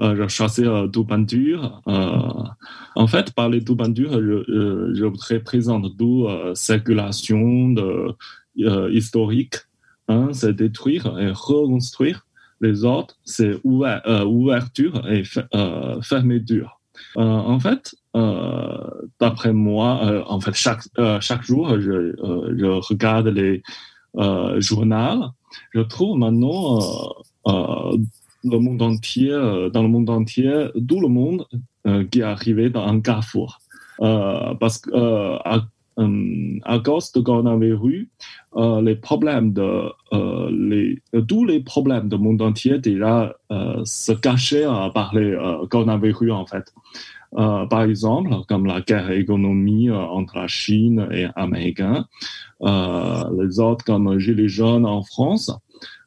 euh, 0.00 0.14
j'ai 0.16 0.28
choisi 0.28 0.64
euh, 0.64 0.86
deux 0.86 1.04
peintures. 1.04 1.82
Euh, 1.88 2.44
en 2.94 3.06
fait, 3.06 3.32
par 3.32 3.48
les 3.48 3.60
deux 3.60 3.76
peintures, 3.76 4.12
je, 4.12 4.92
je 4.94 5.38
présenter 5.38 5.88
deux 5.96 6.26
euh, 6.26 6.54
circulations 6.54 7.70
de, 7.70 8.14
euh, 8.60 8.90
historiques. 8.92 9.56
Un, 10.08 10.32
c'est 10.32 10.54
détruire 10.54 11.18
et 11.18 11.30
reconstruire. 11.30 12.26
Les 12.60 12.84
autres, 12.84 13.16
c'est 13.24 13.54
ouvert, 13.64 14.02
ouverture 14.26 15.08
et 15.08 15.22
fermeture. 16.02 16.80
en 17.16 17.60
fait, 17.60 17.94
d'après 19.20 19.52
moi, 19.52 20.24
en 20.28 20.40
fait, 20.40 20.54
chaque, 20.54 20.82
chaque 21.20 21.42
jour, 21.42 21.80
je, 21.80 22.14
je 22.56 22.66
regarde 22.66 23.28
les 23.28 23.62
journaux. 24.58 25.30
Je 25.72 25.80
trouve 25.80 26.18
maintenant 26.18 26.80
le 27.46 28.58
monde 28.58 28.82
entier, 28.82 29.30
dans 29.72 29.82
le 29.82 29.88
monde 29.88 30.10
entier, 30.10 30.68
tout 30.88 31.00
le 31.00 31.08
monde 31.08 31.46
euh, 31.88 32.04
qui 32.04 32.20
est 32.20 32.24
arrivé 32.24 32.70
dans 32.70 32.86
un 32.86 33.00
carrefour. 33.00 33.60
Euh, 34.00 34.54
parce 34.54 34.78
que 34.78 34.90
euh, 34.92 35.38
à, 35.98 36.78
cause 36.78 37.12
de 37.12 37.20
coronavirus, 37.20 38.08
les 38.56 38.96
problèmes 38.96 39.52
de 39.52 39.90
les, 40.50 41.02
tous 41.26 41.44
les 41.44 41.60
problèmes 41.60 42.08
du 42.08 42.16
monde 42.16 42.40
entier 42.42 42.78
déjà 42.78 43.34
se 43.84 44.12
cachaient 44.12 44.66
par 44.94 45.14
les 45.14 45.36
coronavirus 45.70 46.32
en 46.32 46.46
fait. 46.46 46.72
par 47.32 47.82
exemple, 47.82 48.30
comme 48.48 48.66
la 48.66 48.80
guerre 48.80 49.10
économique 49.10 49.90
entre 49.90 50.38
la 50.38 50.46
Chine 50.46 51.08
et 51.10 51.26
l'Amérique, 51.36 51.82
les 52.60 53.60
autres 53.60 53.84
comme 53.84 54.18
Gilets 54.18 54.48
jaunes 54.48 54.86
en 54.86 55.02
France. 55.02 55.50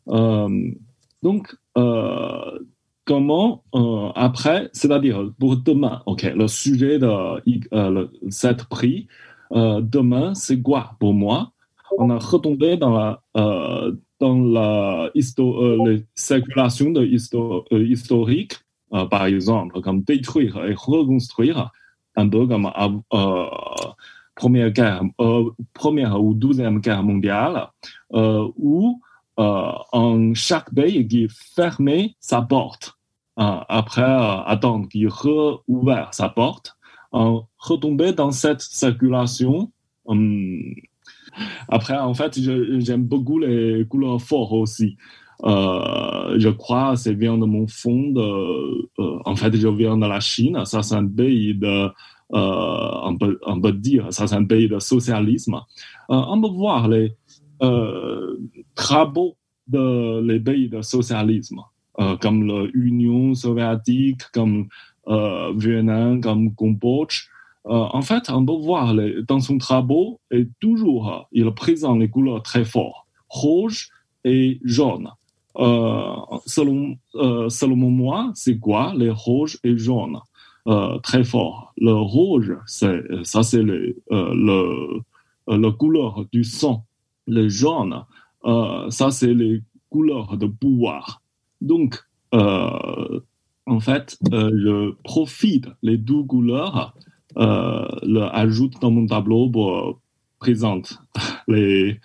donc, 0.07 1.55
euh, 1.77 2.59
comment 3.05 3.63
euh, 3.75 4.09
après, 4.15 4.69
c'est-à-dire 4.73 5.31
pour 5.39 5.57
demain, 5.57 6.01
ok, 6.05 6.23
le 6.23 6.47
sujet 6.47 6.99
de 6.99 7.07
euh, 7.07 7.89
le, 7.89 8.11
cette 8.29 8.65
prix, 8.65 9.07
demain, 9.51 10.33
c'est 10.33 10.61
quoi 10.61 10.95
pour 10.99 11.13
moi 11.13 11.51
On 11.97 12.09
a 12.09 12.17
retombé 12.17 12.77
dans 12.77 12.91
la 12.91 13.21
dans 14.19 14.39
la 14.39 15.09
histo 15.15 15.85
les 15.85 16.05
circulations 16.15 16.91
de 16.91 17.03
histo 17.05 17.65
historique, 17.71 18.53
par 18.89 19.25
exemple, 19.25 19.81
comme 19.81 20.01
détruire 20.03 20.63
et 20.65 20.73
reconstruire, 20.73 21.71
un 22.15 22.29
peu 22.29 22.47
comme 22.47 22.71
première 24.35 24.71
guerre, 24.71 25.03
première 25.73 26.23
ou 26.23 26.33
deuxième 26.33 26.79
guerre 26.79 27.03
mondiale, 27.03 27.69
où 28.11 29.01
euh, 29.39 29.71
en 29.93 30.33
chaque 30.35 30.73
pays 30.73 31.07
qui 31.07 31.27
fermait 31.55 32.15
sa 32.19 32.41
porte. 32.41 32.93
Euh, 33.39 33.59
après 33.69 34.01
euh, 34.01 34.43
attendre 34.43 34.89
qu'il 34.89 35.07
rouvre 35.07 36.09
sa 36.11 36.29
porte, 36.29 36.75
retomber 37.11 38.13
dans 38.13 38.31
cette 38.31 38.61
circulation. 38.61 39.71
Hum, 40.05 40.73
après, 41.69 41.97
en 41.97 42.13
fait, 42.13 42.39
j'aime 42.79 43.03
beaucoup 43.03 43.39
les 43.39 43.85
couleurs 43.87 44.21
fortes 44.21 44.53
aussi. 44.53 44.97
Euh, 45.43 46.35
je 46.37 46.49
crois 46.49 46.95
c'est 46.95 47.13
vient 47.13 47.37
de 47.37 47.45
mon 47.45 47.67
fond. 47.67 48.13
Euh, 48.15 48.87
en 49.25 49.35
fait, 49.35 49.55
je 49.55 49.67
viens 49.67 49.97
de 49.97 50.05
la 50.05 50.19
Chine. 50.19 50.63
Ça, 50.65 50.83
c'est 50.83 50.95
un 50.95 51.07
pays 51.07 51.55
de, 51.55 51.67
euh, 51.67 51.91
on, 52.31 53.17
peut, 53.17 53.39
on 53.45 53.59
peut 53.59 53.71
dire, 53.71 54.11
ça, 54.11 54.27
c'est 54.27 54.35
un 54.35 54.45
pays 54.45 54.67
de 54.67 54.79
socialisme. 54.79 55.59
on 56.09 56.41
peut 56.41 56.49
voir 56.49 56.87
les, 56.87 57.15
travaux 58.75 59.37
de 59.67 60.21
les 60.21 60.39
pays 60.39 60.67
de 60.67 60.81
socialisme, 60.81 61.61
comme 62.19 62.67
l'Union 62.73 63.35
soviétique, 63.35 64.23
comme 64.33 64.67
euh, 65.07 65.53
Vietnam, 65.55 66.21
comme 66.21 66.53
Cambodge. 66.55 67.27
Euh, 67.67 67.69
en 67.71 68.01
fait, 68.01 68.29
on 68.29 68.45
peut 68.45 68.53
voir 68.53 68.93
les, 68.93 69.23
dans 69.23 69.39
son 69.39 69.57
travaux, 69.57 70.19
et 70.31 70.47
toujours, 70.59 71.27
il 71.31 71.49
présente 71.51 71.99
les 71.99 72.09
couleurs 72.09 72.41
très 72.43 72.65
fortes, 72.65 73.05
rouge 73.29 73.89
et 74.23 74.59
jaune. 74.63 75.09
Euh, 75.57 76.15
selon, 76.45 76.95
euh, 77.15 77.49
selon 77.49 77.75
moi, 77.75 78.31
c'est 78.35 78.57
quoi 78.57 78.93
les 78.95 79.09
rouges 79.09 79.57
et 79.63 79.77
jaunes? 79.77 80.19
Euh, 80.67 80.99
Très 80.99 81.23
fort. 81.23 81.73
Le 81.77 81.93
rouge, 81.93 82.55
c'est 82.67 83.01
ça, 83.23 83.41
c'est 83.43 83.63
le, 83.63 83.97
le, 84.09 85.01
le 85.47 85.71
couleur 85.71 86.25
du 86.31 86.43
sang 86.43 86.85
le 87.27 87.49
jaune, 87.49 88.03
euh, 88.45 88.89
ça 88.89 89.11
c'est 89.11 89.33
les 89.33 89.61
couleurs 89.89 90.37
de 90.37 90.47
pouvoir. 90.47 91.21
Donc, 91.61 92.03
euh, 92.33 93.19
en 93.71 93.79
fait, 93.79 94.17
euh, 94.33 94.51
je 94.53 94.91
profite 95.03 95.67
les 95.81 95.97
deux 95.97 96.23
couleurs, 96.23 96.93
euh, 97.37 97.87
le 98.03 98.23
ajoute 98.23 98.81
dans 98.81 98.91
mon 98.91 99.05
tableau 99.05 99.49
pour 99.49 100.01
présenter 100.39 100.95
les, 101.47 101.99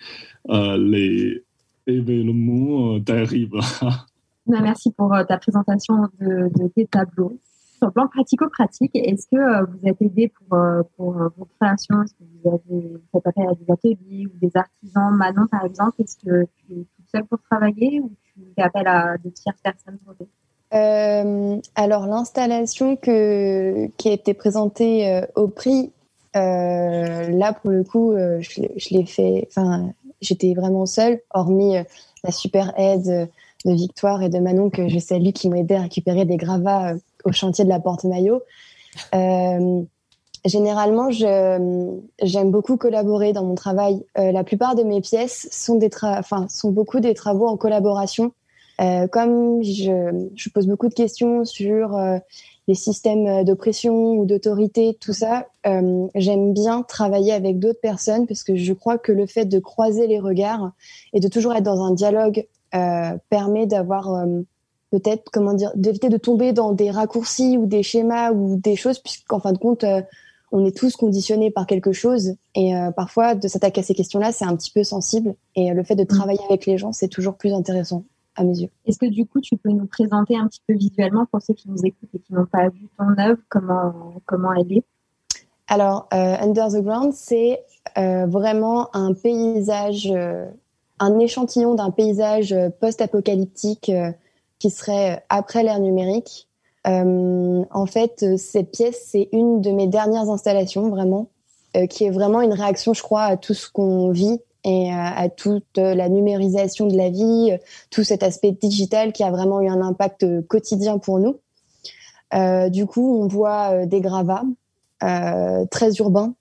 euh, 0.49 1.39
événements 1.85 2.99
terribles. 3.01 3.59
Merci 4.47 4.93
pour 4.93 5.13
ta 5.27 5.37
présentation 5.37 6.07
de, 6.21 6.67
tes 6.73 6.87
tableaux. 6.87 7.37
Sur 7.77 7.87
le 7.87 7.91
plan 7.91 8.07
pratico-pratique, 8.07 8.95
est-ce 8.95 9.27
que 9.27 9.37
euh, 9.37 9.65
vous 9.65 9.87
êtes 9.87 10.01
aidé 10.01 10.29
pour, 10.29 10.57
euh, 10.57 10.81
euh, 10.99 11.29
vos 11.37 11.47
créations? 11.59 12.01
Est-ce 12.01 12.13
que 12.13 12.23
vous 12.23 12.49
avez 12.49 12.97
fait 13.11 13.27
appel 13.27 13.47
à 13.47 13.53
des 13.53 13.71
ateliers 13.71 14.25
ou 14.25 14.31
des 14.39 14.49
artisans? 14.55 15.15
Manon, 15.15 15.45
par 15.45 15.63
exemple, 15.63 16.01
est-ce 16.01 16.15
que 16.17 16.45
tu 16.55 16.73
es 16.73 16.85
toute 16.95 17.09
seule 17.13 17.25
pour 17.25 17.39
travailler 17.43 17.99
ou 17.99 18.11
tu 18.33 18.41
fais 18.55 18.63
appel 18.63 18.87
à 18.87 19.17
de 19.17 19.29
tierces 19.29 19.61
personnes 19.61 19.99
pour 20.03 20.15
euh, 20.19 20.25
alors 20.71 22.07
l'installation 22.07 22.95
qui 22.95 23.09
a 23.09 24.11
été 24.11 24.33
présentée 24.33 25.09
euh, 25.09 25.21
au 25.35 25.47
prix, 25.47 25.91
euh, 26.35 27.29
là 27.29 27.53
pour 27.53 27.71
le 27.71 27.83
coup, 27.83 28.13
je, 28.15 28.93
l'ai 28.93 29.05
fait. 29.05 29.47
Enfin, 29.49 29.93
j'étais 30.21 30.53
vraiment 30.53 30.85
seule, 30.85 31.21
hormis 31.33 31.75
la 32.23 32.31
super 32.31 32.73
aide 32.77 33.29
de 33.65 33.71
Victoire 33.71 34.21
et 34.23 34.29
de 34.29 34.39
Manon 34.39 34.69
que 34.69 34.87
je 34.87 34.99
salue 34.99 35.31
qui 35.31 35.49
m'ont 35.49 35.55
aidé 35.55 35.75
à 35.75 35.81
récupérer 35.81 36.25
des 36.25 36.37
gravats 36.37 36.93
au 37.23 37.31
chantier 37.31 37.63
de 37.63 37.69
la 37.69 37.79
Porte 37.79 38.03
Maillot. 38.03 38.41
Euh, 39.13 39.81
généralement, 40.45 41.09
j'aime 41.11 42.51
beaucoup 42.51 42.77
collaborer 42.77 43.33
dans 43.33 43.43
mon 43.43 43.55
travail. 43.55 44.03
Euh, 44.17 44.31
la 44.31 44.43
plupart 44.43 44.75
de 44.75 44.83
mes 44.83 45.01
pièces 45.01 45.47
sont, 45.51 45.75
des 45.75 45.89
enfin, 46.03 46.47
sont 46.49 46.71
beaucoup 46.71 46.99
des 46.99 47.13
travaux 47.13 47.47
en 47.47 47.57
collaboration. 47.57 48.31
Euh, 48.79 49.07
comme 49.07 49.63
je, 49.63 50.27
je, 50.35 50.49
pose 50.49 50.67
beaucoup 50.67 50.87
de 50.87 50.93
questions 50.93 51.45
sur 51.45 51.97
euh, 51.97 52.17
les 52.67 52.75
systèmes 52.75 53.43
d'oppression 53.43 54.11
ou 54.11 54.25
d'autorité, 54.25 54.95
tout 54.99 55.13
ça, 55.13 55.47
euh, 55.65 56.07
j'aime 56.13 56.53
bien 56.53 56.83
travailler 56.83 57.33
avec 57.33 57.57
d'autres 57.59 57.79
personnes 57.81 58.27
parce 58.27 58.43
que 58.43 58.55
je 58.55 58.73
crois 58.73 58.97
que 58.97 59.11
le 59.11 59.25
fait 59.25 59.45
de 59.45 59.59
croiser 59.59 60.05
les 60.05 60.19
regards 60.19 60.71
et 61.13 61.19
de 61.19 61.27
toujours 61.27 61.55
être 61.55 61.63
dans 61.63 61.83
un 61.83 61.93
dialogue 61.93 62.45
euh, 62.75 63.17
permet 63.29 63.65
d'avoir 63.65 64.25
peut-être 64.91 65.29
comment 65.31 65.53
dire 65.53 65.71
d'éviter 65.75 66.09
de 66.09 66.17
tomber 66.17 66.53
dans 66.53 66.71
des 66.71 66.91
raccourcis 66.91 67.57
ou 67.57 67.65
des 67.65 67.83
schémas 67.83 68.31
ou 68.31 68.57
des 68.57 68.75
choses 68.75 68.99
puisqu'en 68.99 69.39
fin 69.39 69.51
de 69.51 69.57
compte 69.57 69.83
euh, 69.83 70.01
on 70.51 70.65
est 70.65 70.75
tous 70.75 70.95
conditionnés 70.95 71.51
par 71.51 71.67
quelque 71.67 71.91
chose 71.91 72.35
et 72.55 72.75
euh, 72.75 72.91
parfois 72.91 73.35
de 73.35 73.47
s'attaquer 73.47 73.81
à 73.81 73.83
ces 73.83 73.93
questions-là 73.93 74.31
c'est 74.31 74.45
un 74.45 74.55
petit 74.55 74.71
peu 74.71 74.83
sensible 74.83 75.35
et 75.55 75.71
euh, 75.71 75.73
le 75.73 75.83
fait 75.83 75.95
de 75.95 76.03
travailler 76.03 76.39
avec 76.47 76.65
les 76.65 76.77
gens 76.77 76.93
c'est 76.93 77.09
toujours 77.09 77.35
plus 77.35 77.53
intéressant 77.53 78.03
à 78.37 78.43
mes 78.43 78.57
yeux. 78.59 78.69
Est-ce 78.85 78.97
que 78.97 79.05
du 79.05 79.25
coup 79.25 79.41
tu 79.41 79.57
peux 79.57 79.69
nous 79.69 79.87
présenter 79.87 80.37
un 80.37 80.47
petit 80.47 80.61
peu 80.65 80.73
visuellement 80.73 81.25
pour 81.25 81.41
ceux 81.41 81.53
qui 81.53 81.69
nous 81.69 81.83
écoutent 81.83 82.09
et 82.13 82.19
qui 82.19 82.33
n'ont 82.33 82.45
pas 82.45 82.69
vu 82.69 82.87
ton 82.97 83.21
œuvre 83.21 83.39
comment 83.49 84.21
comment 84.25 84.53
elle 84.53 84.71
est? 84.71 84.83
Alors 85.67 86.07
Under 86.11 86.69
the 86.69 86.81
Ground 86.81 87.13
c'est 87.13 87.61
vraiment 87.95 88.95
un 88.95 89.13
paysage 89.13 90.13
un 90.99 91.19
échantillon 91.19 91.75
d'un 91.75 91.91
paysage 91.91 92.55
post-apocalyptique 92.79 93.91
qui 94.59 94.69
serait 94.69 95.23
après 95.29 95.63
l'ère 95.63 95.79
numérique. 95.79 96.47
Euh, 96.87 97.63
en 97.69 97.85
fait, 97.85 98.37
cette 98.37 98.71
pièce, 98.71 99.07
c'est 99.07 99.29
une 99.31 99.61
de 99.61 99.71
mes 99.71 99.87
dernières 99.87 100.29
installations, 100.29 100.89
vraiment. 100.89 101.29
qui 101.89 102.05
est 102.05 102.09
vraiment 102.09 102.41
une 102.41 102.53
réaction, 102.53 102.93
je 102.93 103.03
crois, 103.03 103.23
à 103.23 103.37
tout 103.37 103.53
ce 103.53 103.69
qu'on 103.69 104.09
vit 104.09 104.39
et 104.63 104.91
à 104.91 105.29
toute 105.29 105.77
la 105.77 106.09
numérisation 106.09 106.87
de 106.87 106.97
la 106.97 107.09
vie, 107.09 107.57
tout 107.89 108.03
cet 108.03 108.23
aspect 108.23 108.51
digital 108.51 109.13
qui 109.13 109.23
a 109.23 109.31
vraiment 109.31 109.61
eu 109.61 109.69
un 109.69 109.81
impact 109.81 110.25
quotidien 110.47 110.97
pour 110.97 111.19
nous. 111.19 111.39
du 112.69 112.85
coup, 112.85 113.21
on 113.21 113.27
voit 113.27 113.85
des 113.85 114.01
gravats 114.01 114.43
très 114.99 115.93
urbains, 115.99 116.33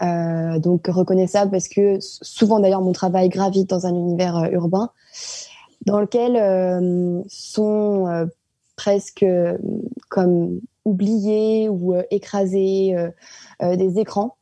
donc 0.00 0.86
reconnaissables 0.86 1.50
parce 1.50 1.68
que 1.68 1.98
souvent 2.00 2.60
d'ailleurs 2.60 2.82
mon 2.82 2.92
travail 2.92 3.28
gravite 3.28 3.68
dans 3.68 3.86
un 3.86 3.94
univers 3.94 4.50
urbain 4.52 4.90
dans 5.84 6.00
lequel 6.00 7.24
sont 7.28 8.28
presque 8.76 9.26
comme 10.08 10.60
oubliés 10.84 11.68
ou 11.68 11.96
écrasés 12.10 12.96
des 13.60 13.98
écrans 13.98 14.36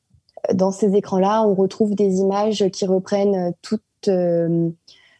dans 0.53 0.72
ces 0.72 0.95
écrans-là, 0.95 1.45
on 1.47 1.55
retrouve 1.55 1.95
des 1.95 2.16
images 2.16 2.68
qui 2.72 2.86
reprennent 2.86 3.34
euh, 3.34 3.51
tout 3.62 3.78
euh, 4.09 4.70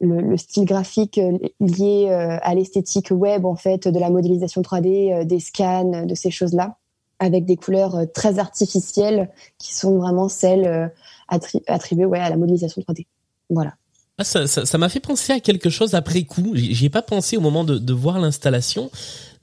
le, 0.01 0.37
style 0.37 0.65
graphique 0.65 1.19
euh, 1.19 1.39
lié 1.61 2.09
à 2.11 2.55
l'esthétique 2.55 3.11
web, 3.13 3.45
en 3.45 3.55
fait, 3.55 3.87
de 3.87 3.99
la 3.99 4.11
modélisation 4.11 4.63
3D, 4.63 5.25
des 5.25 5.41
scans, 5.41 6.07
de 6.07 6.15
ces 6.15 6.31
choses-là, 6.31 6.77
avec 7.21 7.45
des 7.45 7.57
couleurs 7.57 7.97
très 8.13 8.41
artificielles 8.41 9.31
qui 9.59 9.73
sont 9.73 9.99
vraiment 9.99 10.29
celles 10.29 10.91
attribuées 11.29 12.05
ouais, 12.05 12.19
à 12.19 12.31
la 12.31 12.37
modélisation 12.37 12.83
3D. 12.83 13.07
Voilà. 13.49 13.75
Ah, 14.19 14.25
ça 14.25 14.79
m'a 14.79 14.89
fait 14.89 15.01
penser 15.01 15.33
à 15.33 15.41
quelque 15.41 15.71
chose 15.71 15.95
après 15.95 16.25
coup. 16.25 16.53
J'y 16.55 16.87
ai 16.87 16.91
pas 16.91 17.03
pensé 17.03 17.37
au 17.37 17.41
moment 17.41 17.63
de, 17.63 17.93
voir 17.93 18.19
l'installation, 18.19 18.91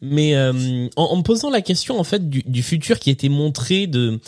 mais 0.02 0.38
en, 0.38 1.16
me 1.16 1.22
posant 1.22 1.50
la 1.50 1.62
question 1.62 2.00
en 2.00 2.04
fait 2.04 2.30
du, 2.30 2.64
futur 2.64 3.00
qui 3.00 3.10
était 3.12 3.30
montré 3.30 3.88
de 3.88 4.20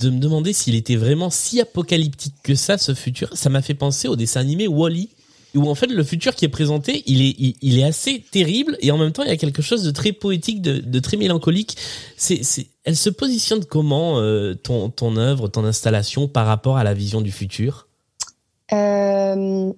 de 0.00 0.10
me 0.10 0.20
demander 0.20 0.52
s'il 0.52 0.76
était 0.76 0.94
vraiment 0.94 1.28
si 1.28 1.60
apocalyptique 1.60 2.34
que 2.44 2.54
ça, 2.54 2.78
ce 2.78 2.94
futur. 2.94 3.30
Ça 3.32 3.50
m'a 3.50 3.62
fait 3.62 3.74
penser 3.74 4.06
au 4.06 4.14
dessin 4.14 4.40
animé 4.40 4.68
Wally, 4.68 5.08
-E, 5.54 5.58
où 5.58 5.68
en 5.68 5.74
fait 5.74 5.88
le 5.88 6.04
futur 6.04 6.36
qui 6.36 6.44
est 6.44 6.50
présenté, 6.50 7.02
il 7.06 7.20
est, 7.20 7.56
il, 7.60 7.78
est 7.80 7.82
assez 7.82 8.24
terrible 8.30 8.76
et 8.80 8.92
en 8.92 8.98
même 8.98 9.10
temps 9.10 9.24
il 9.24 9.28
y 9.28 9.32
a 9.32 9.36
quelque 9.36 9.60
chose 9.60 9.82
de 9.82 9.90
très 9.90 10.12
poétique, 10.12 10.62
de, 10.62 11.00
très 11.00 11.16
mélancolique. 11.16 11.76
C'est, 12.16 12.42
elle 12.84 12.96
se 12.96 13.10
positionne 13.10 13.64
comment 13.64 14.20
euh, 14.20 14.54
ton, 14.54 14.88
ton 14.88 15.16
œuvre, 15.16 15.48
ton 15.48 15.64
installation 15.64 16.28
par 16.28 16.46
rapport 16.46 16.76
à 16.76 16.84
la 16.84 16.94
vision 16.94 17.20
du 17.20 17.32
futur? 17.32 17.88
Euh, 18.72 19.72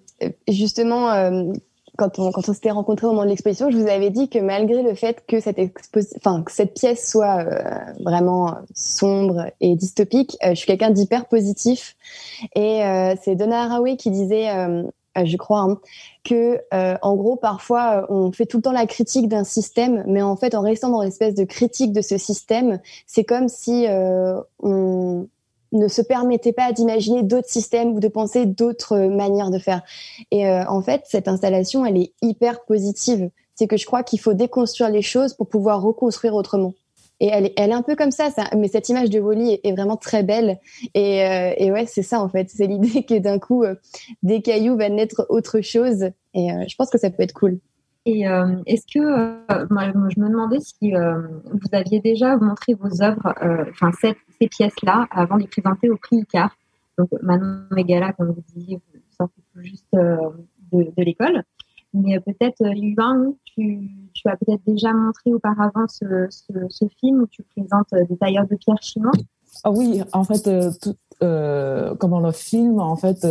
Justement, 0.48 1.10
euh, 1.12 1.52
quand 2.00 2.18
on, 2.18 2.32
quand 2.32 2.48
on 2.48 2.54
s'était 2.54 2.70
rencontrés 2.70 3.06
au 3.06 3.10
moment 3.10 3.24
de 3.24 3.28
l'exposition, 3.28 3.70
je 3.70 3.76
vous 3.76 3.86
avais 3.86 4.08
dit 4.08 4.30
que 4.30 4.38
malgré 4.38 4.82
le 4.82 4.94
fait 4.94 5.22
que 5.28 5.38
cette, 5.38 5.58
enfin, 6.16 6.42
que 6.42 6.50
cette 6.50 6.72
pièce 6.72 7.06
soit 7.10 7.44
euh, 7.44 7.92
vraiment 8.02 8.56
sombre 8.74 9.50
et 9.60 9.76
dystopique, 9.76 10.38
euh, 10.42 10.50
je 10.50 10.54
suis 10.54 10.66
quelqu'un 10.66 10.90
d'hyper 10.90 11.26
positif. 11.26 11.96
Et 12.54 12.82
euh, 12.82 13.14
c'est 13.22 13.34
Donna 13.34 13.64
Haraway 13.64 13.98
qui 13.98 14.10
disait, 14.10 14.48
je 15.14 15.36
crois, 15.36 15.60
hein, 15.60 15.78
que 16.24 16.58
en 16.72 17.16
gros, 17.16 17.36
parfois, 17.36 18.06
on 18.08 18.32
fait 18.32 18.46
tout 18.46 18.56
le 18.56 18.62
temps 18.62 18.72
la 18.72 18.86
critique 18.86 19.28
d'un 19.28 19.44
système, 19.44 20.02
mais 20.06 20.22
en 20.22 20.36
fait, 20.36 20.54
en 20.54 20.62
restant 20.62 20.88
dans 20.88 21.02
l'espèce 21.02 21.34
de 21.34 21.44
critique 21.44 21.92
de 21.92 22.00
ce 22.00 22.16
système, 22.16 22.80
c'est 23.06 23.24
comme 23.24 23.48
si 23.48 23.86
on 24.62 25.26
ne 25.72 25.88
se 25.88 26.02
permettait 26.02 26.52
pas 26.52 26.72
d'imaginer 26.72 27.22
d'autres 27.22 27.48
systèmes 27.48 27.90
ou 27.94 28.00
de 28.00 28.08
penser 28.08 28.46
d'autres 28.46 28.98
manières 28.98 29.50
de 29.50 29.58
faire. 29.58 29.82
Et 30.30 30.48
euh, 30.48 30.64
en 30.66 30.82
fait, 30.82 31.02
cette 31.06 31.28
installation, 31.28 31.84
elle 31.86 31.96
est 31.96 32.12
hyper 32.22 32.64
positive. 32.64 33.30
C'est 33.54 33.66
que 33.66 33.76
je 33.76 33.86
crois 33.86 34.02
qu'il 34.02 34.20
faut 34.20 34.34
déconstruire 34.34 34.90
les 34.90 35.02
choses 35.02 35.34
pour 35.34 35.48
pouvoir 35.48 35.82
reconstruire 35.82 36.34
autrement. 36.34 36.74
Et 37.22 37.26
elle 37.26 37.46
est, 37.46 37.52
elle 37.58 37.70
est 37.70 37.74
un 37.74 37.82
peu 37.82 37.96
comme 37.96 38.12
ça, 38.12 38.30
ça 38.30 38.44
mais 38.56 38.68
cette 38.68 38.88
image 38.88 39.10
de 39.10 39.20
Wally 39.20 39.60
est, 39.62 39.72
vraiment 39.72 39.98
très 39.98 40.22
belle. 40.22 40.58
Et, 40.94 41.22
euh, 41.22 41.52
et 41.58 41.70
ouais, 41.70 41.84
c'est 41.86 42.02
ça 42.02 42.22
en 42.22 42.28
fait. 42.30 42.48
C'est 42.48 42.66
l'idée 42.66 43.04
que 43.04 43.18
d'un 43.18 43.38
coup, 43.38 43.62
euh, 43.62 43.74
des 44.22 44.40
cailloux 44.40 44.76
va 44.76 44.88
naître 44.88 45.26
autre 45.28 45.60
chose. 45.60 46.10
Et 46.32 46.48
je 46.68 46.76
pense 46.76 46.90
que 46.90 46.98
ça 46.98 47.10
peut 47.10 47.22
être 47.22 47.34
cool. 47.34 47.58
Et 48.10 48.26
euh, 48.26 48.56
est-ce 48.66 48.86
que, 48.92 48.98
euh, 48.98 49.66
moi, 49.70 49.84
je 49.92 50.20
me 50.20 50.28
demandais 50.28 50.58
si 50.58 50.96
euh, 50.96 51.28
vous 51.44 51.68
aviez 51.70 52.00
déjà 52.00 52.36
montré 52.38 52.74
vos 52.74 53.02
œuvres, 53.02 53.32
enfin 53.70 53.92
ces 54.02 54.48
pièces-là, 54.48 55.06
avant 55.12 55.36
de 55.36 55.42
les 55.42 55.46
présenter 55.46 55.88
au 55.88 55.96
prix 55.96 56.16
Icar. 56.16 56.50
Donc 56.98 57.08
Manon 57.22 57.62
Megala, 57.70 58.12
comme 58.14 58.32
vous 58.32 58.42
disiez, 58.52 58.76
vous 58.76 59.00
sortez 59.16 59.40
tout 59.54 59.62
juste 59.62 59.86
de, 59.92 60.92
l'école. 60.96 61.44
Mais 61.94 62.18
peut-être, 62.18 62.66
Yuan, 62.74 63.34
tu, 63.44 63.88
as 64.24 64.36
peut-être 64.36 64.62
déjà 64.66 64.92
montré 64.92 65.32
auparavant 65.32 65.86
ce, 65.86 66.26
ce, 66.30 66.84
film 66.98 67.22
où 67.22 67.26
tu 67.28 67.44
présentes 67.44 67.94
des 68.08 68.16
tailleurs 68.16 68.48
de 68.48 68.56
pierre 68.56 68.82
chinois? 68.82 69.12
Ah 69.62 69.70
oui, 69.70 70.02
en 70.12 70.24
fait, 70.24 70.50
tout, 70.82 70.96
comment 71.20 72.20
le 72.20 72.32
film, 72.32 72.80
en 72.80 72.96
fait, 72.96 73.24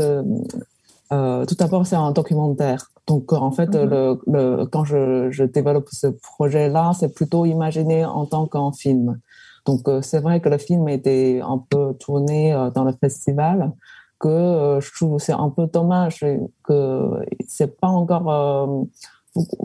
tout 1.10 1.56
d'abord, 1.56 1.86
c'est 1.86 1.96
un 1.96 2.12
documentaire. 2.12 2.92
Donc, 3.08 3.34
en 3.34 3.52
fait, 3.52 3.74
mhm. 3.74 3.90
le, 3.90 4.20
le, 4.28 4.66
quand 4.66 4.84
je, 4.84 5.32
je 5.32 5.44
développe 5.44 5.90
ce 5.92 6.08
projet-là, 6.08 6.92
c'est 7.00 7.14
plutôt 7.14 7.46
imaginé 7.46 8.06
en 8.06 8.26
tant 8.26 8.46
qu'un 8.46 8.72
film. 8.72 9.20
Donc, 9.66 9.88
euh, 9.88 10.02
c'est 10.02 10.20
vrai 10.20 10.42
que 10.42 10.50
le 10.50 10.58
film 10.58 10.88
était 10.90 11.42
un 11.44 11.58
peu 11.58 11.94
tourné 11.94 12.54
euh, 12.54 12.70
dans 12.72 12.84
le 12.84 12.94
festival, 12.94 13.72
que 14.20 14.28
euh, 14.28 14.82
je 14.82 14.92
trouve 14.94 15.20
c'est 15.20 15.34
un 15.34 15.50
peu 15.50 15.68
dommage 15.68 16.26
que 16.64 17.26
c'est 17.48 17.80
pas 17.80 17.88
encore, 17.88 18.24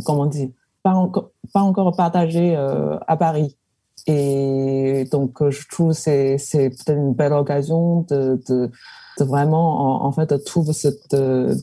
comment 0.04 0.22
on 0.22 0.26
dit, 0.26 0.52
pas 0.82 0.92
encore, 0.92 1.30
pas 1.52 1.60
encore 1.60 1.96
partagé 1.96 2.54
à 2.54 3.16
Paris. 3.16 3.56
Et 4.06 5.08
donc, 5.10 5.48
je 5.48 5.66
trouve 5.68 5.92
c'est 5.92 6.38
c'est 6.38 6.70
peut-être 6.70 6.98
une 6.98 7.14
belle 7.14 7.32
occasion 7.32 8.02
de, 8.10 8.40
de 8.48 8.70
de 9.18 9.24
vraiment 9.24 10.04
en, 10.04 10.12
fait 10.12 10.42
trouve 10.44 10.72
cette, 10.72 11.14
euh, 11.14 11.54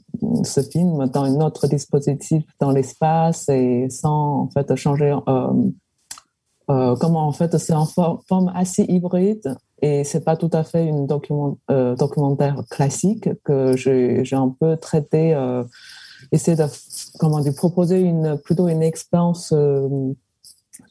ce 0.44 0.62
film 0.62 1.08
dans 1.08 1.24
un 1.24 1.42
autre 1.42 1.68
dispositif 1.68 2.44
dans 2.60 2.72
l'espace 2.72 3.50
et 3.50 3.90
sans 3.90 4.44
en 4.44 4.50
fait 4.50 4.76
changer 4.76 5.16
euh, 5.28 5.48
euh, 6.70 6.96
comment 6.96 7.28
en 7.28 7.32
fait 7.32 7.58
c'est 7.58 7.74
en 7.74 7.86
forme 7.86 8.52
assez 8.56 8.84
hybride 8.84 9.56
et 9.82 10.04
c'est 10.04 10.24
pas 10.24 10.38
tout 10.38 10.50
à 10.54 10.64
fait 10.64 10.86
une 10.86 11.08
document, 11.08 11.58
euh, 11.70 11.96
documentaire 11.96 12.62
classique 12.70 13.30
que 13.44 13.76
j'ai 13.76 14.24
un 14.36 14.56
peu 14.58 14.78
traité 14.78 15.34
euh, 15.34 15.64
essayer 16.32 16.56
de 16.56 16.64
comment 17.20 17.40
dire 17.40 17.56
proposer 17.56 18.00
une 18.00 18.38
plutôt 18.38 18.68
une 18.68 18.84
expérience 18.84 19.54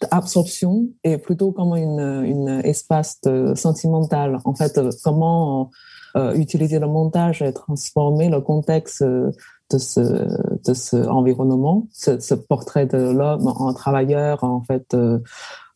d'absorption 0.01 0.86
et 1.05 1.18
plutôt 1.18 1.53
comme 1.53 1.76
une, 1.76 2.24
une 2.24 2.61
espace 2.64 3.20
sentimental. 3.55 4.38
En 4.45 4.55
fait 4.55 4.80
comment 5.03 5.70
euh, 6.16 6.34
utiliser 6.34 6.80
le 6.80 6.88
montage 6.88 7.41
et 7.41 7.53
transformer 7.53 8.28
le 8.30 8.41
contexte 8.41 9.05
de 9.05 9.78
ce, 9.78 10.01
de 10.01 10.74
ce 10.74 10.97
environnement, 11.07 11.86
ce, 11.93 12.34
portrait 12.34 12.86
de 12.86 12.99
l'homme 12.99 13.47
en 13.47 13.72
travailleur, 13.72 14.43
en 14.43 14.61
fait, 14.61 14.93
euh, 14.95 15.20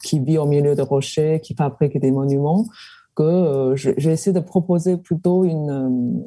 qui 0.02 0.18
vit 0.18 0.38
au 0.38 0.46
milieu 0.46 0.74
de 0.74 0.82
rochers, 0.82 1.40
qui 1.40 1.54
fabrique 1.54 2.00
des 2.00 2.10
monuments, 2.10 2.66
que 3.14 3.22
euh, 3.22 3.76
j'ai 3.76 4.10
essayé 4.10 4.32
de 4.32 4.40
proposer 4.40 4.96
plutôt 4.96 5.44
une, 5.44 6.24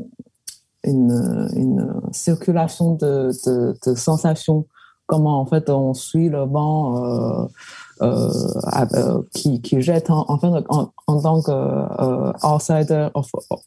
une, 0.86 2.02
circulation 2.14 2.94
de 2.94 3.32
sensations, 3.96 4.68
comment 5.08 5.40
en 5.40 5.46
fait 5.46 5.70
on 5.70 5.94
suit 5.94 6.30
le 6.30 6.44
vent 6.44 7.04
euh, 7.04 7.48
euh, 8.04 8.30
euh, 8.94 9.24
qui, 9.34 9.60
jette 9.82 10.12
en, 10.12 10.24
en, 10.28 10.64
en, 10.70 10.92
en 11.08 11.22
tant 11.22 11.42
que 11.42 11.52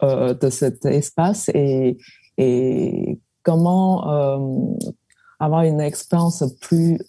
euh, 0.02 0.34
de 0.34 0.50
cet 0.50 0.84
espace 0.86 1.50
et, 1.52 1.98
et 2.38 3.18
comment 3.42 4.06
avoir 5.40 5.62
une 5.62 5.80
expérience 5.80 6.44
plus 6.60 7.00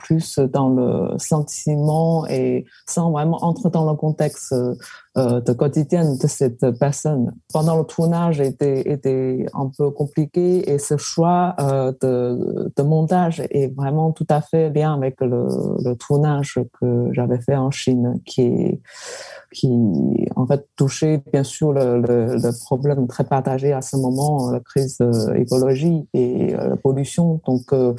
plus 0.00 0.38
dans 0.38 0.70
le 0.70 1.18
sentiment 1.18 2.26
et 2.26 2.64
sans 2.86 3.12
vraiment 3.12 3.44
entrer 3.44 3.70
dans 3.70 3.88
le 3.88 3.96
contexte 3.96 4.52
euh, 5.18 5.40
de 5.40 5.52
quotidien 5.52 6.14
de 6.14 6.26
cette 6.26 6.70
personne. 6.78 7.32
Pendant 7.52 7.78
le 7.78 7.84
tournage 7.84 8.40
était 8.40 8.90
était 8.90 9.46
un 9.54 9.70
peu 9.76 9.90
compliqué 9.90 10.70
et 10.70 10.78
ce 10.78 10.96
choix 10.96 11.54
euh, 11.60 11.92
de, 12.00 12.72
de 12.76 12.82
montage 12.82 13.42
est 13.50 13.74
vraiment 13.74 14.12
tout 14.12 14.26
à 14.28 14.40
fait 14.40 14.70
bien 14.70 14.94
avec 14.94 15.20
le, 15.20 15.46
le 15.84 15.94
tournage 15.94 16.58
que 16.80 17.08
j'avais 17.12 17.40
fait 17.40 17.56
en 17.56 17.70
Chine 17.70 18.20
qui 18.24 18.80
qui 19.52 19.68
en 20.36 20.46
fait 20.46 20.66
touchait 20.76 21.22
bien 21.32 21.44
sûr 21.44 21.72
le, 21.72 22.50
problème 22.64 23.06
très 23.06 23.24
partagé 23.24 23.72
à 23.72 23.80
ce 23.80 23.96
moment, 23.96 24.50
la 24.50 24.60
crise 24.60 24.98
de 24.98 25.32
l'écologie 25.32 26.06
et 26.12 26.54
euh, 26.54 26.70
la 26.70 26.76
pollution. 26.76 27.40
Donc 27.46 27.72
euh, 27.72 27.94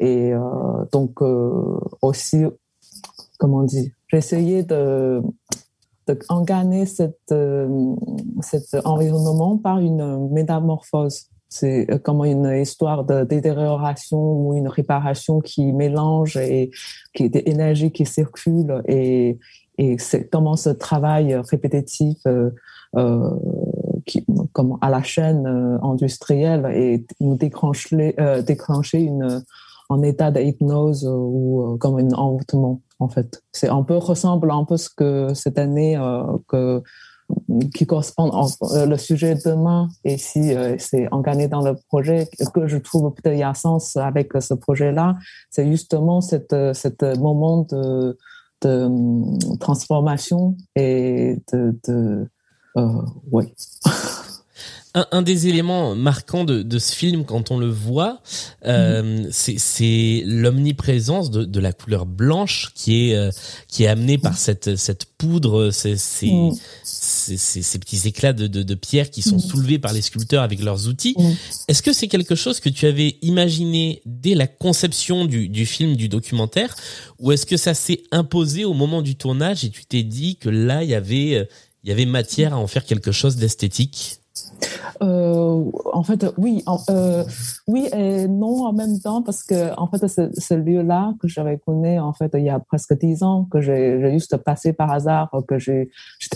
et 0.00 0.32
euh, 0.32 0.40
donc 0.92 1.20
aussi 2.02 2.44
comment 3.38 3.62
dire, 3.64 3.90
j'ai 4.08 4.20
de 6.10 6.80
de 6.80 6.84
cette, 6.84 7.34
cet 8.42 8.86
environnement 8.86 9.56
par 9.56 9.78
une 9.78 10.28
métamorphose. 10.30 11.26
C'est 11.50 11.86
comme 12.02 12.24
une 12.24 12.60
histoire 12.60 13.04
de 13.04 13.24
détérioration 13.24 14.18
ou 14.18 14.54
une 14.54 14.68
réparation 14.68 15.40
qui 15.40 15.72
mélange 15.72 16.36
et 16.36 16.70
qui 17.14 17.24
est 17.24 17.28
des 17.30 17.42
énergies 17.46 17.90
qui 17.90 18.04
circulent 18.04 18.82
et 18.86 19.38
et 19.78 19.96
c'est 19.98 20.28
comment 20.28 20.56
ce 20.56 20.70
travail 20.70 21.36
répétitif 21.36 22.18
euh, 22.26 22.50
euh, 22.96 23.30
qui, 24.06 24.26
comme 24.52 24.76
à 24.80 24.90
la 24.90 25.02
chaîne 25.02 25.46
industrielle 25.82 26.66
et 26.74 27.06
nous 27.20 27.36
déclencher, 27.36 28.16
déclencher 28.44 28.98
une, 28.98 29.44
un 29.90 30.02
état 30.02 30.30
d'hypnose 30.30 31.06
ou 31.08 31.76
comme 31.80 31.98
un 31.98 32.10
envoûtement 32.12 32.80
en 32.98 33.08
fait. 33.08 33.42
C'est 33.52 33.68
un 33.68 33.82
peu 33.82 33.96
ressemble 33.96 34.50
un 34.50 34.64
peu 34.64 34.76
ce 34.76 34.88
que 34.90 35.34
cette 35.34 35.58
année 35.58 35.96
que 36.48 36.82
qui 37.74 37.86
correspond 37.86 38.30
au 38.30 38.48
le 38.86 38.96
sujet 38.96 39.36
demain 39.44 39.88
et 40.02 40.16
si 40.16 40.54
c'est 40.78 41.12
engagé 41.12 41.46
dans 41.46 41.60
le 41.60 41.74
projet 41.88 42.26
que 42.54 42.66
je 42.66 42.78
trouve 42.78 43.12
peut-être 43.12 43.34
il 43.34 43.40
y 43.40 43.42
a 43.42 43.52
sens 43.52 43.98
avec 43.98 44.32
ce 44.40 44.54
projet 44.54 44.92
là 44.92 45.14
c'est 45.50 45.70
justement 45.70 46.22
cette 46.22 46.56
cette 46.72 47.02
moment 47.18 47.66
de 47.70 48.16
de 48.62 48.84
hum, 48.84 49.38
transformation 49.58 50.56
et 50.74 51.36
de, 51.52 51.78
de 51.86 52.28
euh, 52.76 53.02
ouais. 53.30 53.52
Un, 54.98 55.06
un, 55.12 55.22
des 55.22 55.46
éléments 55.46 55.94
marquants 55.94 56.42
de, 56.42 56.62
de, 56.62 56.78
ce 56.80 56.92
film, 56.92 57.24
quand 57.24 57.52
on 57.52 57.58
le 57.58 57.68
voit, 57.68 58.20
euh, 58.66 59.28
mm. 59.28 59.30
c'est 59.30 60.24
l'omniprésence 60.26 61.30
de, 61.30 61.44
de, 61.44 61.60
la 61.60 61.72
couleur 61.72 62.04
blanche 62.04 62.72
qui 62.74 63.10
est 63.10 63.14
euh, 63.14 63.30
qui 63.68 63.84
est 63.84 63.86
amenée 63.86 64.18
par 64.18 64.36
cette 64.36 64.74
cette 64.74 65.04
poudre, 65.04 65.70
ces, 65.70 65.96
ces, 65.96 66.32
ces, 66.82 67.36
ces 67.62 67.78
petits 67.78 68.08
éclats 68.08 68.32
de, 68.32 68.48
de, 68.48 68.74
pierre 68.74 69.10
qui 69.10 69.22
sont 69.22 69.36
mm. 69.36 69.40
soulevés 69.40 69.78
par 69.78 69.92
les 69.92 70.02
sculpteurs 70.02 70.42
avec 70.42 70.60
leurs 70.60 70.88
outils. 70.88 71.14
Est-ce 71.68 71.82
que 71.82 71.92
c'est 71.92 72.08
quelque 72.08 72.34
chose 72.34 72.58
que 72.58 72.68
tu 72.68 72.86
avais 72.86 73.18
imaginé 73.22 74.02
dès 74.04 74.34
la 74.34 74.48
conception 74.48 75.26
du, 75.26 75.48
du 75.48 75.64
film, 75.64 75.94
du 75.94 76.08
documentaire, 76.08 76.74
ou 77.20 77.30
est-ce 77.30 77.46
que 77.46 77.56
ça 77.56 77.74
s'est 77.74 78.02
imposé 78.10 78.64
au 78.64 78.74
moment 78.74 79.02
du 79.02 79.14
tournage 79.14 79.64
et 79.64 79.70
tu 79.70 79.84
t'es 79.84 80.02
dit 80.02 80.36
que 80.36 80.48
là 80.48 80.82
il 80.82 80.90
y 80.90 80.94
avait 80.94 81.34
euh, 81.34 81.44
il 81.84 81.90
y 81.90 81.92
avait 81.92 82.06
matière 82.06 82.54
à 82.54 82.58
en 82.58 82.66
faire 82.66 82.84
quelque 82.84 83.12
chose 83.12 83.36
d'esthétique? 83.36 84.17
Euh, 85.02 85.64
en 85.92 86.02
fait, 86.02 86.26
oui, 86.36 86.64
euh, 86.90 87.24
oui 87.66 87.88
et 87.92 88.26
non 88.28 88.64
en 88.64 88.72
même 88.72 88.98
temps 88.98 89.22
parce 89.22 89.42
que 89.42 89.78
en 89.78 89.86
fait, 89.88 90.06
ce, 90.08 90.54
lieu-là 90.54 91.14
que 91.20 91.28
j'avais 91.28 91.58
connu 91.58 91.98
en 92.00 92.12
fait 92.12 92.30
il 92.34 92.44
y 92.44 92.50
a 92.50 92.58
presque 92.58 92.98
dix 92.98 93.22
ans, 93.22 93.46
que 93.50 93.60
j'ai 93.60 94.10
juste 94.10 94.36
passé 94.38 94.72
par 94.72 94.90
hasard, 94.90 95.30
que 95.46 95.58
j'étais 95.58 95.88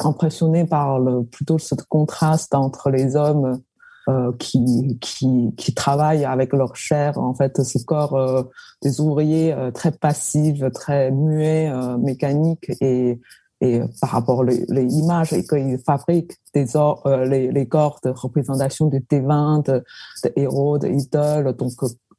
impressionnée 0.04 0.64
par 0.64 0.98
le 0.98 1.24
plutôt 1.24 1.58
ce 1.58 1.74
contraste 1.88 2.54
entre 2.54 2.90
les 2.90 3.16
hommes 3.16 3.60
euh, 4.08 4.32
qui, 4.38 4.98
qui, 5.00 5.52
qui 5.56 5.74
travaillent 5.74 6.24
avec 6.24 6.52
leur 6.52 6.76
chair, 6.76 7.18
en 7.18 7.34
fait, 7.34 7.62
ce 7.62 7.78
corps 7.84 8.48
des 8.82 9.00
ouvriers 9.00 9.54
très 9.74 9.92
passifs, 9.92 10.62
très 10.74 11.10
muets, 11.10 11.72
mécaniques 11.98 12.70
et 12.80 13.20
et 13.62 13.80
par 14.00 14.10
rapport 14.10 14.40
aux 14.40 14.48
images 14.48 15.32
et 15.32 15.44
qu'ils 15.44 15.78
fabriquent 15.78 16.36
des 16.52 16.76
euh, 16.76 17.24
les, 17.26 17.52
les, 17.52 17.68
corps 17.68 18.00
de 18.04 18.10
représentation 18.10 18.88
de 18.88 19.00
divins, 19.08 19.60
de, 19.60 19.84
de 20.24 20.32
héros, 20.34 20.78
d'idoles. 20.78 21.54
Donc, 21.56 21.74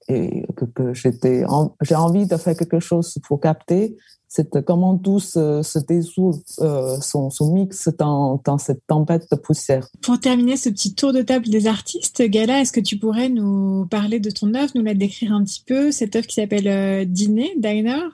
et 0.07 0.45
que, 0.55 0.65
que 0.65 0.93
j'étais, 0.93 1.43
j'ai 1.81 1.95
envie 1.95 2.27
de 2.27 2.37
faire 2.37 2.55
quelque 2.55 2.79
chose 2.79 3.17
pour 3.27 3.41
capter 3.41 3.97
cette, 4.33 4.65
comment 4.65 4.97
tout 4.97 5.19
se, 5.19 5.61
se 5.61 5.77
désout, 5.77 6.41
euh, 6.59 6.97
son, 7.01 7.29
son, 7.29 7.53
mix 7.53 7.87
dans, 7.99 8.41
dans, 8.43 8.57
cette 8.57 8.81
tempête 8.87 9.27
de 9.31 9.35
poussière. 9.35 9.87
Pour 10.01 10.19
terminer 10.19 10.57
ce 10.57 10.69
petit 10.69 10.95
tour 10.95 11.13
de 11.13 11.21
table 11.21 11.45
des 11.49 11.67
artistes, 11.67 12.23
Gala, 12.23 12.61
est-ce 12.61 12.71
que 12.71 12.79
tu 12.79 12.97
pourrais 12.97 13.29
nous 13.29 13.85
parler 13.91 14.19
de 14.19 14.31
ton 14.31 14.55
œuvre, 14.55 14.71
nous 14.73 14.81
la 14.81 14.95
décrire 14.95 15.33
un 15.33 15.43
petit 15.43 15.63
peu, 15.63 15.91
cette 15.91 16.15
œuvre 16.15 16.25
qui 16.25 16.33
s'appelle 16.33 16.67
euh, 16.67 17.05
Dîner, 17.05 17.51
Diner, 17.57 18.07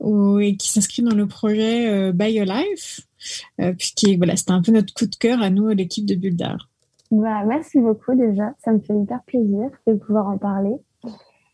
ou, 0.00 0.38
et 0.38 0.56
qui 0.56 0.72
s'inscrit 0.72 1.02
dans 1.02 1.14
le 1.14 1.26
projet 1.26 1.90
euh, 1.90 2.12
By 2.12 2.32
Your 2.32 2.46
Life, 2.46 3.02
euh, 3.60 3.74
puisque 3.74 4.08
voilà, 4.16 4.36
c'était 4.36 4.52
un 4.52 4.62
peu 4.62 4.72
notre 4.72 4.94
coup 4.94 5.06
de 5.06 5.16
cœur 5.16 5.42
à 5.42 5.50
nous, 5.50 5.68
l'équipe 5.68 6.06
de 6.06 6.14
Buldar. 6.14 6.70
Bah, 7.10 7.44
merci 7.46 7.78
beaucoup 7.78 8.14
déjà, 8.14 8.54
ça 8.64 8.72
me 8.72 8.78
fait 8.78 8.98
hyper 8.98 9.22
plaisir 9.24 9.68
de 9.86 9.92
pouvoir 9.92 10.28
en 10.28 10.38
parler. 10.38 10.76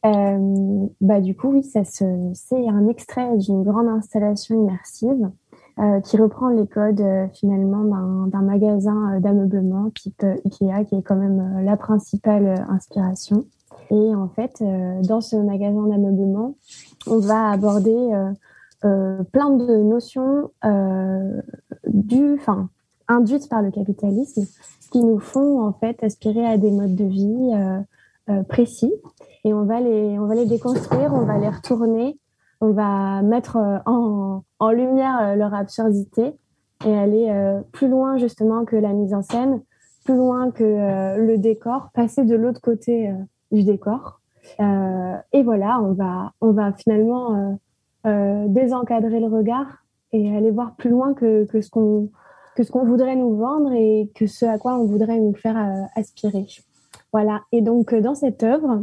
Euh, 0.05 0.87
bah, 1.01 1.21
du 1.21 1.35
coup, 1.35 1.49
oui, 1.49 1.63
ça 1.63 1.85
c'est 1.85 2.69
un 2.69 2.89
extrait 2.89 3.37
d'une 3.39 3.63
grande 3.63 3.89
installation 3.89 4.55
immersive 4.55 5.31
euh, 5.81 6.01
qui 6.01 6.17
reprend 6.17 6.51
les 6.51 6.69
codes 6.69 7.01
euh, 7.01 7.27
finalement 7.33 8.27
d'un 8.29 8.43
magasin 8.43 9.17
euh, 9.17 9.21
d'ameublement 9.21 9.91
type 9.91 10.25
Ikea, 10.45 10.85
qui 10.89 10.95
est 10.95 11.03
quand 11.03 11.17
même 11.17 11.65
la 11.65 11.77
principale 11.77 12.65
inspiration. 12.69 13.47
Et 13.91 14.15
en 14.15 14.29
fait, 14.29 14.63
dans 15.03 15.21
ce 15.21 15.35
magasin 15.35 15.89
d'ameublement, 15.89 16.55
on 17.09 17.19
va 17.19 17.51
aborder 17.51 17.93
plein 18.81 19.51
de 19.51 19.83
notions 19.83 20.51
du, 21.87 22.35
enfin, 22.35 22.69
induites 23.09 23.49
par 23.51 23.61
le 23.61 23.71
capitalisme, 23.71 24.47
qui 24.91 25.03
nous 25.03 25.19
font 25.19 25.61
en 25.61 25.73
fait 25.73 26.03
aspirer 26.03 26.47
à 26.47 26.57
des 26.57 26.71
modes 26.71 26.95
de 26.95 27.05
vie 27.05 27.51
précis 28.49 28.93
et 29.45 29.53
on 29.53 29.65
va 29.65 29.81
les, 29.81 30.19
on 30.19 30.27
va 30.27 30.35
les 30.35 30.47
déconstruire, 30.47 31.13
on 31.13 31.25
va 31.25 31.39
les 31.39 31.49
retourner, 31.49 32.19
on 32.61 32.73
va 32.73 33.23
mettre 33.23 33.57
euh, 33.57 33.79
en, 33.87 34.43
en 34.59 34.71
lumière 34.71 35.19
euh, 35.21 35.35
leur 35.35 35.53
absurdité 35.55 36.35
et 36.87 36.97
aller 36.97 37.29
euh, 37.29 37.61
plus 37.73 37.89
loin 37.89 38.17
justement 38.17 38.65
que 38.65 38.77
la 38.77 38.93
mise 38.93 39.13
en 39.13 39.23
scène, 39.23 39.61
plus 40.05 40.17
loin 40.17 40.51
que 40.51 41.17
le 41.17 41.39
décor, 41.39 41.91
passer 41.95 42.25
de 42.25 42.35
l'autre 42.35 42.61
côté 42.61 43.11
du 43.53 43.63
décor. 43.63 44.21
et 44.59 45.43
voilà, 45.43 45.81
on 45.81 45.93
va, 45.93 46.33
on 46.43 46.53
va 46.53 46.75
finalement 46.75 47.59
désencadrer 48.05 49.19
le 49.19 49.29
regard 49.29 49.87
et 50.13 50.37
aller 50.37 50.51
voir 50.51 50.77
plus 50.77 50.91
loin 50.91 51.15
que, 51.15 51.47
que 51.47 51.63
ce 51.63 51.71
qu'on 51.71 52.11
que 52.55 52.65
ce 52.65 52.71
qu'on 52.71 52.85
voudrait 52.85 53.17
nous 53.17 53.35
vendre 53.35 53.73
et 53.73 54.11
que 54.15 54.27
ce 54.27 54.45
à 54.45 54.59
quoi 54.59 54.79
on 54.79 54.85
voudrait 54.85 55.21
nous 55.21 55.33
faire 55.33 55.57
aspirer. 55.97 56.45
Voilà. 57.15 57.43
Et 57.53 57.63
donc 57.63 57.95
dans 57.95 58.17
cette 58.17 58.43
œuvre, 58.43 58.83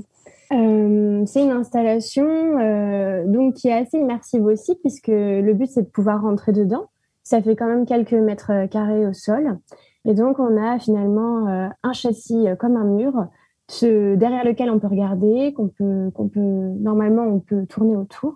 euh, 0.54 1.24
c'est 1.26 1.44
une 1.44 1.52
installation 1.52 2.26
euh, 2.26 3.26
donc 3.28 3.56
qui 3.56 3.68
est 3.68 3.74
assez 3.74 3.98
immersive 3.98 4.46
aussi 4.46 4.76
puisque 4.76 5.10
le 5.10 5.52
but 5.52 5.68
c'est 5.68 5.82
de 5.82 5.90
pouvoir 5.90 6.22
rentrer 6.22 6.54
dedans. 6.54 6.86
Ça 7.24 7.42
fait 7.42 7.58
quand 7.58 7.68
même 7.68 7.86
quelques 7.86 8.14
mètres 8.14 8.68
carrés 8.70 9.06
au 9.06 9.12
sol 9.12 9.60
et 10.06 10.14
donc 10.14 10.40
on 10.40 10.56
a 10.56 10.80
finalement 10.80 11.46
euh, 11.50 11.68
un 11.84 11.92
châssis 11.92 12.48
euh, 12.48 12.56
comme 12.56 12.78
un 12.78 12.86
mur 12.86 13.28
ce, 13.68 14.16
derrière 14.16 14.46
lequel 14.46 14.70
on 14.70 14.80
peut 14.80 14.88
regarder, 14.88 15.54
qu'on 15.54 15.68
peut, 15.68 16.10
qu'on 16.14 16.30
peut 16.30 16.40
normalement 16.40 17.24
on 17.24 17.42
peut 17.42 17.66
tourner 17.66 17.98
autour 17.98 18.36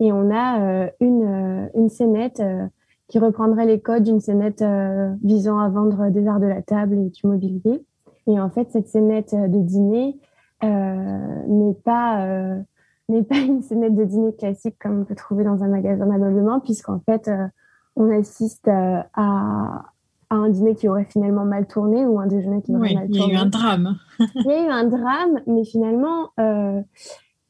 et 0.00 0.10
on 0.10 0.32
a 0.32 0.60
euh, 0.62 0.90
une 0.98 1.70
une 1.76 1.88
scénette 1.88 2.42
qui 3.06 3.20
reprendrait 3.20 3.66
les 3.66 3.80
codes 3.80 4.02
d'une 4.02 4.20
scénette 4.20 4.64
visant 5.22 5.60
à 5.60 5.68
vendre 5.68 6.10
des 6.10 6.26
arts 6.26 6.40
de 6.40 6.46
la 6.46 6.60
table 6.60 6.98
et 6.98 7.10
du 7.10 7.24
mobilier. 7.24 7.84
Et 8.28 8.38
en 8.38 8.50
fait 8.50 8.70
cette 8.70 8.86
scénette 8.86 9.34
de 9.34 9.58
dîner 9.60 10.16
euh, 10.62 11.46
n'est 11.46 11.74
pas 11.74 12.24
euh, 12.24 12.60
n'est 13.12 13.22
pas 13.22 13.38
une 13.38 13.62
scénette 13.62 13.94
de 13.94 14.04
dîner 14.04 14.34
classique 14.34 14.76
comme 14.78 15.00
on 15.00 15.04
peut 15.04 15.14
trouver 15.14 15.44
dans 15.44 15.62
un 15.62 15.68
magasin 15.68 16.06
d'ameublement, 16.06 16.60
puisqu'en 16.60 17.00
fait, 17.00 17.28
euh, 17.28 17.46
on 17.96 18.10
assiste 18.10 18.68
à, 18.68 19.08
à, 19.14 19.84
un 20.30 20.50
dîner 20.50 20.74
qui 20.74 20.88
aurait 20.88 21.06
finalement 21.06 21.46
mal 21.46 21.66
tourné 21.66 22.04
ou 22.04 22.20
un 22.20 22.26
déjeuner 22.26 22.60
qui 22.60 22.76
aurait 22.76 22.92
mal 22.92 23.08
tourné. 23.08 23.32
Il 23.32 23.32
y 23.32 23.36
a 23.36 23.40
eu 23.40 23.42
un 23.42 23.46
drame. 23.46 23.96
il 24.34 24.46
y 24.46 24.50
a 24.50 24.66
eu 24.66 24.68
un 24.68 24.84
drame, 24.84 25.40
mais 25.46 25.64
finalement, 25.64 26.30
euh, 26.38 26.82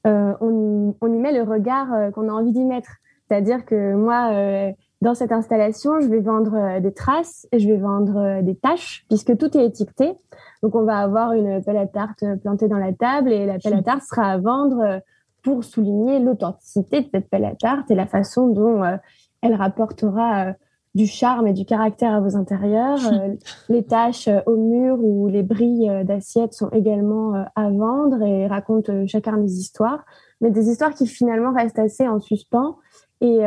euh, 0.06 0.32
on, 0.40 0.94
on, 1.00 1.12
y 1.12 1.18
met 1.18 1.32
le 1.32 1.42
regard 1.42 2.12
qu'on 2.12 2.28
a 2.28 2.32
envie 2.32 2.52
d'y 2.52 2.64
mettre. 2.64 2.90
C'est-à-dire 3.26 3.66
que 3.66 3.94
moi, 3.94 4.72
dans 5.02 5.14
cette 5.14 5.32
installation, 5.32 6.00
je 6.00 6.06
vais 6.06 6.20
vendre 6.20 6.80
des 6.80 6.94
traces 6.94 7.46
et 7.52 7.58
je 7.58 7.68
vais 7.68 7.76
vendre 7.76 8.40
des 8.42 8.54
tâches, 8.54 9.04
puisque 9.08 9.36
tout 9.36 9.54
est 9.58 9.66
étiqueté. 9.66 10.14
Donc, 10.62 10.74
on 10.74 10.84
va 10.84 10.98
avoir 10.98 11.32
une 11.32 11.62
pelle 11.62 11.76
à 11.76 11.86
tarte 11.86 12.24
plantée 12.42 12.68
dans 12.68 12.78
la 12.78 12.92
table 12.92 13.32
et 13.32 13.46
la 13.46 13.58
pelle 13.58 13.74
à 13.74 13.82
tarte 13.82 14.02
sera 14.02 14.30
à 14.30 14.38
vendre 14.38 15.00
pour 15.42 15.64
souligner 15.64 16.18
l'authenticité 16.18 17.02
de 17.02 17.08
cette 17.12 17.28
pelle 17.28 17.44
à 17.44 17.54
tarte 17.54 17.90
et 17.90 17.94
la 17.94 18.06
façon 18.06 18.48
dont 18.48 18.82
euh, 18.84 18.96
elle 19.40 19.54
rapportera 19.54 20.48
euh, 20.48 20.52
du 20.94 21.06
charme 21.06 21.46
et 21.46 21.52
du 21.52 21.64
caractère 21.64 22.12
à 22.12 22.20
vos 22.20 22.36
intérieurs. 22.36 22.98
Euh, 23.12 23.34
les 23.68 23.84
taches 23.84 24.28
au 24.46 24.56
mur 24.56 24.98
ou 25.00 25.28
les 25.28 25.42
brilles 25.42 25.90
d'assiettes 26.04 26.52
sont 26.52 26.68
également 26.70 27.44
à 27.54 27.70
vendre 27.70 28.22
et 28.22 28.46
racontent 28.46 29.06
chacun 29.06 29.38
des 29.38 29.58
histoires, 29.58 30.04
mais 30.40 30.50
des 30.50 30.68
histoires 30.68 30.92
qui 30.92 31.06
finalement 31.06 31.52
restent 31.52 31.78
assez 31.78 32.06
en 32.06 32.20
suspens. 32.20 32.76
Et, 33.20 33.38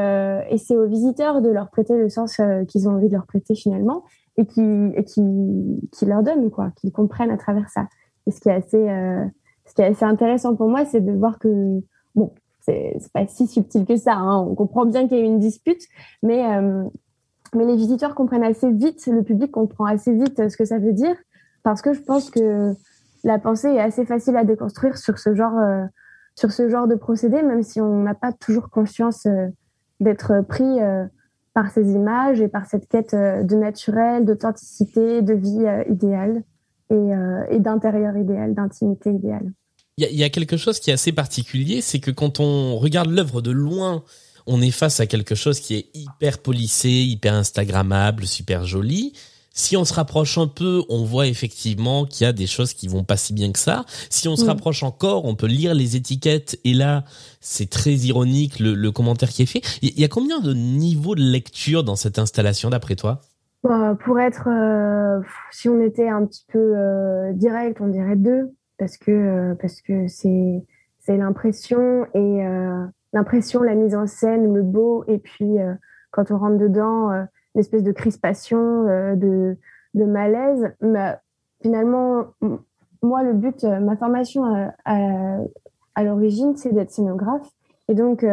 et 0.49 0.57
c'est 0.57 0.75
aux 0.75 0.87
visiteurs 0.87 1.41
de 1.41 1.49
leur 1.49 1.69
prêter 1.69 1.95
le 1.95 2.09
sens 2.09 2.39
qu'ils 2.67 2.89
ont 2.89 2.93
envie 2.93 3.07
de 3.07 3.13
leur 3.13 3.25
prêter 3.25 3.55
finalement 3.55 4.03
et 4.41 5.03
qui, 5.03 5.21
qui, 5.91 6.05
leur 6.05 6.23
donnent, 6.23 6.49
quoi, 6.49 6.71
qu'ils 6.75 6.91
comprennent 6.91 7.31
à 7.31 7.37
travers 7.37 7.69
ça. 7.69 7.87
Et 8.27 8.31
ce 8.31 8.39
qui 8.39 8.49
est 8.49 8.53
assez, 8.53 8.89
euh, 8.89 9.25
ce 9.65 9.73
qui 9.73 9.81
est 9.81 9.85
assez 9.85 10.05
intéressant 10.05 10.55
pour 10.55 10.69
moi, 10.69 10.85
c'est 10.85 11.01
de 11.01 11.11
voir 11.11 11.39
que, 11.39 11.81
bon, 12.15 12.33
c'est 12.61 12.97
pas 13.13 13.25
si 13.27 13.47
subtil 13.47 13.85
que 13.85 13.95
ça, 13.95 14.13
hein, 14.13 14.39
on 14.39 14.55
comprend 14.55 14.85
bien 14.85 15.07
qu'il 15.07 15.17
y 15.17 15.21
a 15.21 15.23
eu 15.23 15.27
une 15.27 15.39
dispute, 15.39 15.81
mais, 16.21 16.45
euh, 16.45 16.83
mais 17.55 17.65
les 17.65 17.75
visiteurs 17.75 18.15
comprennent 18.15 18.43
assez 18.43 18.71
vite, 18.71 19.05
le 19.07 19.23
public 19.23 19.51
comprend 19.51 19.85
assez 19.85 20.13
vite 20.13 20.49
ce 20.49 20.55
que 20.55 20.65
ça 20.65 20.77
veut 20.77 20.93
dire, 20.93 21.15
parce 21.63 21.81
que 21.81 21.93
je 21.93 22.01
pense 22.01 22.29
que 22.29 22.73
la 23.23 23.39
pensée 23.39 23.69
est 23.69 23.79
assez 23.79 24.05
facile 24.05 24.35
à 24.35 24.43
déconstruire 24.43 24.97
sur 24.97 25.19
ce 25.19 25.33
genre, 25.33 25.57
euh, 25.57 25.85
sur 26.35 26.51
ce 26.51 26.69
genre 26.69 26.87
de 26.87 26.95
procédé, 26.95 27.41
même 27.41 27.63
si 27.63 27.81
on 27.81 28.03
n'a 28.03 28.15
pas 28.15 28.31
toujours 28.31 28.69
conscience 28.69 29.25
euh, 29.25 29.47
d'être 29.99 30.41
pris 30.41 30.79
par 31.53 31.71
ces 31.71 31.91
images 31.91 32.39
et 32.39 32.47
par 32.47 32.65
cette 32.65 32.87
quête 32.87 33.13
euh, 33.13 33.43
de 33.43 33.55
naturel, 33.55 34.25
d'authenticité, 34.25 35.21
de 35.21 35.33
vie 35.33 35.65
euh, 35.65 35.83
idéale. 35.89 36.43
et, 36.89 37.59
d'intérieur 37.59 38.17
idéal, 38.17 38.53
d'intimité 38.53 39.11
idéale. 39.11 39.51
Il 39.97 40.17
y, 40.17 40.23
a 40.23 40.29
quelque 40.29 40.57
chose 40.57 40.79
qui 40.79 40.89
est 40.89 40.93
assez 40.93 41.11
particulier, 41.11 41.81
c'est 41.81 41.99
que 41.99 42.11
quand 42.11 42.39
on 42.39 42.77
regarde 42.77 43.09
l'œuvre 43.09 43.41
de 43.41 43.51
loin, 43.51 44.03
on 44.47 44.61
est 44.61 44.71
face 44.71 44.99
à 44.99 45.05
quelque 45.05 45.35
chose 45.35 45.59
qui 45.59 45.75
est 45.75 45.85
hyper 45.93 46.39
polissé, 46.39 46.89
hyper 46.89 47.33
instagrammable, 47.33 48.25
super 48.25 48.65
joli. 48.65 49.13
Si 49.53 49.75
on 49.75 49.83
se 49.83 49.93
rapproche 49.93 50.37
un 50.37 50.47
peu, 50.47 50.81
on 50.87 51.03
voit 51.03 51.27
effectivement 51.27 52.05
qu'il 52.05 52.25
y 52.25 52.27
a 52.27 52.31
des 52.31 52.47
choses 52.47 52.73
qui 52.73 52.87
vont 52.87 53.03
pas 53.03 53.17
si 53.17 53.33
bien 53.33 53.51
que 53.51 53.59
ça. 53.59 53.83
Si 54.09 54.29
on 54.29 54.37
se 54.37 54.45
mm. 54.45 54.47
rapproche 54.47 54.83
encore, 54.83 55.25
on 55.25 55.35
peut 55.35 55.47
lire 55.47 55.73
les 55.73 55.97
étiquettes 55.97 56.57
et 56.63 56.73
là, 56.73 57.03
c'est 57.41 57.69
très 57.69 57.91
ironique 57.91 58.59
le, 58.59 58.91
commentaire 58.91 59.29
qui 59.29 59.41
est 59.41 59.45
fait. 59.45 59.61
Il 59.81 59.99
y 59.99 60.05
a 60.05 60.07
combien 60.07 60.39
de 60.39 60.53
niveaux 60.53 61.15
de 61.15 61.21
lecture 61.21 61.83
dans 61.83 61.97
cette 61.97 62.17
installation 62.17 62.69
d'après 62.69 62.95
toi? 62.95 63.21
Bah, 63.63 63.97
Pour 64.05 64.19
être, 64.19 64.47
euh, 64.47 65.21
si 65.51 65.67
on 65.67 65.81
était 65.81 66.07
un 66.07 66.25
petit 66.25 66.45
peu 66.51 66.59
euh, 66.59 67.33
direct, 67.33 67.79
on 67.81 67.87
dirait 67.87 68.15
deux 68.15 68.53
parce 68.79 68.97
que 68.97 69.11
euh, 69.11 69.55
parce 69.61 69.81
que 69.81 70.07
c'est 70.07 70.65
c'est 70.99 71.17
l'impression 71.17 72.05
et 72.13 72.43
l'impression, 73.11 73.63
la 73.63 73.73
mise 73.73 73.95
en 73.95 74.05
scène, 74.05 74.53
le 74.53 74.61
beau 74.61 75.03
et 75.07 75.17
puis 75.17 75.55
quand 76.11 76.29
on 76.29 76.37
rentre 76.37 76.59
dedans 76.59 77.09
une 77.55 77.61
espèce 77.61 77.83
de 77.83 77.91
crispation, 77.91 78.87
euh, 78.87 79.15
de, 79.15 79.57
de, 79.93 80.05
malaise. 80.05 80.73
Mais 80.81 81.15
finalement, 81.61 82.25
moi, 83.01 83.23
le 83.23 83.33
but, 83.33 83.63
euh, 83.63 83.79
ma 83.79 83.95
formation 83.95 84.45
euh, 84.45 84.67
à, 84.85 85.37
à, 85.95 86.03
l'origine, 86.03 86.55
c'est 86.55 86.73
d'être 86.73 86.91
scénographe. 86.91 87.49
Et 87.87 87.93
donc, 87.93 88.25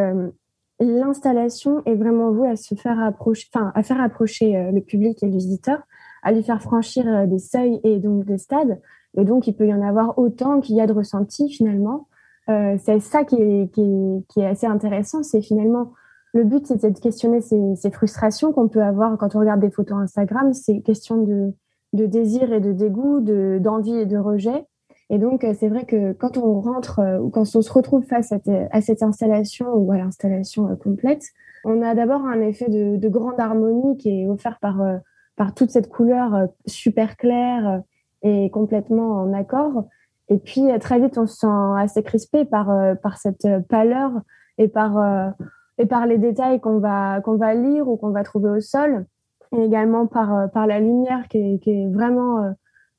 l'installation 0.79 1.81
est 1.85 1.95
vraiment 1.95 2.31
vouée 2.31 2.49
à 2.49 2.55
se 2.55 2.75
faire 2.75 2.97
approcher, 2.97 3.49
enfin, 3.53 3.73
à 3.75 3.83
faire 3.83 3.99
approcher 3.99 4.71
le 4.71 4.79
public 4.79 5.21
et 5.21 5.25
le 5.25 5.33
visiteur, 5.33 5.81
à 6.23 6.31
lui 6.31 6.43
faire 6.43 6.61
franchir 6.61 7.27
des 7.27 7.39
seuils 7.39 7.81
et 7.83 7.99
donc 7.99 8.23
des 8.23 8.37
stades. 8.37 8.79
Et 9.17 9.25
donc, 9.25 9.47
il 9.47 9.53
peut 9.53 9.67
y 9.67 9.73
en 9.73 9.81
avoir 9.81 10.17
autant 10.17 10.61
qu'il 10.61 10.77
y 10.77 10.81
a 10.81 10.87
de 10.87 10.93
ressentis 10.93 11.49
finalement. 11.49 12.07
c'est 12.47 13.01
ça 13.01 13.25
qui 13.25 13.35
est, 13.35 13.69
qui, 13.73 13.81
est, 13.81 14.27
qui 14.29 14.39
est, 14.39 14.45
assez 14.45 14.67
intéressant, 14.67 15.23
c'est 15.23 15.41
finalement 15.41 15.91
le 16.33 16.43
but, 16.43 16.67
c'était 16.67 16.91
de 16.91 16.99
questionner 16.99 17.41
ces, 17.41 17.91
frustrations 17.91 18.51
qu'on 18.51 18.67
peut 18.67 18.83
avoir 18.83 19.17
quand 19.17 19.35
on 19.35 19.39
regarde 19.39 19.61
des 19.61 19.71
photos 19.71 19.97
Instagram, 19.97 20.53
ces 20.53 20.81
questions 20.81 21.17
de, 21.23 21.53
désir 21.93 22.53
et 22.53 22.59
de 22.59 22.71
dégoût, 22.71 23.19
d'envie 23.59 23.95
et 23.95 24.05
de 24.05 24.17
rejet. 24.17 24.65
Et 25.11 25.17
donc, 25.17 25.43
euh, 25.43 25.55
c'est 25.57 25.69
vrai 25.69 25.85
que 25.85 26.13
quand 26.13 26.37
on 26.37 26.61
rentre 26.61 26.99
euh, 26.99 27.17
ou 27.17 27.29
quand 27.29 27.41
on 27.41 27.61
se 27.63 27.73
retrouve 27.73 28.03
face 28.03 28.31
à, 28.31 28.81
cette 28.81 29.01
installation 29.01 29.73
ou 29.73 29.91
à 29.91 29.97
l'installation 29.97 30.69
euh, 30.69 30.75
complète, 30.75 31.23
on 31.65 31.81
a 31.81 31.95
d'abord 31.95 32.25
un 32.25 32.41
effet 32.41 32.69
de, 32.69 33.07
grande 33.09 33.39
harmonie 33.39 33.97
qui 33.97 34.21
est 34.21 34.27
offert 34.27 34.59
par, 34.59 34.79
par 35.35 35.55
toute 35.55 35.71
cette 35.71 35.89
couleur 35.89 36.47
super 36.65 37.17
claire 37.17 37.81
et 38.21 38.49
complètement 38.51 39.15
en 39.15 39.33
accord. 39.33 39.85
Et 40.29 40.37
puis, 40.37 40.61
très 40.79 40.99
vite, 40.99 41.17
on 41.17 41.27
se 41.27 41.37
sent 41.37 41.47
assez 41.77 42.01
crispé 42.01 42.45
par, 42.45 42.71
par 43.01 43.17
cette 43.17 43.45
pâleur 43.67 44.11
et 44.57 44.69
par 44.69 45.33
et 45.79 45.85
par 45.85 46.05
les 46.05 46.17
détails 46.17 46.59
qu'on 46.59 46.77
va, 46.77 47.21
qu'on 47.21 47.37
va 47.37 47.55
lire 47.55 47.87
ou 47.87 47.97
qu'on 47.97 48.11
va 48.11 48.23
trouver 48.23 48.49
au 48.49 48.59
sol, 48.59 49.05
et 49.55 49.63
également 49.63 50.05
par, 50.05 50.35
euh, 50.35 50.47
par 50.47 50.67
la 50.67 50.79
lumière 50.79 51.27
qui 51.29 51.37
est, 51.37 51.59
qui 51.59 51.71
est 51.71 51.87
vraiment 51.87 52.43
euh, 52.43 52.51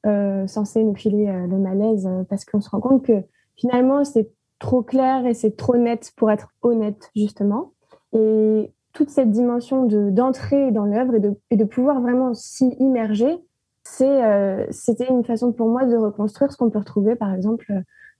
euh 0.06 0.46
censée 0.46 0.82
nous 0.82 0.96
filer 0.96 1.26
le 1.26 1.58
malaise, 1.58 2.08
parce 2.28 2.44
qu'on 2.44 2.60
se 2.60 2.70
rend 2.70 2.80
compte 2.80 3.04
que 3.04 3.22
finalement, 3.56 4.02
c'est 4.04 4.30
trop 4.58 4.82
clair 4.82 5.26
et 5.26 5.34
c'est 5.34 5.56
trop 5.56 5.76
net 5.76 6.12
pour 6.16 6.30
être 6.30 6.48
honnête, 6.62 7.10
justement. 7.14 7.72
Et 8.14 8.72
toute 8.92 9.10
cette 9.10 9.30
dimension 9.30 9.84
de 9.84 10.10
d'entrer 10.10 10.72
dans 10.72 10.86
l'œuvre 10.86 11.14
et 11.14 11.20
de, 11.20 11.38
et 11.50 11.56
de 11.56 11.64
pouvoir 11.64 12.00
vraiment 12.00 12.32
s'y 12.34 12.74
immerger, 12.80 13.38
c'est 13.84 14.68
c'était 14.70 15.08
une 15.08 15.24
façon 15.24 15.52
pour 15.52 15.68
moi 15.68 15.84
de 15.84 15.96
reconstruire 15.96 16.50
ce 16.50 16.56
qu'on 16.56 16.70
peut 16.70 16.78
retrouver, 16.78 17.14
par 17.14 17.32
exemple, 17.34 17.72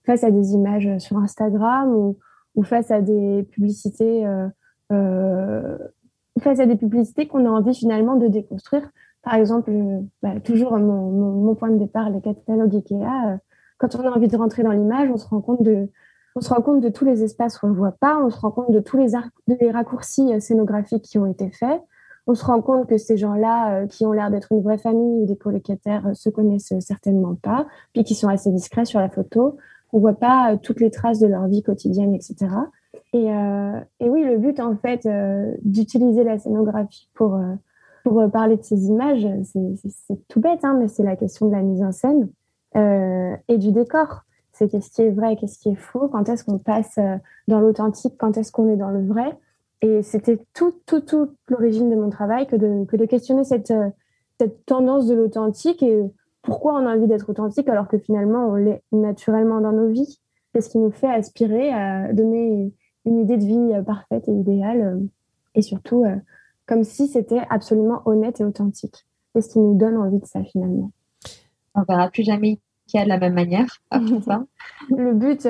face 0.05 0.23
à 0.23 0.31
des 0.31 0.53
images 0.53 0.97
sur 0.99 1.17
Instagram 1.17 1.93
ou, 1.93 2.17
ou 2.55 2.63
face 2.63 2.91
à 2.91 3.01
des 3.01 3.43
publicités, 3.51 4.25
euh, 4.25 4.47
euh, 4.91 5.77
face 6.39 6.59
à 6.59 6.65
des 6.65 6.75
publicités 6.75 7.27
qu'on 7.27 7.45
a 7.45 7.49
envie 7.49 7.73
finalement 7.73 8.15
de 8.15 8.27
déconstruire. 8.27 8.89
Par 9.23 9.35
exemple, 9.35 9.71
euh, 9.71 10.01
bah, 10.21 10.39
toujours 10.43 10.77
mon, 10.77 11.11
mon, 11.11 11.55
point 11.55 11.69
de 11.69 11.77
départ, 11.77 12.09
les 12.09 12.21
catalogues 12.21 12.75
Ikea. 12.75 13.39
quand 13.77 13.95
on 13.95 14.01
a 14.01 14.11
envie 14.11 14.27
de 14.27 14.37
rentrer 14.37 14.63
dans 14.63 14.71
l'image, 14.71 15.09
on 15.11 15.17
se 15.17 15.27
rend 15.27 15.41
compte 15.41 15.63
de, 15.63 15.89
on 16.35 16.41
se 16.41 16.53
rend 16.53 16.61
compte 16.61 16.81
de 16.81 16.89
tous 16.89 17.05
les 17.05 17.23
espaces 17.23 17.57
qu'on 17.57 17.69
ne 17.69 17.75
voit 17.75 17.95
pas, 17.99 18.19
on 18.23 18.29
se 18.29 18.39
rend 18.39 18.51
compte 18.51 18.71
de 18.71 18.79
tous 18.79 18.97
les, 18.97 19.09
les 19.47 19.71
raccourcis 19.71 20.39
scénographiques 20.41 21.03
qui 21.03 21.19
ont 21.19 21.25
été 21.25 21.51
faits. 21.51 21.81
On 22.27 22.35
se 22.35 22.45
rend 22.45 22.61
compte 22.61 22.87
que 22.87 22.97
ces 22.97 23.17
gens-là, 23.17 23.87
qui 23.87 24.05
ont 24.05 24.11
l'air 24.11 24.29
d'être 24.29 24.51
une 24.51 24.61
vraie 24.61 24.77
famille 24.77 25.23
ou 25.23 25.25
des 25.25 25.35
colocataires, 25.35 26.11
se 26.13 26.29
connaissent 26.29 26.73
certainement 26.79 27.35
pas, 27.35 27.67
puis 27.93 28.03
qui 28.03 28.13
sont 28.13 28.27
assez 28.27 28.51
discrets 28.51 28.85
sur 28.85 28.99
la 28.99 29.09
photo 29.09 29.57
on 29.93 29.99
voit 29.99 30.13
pas 30.13 30.53
euh, 30.53 30.57
toutes 30.61 30.79
les 30.79 30.91
traces 30.91 31.19
de 31.19 31.27
leur 31.27 31.47
vie 31.47 31.63
quotidienne, 31.63 32.13
etc. 32.13 32.35
Et, 33.13 33.31
euh, 33.31 33.79
et 33.99 34.09
oui, 34.09 34.23
le 34.23 34.37
but 34.37 34.59
en 34.59 34.75
fait 34.75 35.05
euh, 35.05 35.53
d'utiliser 35.63 36.23
la 36.23 36.37
scénographie 36.39 37.09
pour 37.13 37.39
pour 38.03 38.31
parler 38.31 38.57
de 38.57 38.63
ces 38.63 38.87
images, 38.87 39.27
c'est 39.43 40.27
tout 40.27 40.39
bête, 40.39 40.61
hein, 40.63 40.75
mais 40.79 40.87
c'est 40.87 41.03
la 41.03 41.15
question 41.15 41.47
de 41.47 41.51
la 41.51 41.61
mise 41.61 41.83
en 41.83 41.91
scène 41.91 42.29
et 42.73 43.57
du 43.59 43.71
décor. 43.71 44.23
C'est 44.53 44.69
qu'est-ce 44.69 44.89
qui 44.89 45.03
est 45.03 45.11
vrai, 45.11 45.35
qu'est-ce 45.35 45.59
qui 45.59 45.69
est 45.69 45.75
faux, 45.75 46.07
quand 46.07 46.27
est-ce 46.27 46.43
qu'on 46.43 46.57
passe 46.57 46.97
dans 47.47 47.59
l'authentique, 47.59 48.15
quand 48.17 48.37
est-ce 48.37 48.51
qu'on 48.51 48.69
est 48.69 48.75
dans 48.75 48.89
le 48.89 49.05
vrai. 49.05 49.37
Et 49.83 50.01
c'était 50.01 50.39
tout, 50.55 50.73
tout, 50.87 51.01
tout 51.01 51.29
l'origine 51.47 51.91
de 51.91 51.95
mon 51.95 52.09
travail 52.09 52.47
que 52.47 52.55
de, 52.55 52.85
que 52.85 52.97
de 52.97 53.05
questionner 53.05 53.43
cette, 53.43 53.71
cette 54.39 54.65
tendance 54.65 55.05
de 55.05 55.13
l'authentique 55.13 55.83
et 55.83 56.01
pourquoi 56.41 56.73
on 56.73 56.85
a 56.85 56.95
envie 56.95 57.07
d'être 57.07 57.29
authentique 57.29 57.69
alors 57.69 57.87
que 57.87 57.97
finalement 57.97 58.47
on 58.47 58.55
l'est 58.55 58.83
naturellement 58.91 59.61
dans 59.61 59.71
nos 59.71 59.87
vies? 59.87 60.19
Qu'est-ce 60.53 60.69
qui 60.69 60.79
nous 60.79 60.91
fait 60.91 61.07
aspirer 61.07 61.71
à 61.71 62.11
donner 62.13 62.73
une 63.05 63.19
idée 63.19 63.37
de 63.37 63.45
vie 63.45 63.73
euh, 63.73 63.81
parfaite 63.83 64.27
et 64.27 64.31
idéale 64.31 64.81
euh, 64.81 64.99
et 65.55 65.61
surtout 65.61 66.03
euh, 66.03 66.15
comme 66.65 66.83
si 66.83 67.07
c'était 67.07 67.41
absolument 67.49 68.01
honnête 68.05 68.41
et 68.41 68.45
authentique? 68.45 69.05
Qu'est-ce 69.33 69.49
qui 69.49 69.59
nous 69.59 69.77
donne 69.77 69.97
envie 69.97 70.19
de 70.19 70.25
ça 70.25 70.43
finalement? 70.43 70.91
On 71.75 71.83
verra 71.83 72.09
plus 72.09 72.23
jamais 72.23 72.59
Ikea 72.87 73.05
de 73.05 73.09
la 73.09 73.17
même 73.17 73.33
manière 73.33 73.67
ça. 74.25 74.43
Le 74.89 75.13
but, 75.13 75.47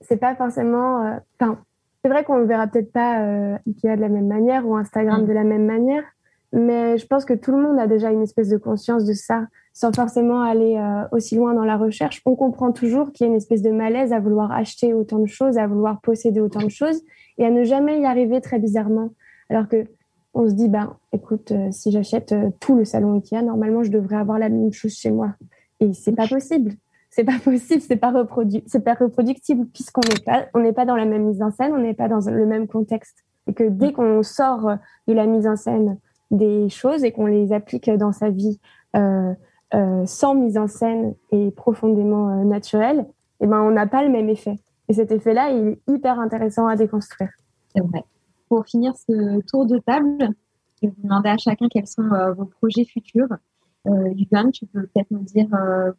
c'est 0.00 0.16
pas 0.16 0.34
forcément. 0.34 1.20
Enfin, 1.38 1.58
c'est 2.02 2.08
vrai 2.08 2.24
qu'on 2.24 2.38
ne 2.38 2.44
verra 2.44 2.66
peut-être 2.66 2.92
pas 2.92 3.18
Ikea 3.66 3.96
de 3.96 4.00
la 4.00 4.08
même 4.08 4.26
manière 4.26 4.66
ou 4.66 4.76
Instagram 4.76 5.24
mm. 5.24 5.26
de 5.26 5.32
la 5.32 5.44
même 5.44 5.66
manière, 5.66 6.04
mais 6.52 6.96
je 6.96 7.06
pense 7.06 7.26
que 7.26 7.34
tout 7.34 7.52
le 7.52 7.60
monde 7.60 7.78
a 7.78 7.86
déjà 7.86 8.10
une 8.10 8.22
espèce 8.22 8.48
de 8.48 8.56
conscience 8.56 9.04
de 9.04 9.12
ça 9.12 9.46
sans 9.72 9.92
forcément 9.94 10.42
aller 10.42 10.76
euh, 10.76 11.06
aussi 11.12 11.36
loin 11.36 11.54
dans 11.54 11.64
la 11.64 11.76
recherche, 11.76 12.22
on 12.26 12.34
comprend 12.34 12.72
toujours 12.72 13.12
qu'il 13.12 13.26
y 13.26 13.28
a 13.28 13.32
une 13.32 13.36
espèce 13.36 13.62
de 13.62 13.70
malaise 13.70 14.12
à 14.12 14.20
vouloir 14.20 14.52
acheter 14.52 14.94
autant 14.94 15.18
de 15.18 15.26
choses, 15.26 15.58
à 15.58 15.66
vouloir 15.66 16.00
posséder 16.00 16.40
autant 16.40 16.62
de 16.62 16.68
choses 16.68 17.00
et 17.38 17.44
à 17.44 17.50
ne 17.50 17.64
jamais 17.64 18.00
y 18.00 18.04
arriver 18.04 18.40
très 18.40 18.58
bizarrement. 18.58 19.10
Alors 19.48 19.68
que 19.68 19.86
on 20.32 20.48
se 20.48 20.54
dit, 20.54 20.68
ben, 20.68 20.96
écoute, 21.12 21.50
euh, 21.50 21.68
si 21.72 21.90
j'achète 21.90 22.32
euh, 22.32 22.50
tout 22.60 22.76
le 22.76 22.84
salon 22.84 23.14
Ikea, 23.14 23.42
normalement, 23.42 23.82
je 23.82 23.90
devrais 23.90 24.16
avoir 24.16 24.38
la 24.38 24.48
même 24.48 24.72
chose 24.72 24.92
chez 24.92 25.10
moi. 25.10 25.34
Et 25.80 25.92
c'est 25.92 26.12
pas 26.12 26.28
possible. 26.28 26.74
C'est 27.12 27.24
pas 27.24 27.38
possible, 27.42 27.82
c'est 27.82 27.96
pas 27.96 28.12
c'est 28.66 28.84
pas 28.84 28.94
reproductible 28.94 29.66
puisqu'on 29.66 30.02
n'est 30.02 30.22
pas, 30.24 30.46
on 30.54 30.60
n'est 30.60 30.72
pas 30.72 30.84
dans 30.84 30.94
la 30.94 31.06
même 31.06 31.24
mise 31.24 31.42
en 31.42 31.50
scène, 31.50 31.72
on 31.72 31.80
n'est 31.80 31.94
pas 31.94 32.06
dans 32.06 32.20
le 32.30 32.46
même 32.46 32.68
contexte. 32.68 33.24
Et 33.48 33.54
que 33.54 33.64
dès 33.64 33.92
qu'on 33.92 34.22
sort 34.22 34.76
de 35.08 35.12
la 35.12 35.26
mise 35.26 35.48
en 35.48 35.56
scène 35.56 35.98
des 36.30 36.68
choses 36.68 37.02
et 37.02 37.10
qu'on 37.10 37.26
les 37.26 37.52
applique 37.52 37.90
dans 37.90 38.12
sa 38.12 38.30
vie, 38.30 38.60
euh, 38.96 39.32
euh, 39.74 40.04
sans 40.04 40.34
mise 40.34 40.58
en 40.58 40.66
scène 40.66 41.14
et 41.30 41.50
profondément 41.52 42.30
euh, 42.30 42.44
naturel, 42.44 43.06
eh 43.40 43.46
ben, 43.46 43.60
on 43.60 43.70
n'a 43.70 43.86
pas 43.86 44.02
le 44.02 44.10
même 44.10 44.28
effet. 44.28 44.56
Et 44.88 44.94
cet 44.94 45.12
effet-là, 45.12 45.50
il 45.50 45.68
est 45.68 45.80
hyper 45.86 46.18
intéressant 46.18 46.66
à 46.66 46.74
déconstruire. 46.74 47.30
C'est 47.74 47.82
vrai. 47.82 48.04
Pour 48.48 48.66
finir 48.66 48.94
ce 48.96 49.40
tour 49.46 49.66
de 49.66 49.78
table, 49.78 50.16
je 50.82 50.88
vais 50.88 50.92
vous 50.96 51.02
demander 51.04 51.28
à 51.28 51.36
chacun 51.36 51.68
quels 51.68 51.86
sont 51.86 52.10
euh, 52.12 52.32
vos 52.32 52.46
projets 52.46 52.84
futurs. 52.84 53.28
Euh, 53.86 54.12
tu 54.52 54.66
peux 54.66 54.82
peut-être 54.82 55.10
nous 55.10 55.22
dire 55.22 55.48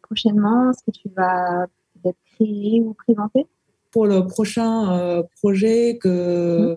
prochainement 0.02 0.72
ce 0.72 0.84
que 0.84 0.96
tu 0.96 1.08
vas 1.16 1.66
peut-être 1.94 2.18
créer 2.34 2.80
ou 2.80 2.94
présenter? 2.94 3.46
Pour 3.90 4.06
le 4.06 4.26
prochain 4.26 5.22
projet 5.40 5.98
que 5.98 6.74
mmh. 6.74 6.76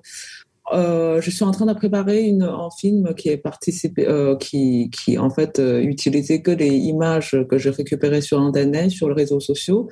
Euh, 0.73 1.21
je 1.21 1.29
suis 1.29 1.43
en 1.43 1.51
train 1.51 1.67
de 1.67 1.73
préparer 1.73 2.35
un 2.41 2.69
film 2.79 3.13
qui 3.13 3.29
est 3.29 3.37
participé, 3.37 4.07
euh, 4.07 4.35
qui, 4.35 4.89
qui 4.89 5.17
en 5.17 5.29
fait 5.29 5.59
euh, 5.59 5.79
utilisait 5.81 6.41
que 6.41 6.51
des 6.51 6.67
images 6.69 7.37
que 7.49 7.57
j'ai 7.57 7.69
récupérées 7.69 8.21
sur 8.21 8.41
internet, 8.41 8.89
sur 8.89 9.07
les 9.09 9.13
réseaux 9.13 9.39
sociaux, 9.39 9.89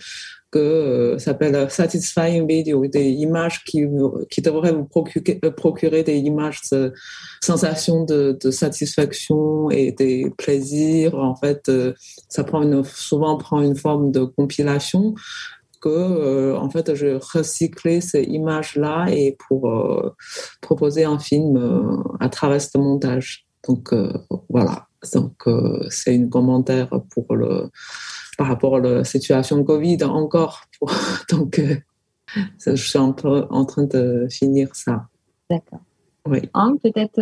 que 0.52 0.60
euh, 0.60 1.20
s'appelle 1.20 1.70
Satisfying 1.70 2.48
Video, 2.48 2.88
des 2.88 3.08
images 3.10 3.64
qui 3.64 3.86
qui 4.32 4.42
devraient 4.42 4.74
vous 4.74 4.86
procurer, 4.86 6.04
des 6.04 6.18
images 6.18 6.62
de 6.72 6.92
sensations 7.44 8.04
de, 8.06 8.38
satisfaction 8.50 9.70
et 9.70 9.92
des 9.92 10.32
plaisirs. 10.38 11.16
En 11.16 11.36
fait, 11.36 11.72
ça 12.30 12.44
prend 12.44 12.84
souvent 12.84 13.38
prend 13.38 13.62
une 13.62 13.76
forme 13.76 14.12
de 14.12 14.24
compilation 14.24 15.14
que 15.84 15.90
euh, 15.90 16.58
en 16.58 16.70
fait 16.70 16.96
je 16.96 17.20
recyclais 17.36 18.00
ces 18.00 18.24
images 18.24 18.78
là 18.78 19.08
et 19.10 19.36
pour 19.48 19.70
euh, 19.70 20.16
proposer 20.62 21.04
un 21.04 21.20
film 21.20 21.58
euh, 21.58 22.02
à 22.22 22.30
travers 22.30 22.62
ce 22.62 22.78
montage 22.78 23.46
donc 23.68 23.94
voilà 24.50 24.88
Donc, 25.14 25.44
c'est 25.90 26.16
un 26.18 26.30
commentaire 26.30 26.90
pour 27.14 27.36
le, 27.36 27.70
par 28.38 28.48
rapport 28.48 28.78
à 28.78 28.80
la 28.80 29.04
situation 29.04 29.64
Covid 29.64 30.04
encore. 30.04 30.64
Donc, 31.30 31.62
je 32.66 32.76
suis 32.76 33.00
en, 33.00 33.16
en, 33.60 33.66
train 33.66 33.84
de 33.84 34.28
finir 34.30 34.70
ça. 34.74 35.08
D'accord. 35.50 35.82
Oui. 36.26 36.50
Hein, 36.54 36.76
peut-être 36.84 37.22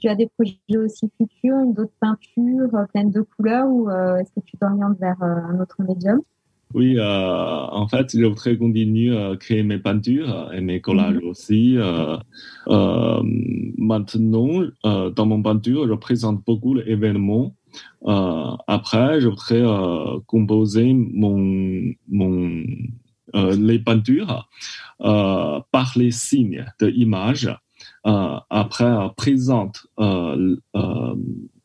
tu 0.00 0.08
as 0.08 0.14
des 0.14 0.28
projets 0.28 0.78
aussi 0.78 1.10
futurs, 1.16 1.64
d'autres 1.74 1.98
peintures 2.00 2.86
pleines 2.92 3.10
de 3.10 3.22
couleurs 3.22 3.68
ou 3.68 3.90
est-ce 3.90 4.30
que 4.34 4.40
tu 4.44 4.56
t'orientes 4.58 4.98
vers 4.98 5.22
un 5.22 5.60
autre 5.60 5.76
médium? 5.82 6.20
Oui, 6.74 6.96
euh, 6.98 7.04
en 7.04 7.88
fait, 7.88 8.16
je 8.16 8.24
voudrais 8.24 8.58
continuer 8.58 9.16
à 9.16 9.36
créer 9.36 9.62
mes 9.62 9.78
peintures 9.78 10.50
et 10.52 10.60
mes 10.60 10.80
collages 10.80 11.16
mhm. 11.16 11.28
aussi. 11.28 11.76
Euh, 11.78 12.16
euh, 12.68 13.22
maintenant, 13.78 14.64
dans 14.84 15.26
mon 15.26 15.42
peinture, 15.42 15.88
je 15.88 15.94
présente 15.94 16.44
beaucoup 16.44 16.78
d'événements. 16.78 17.54
Après, 18.04 19.20
je 19.20 19.28
voudrais 19.28 19.62
composer 20.26 20.92
mon, 20.92 21.94
mon, 22.08 22.64
les 23.34 23.78
peintures 23.78 24.48
par 24.98 25.92
les 25.96 26.10
signes 26.10 26.66
de 26.80 26.90
images. 26.90 27.54
après, 28.04 28.94
présente, 29.16 29.86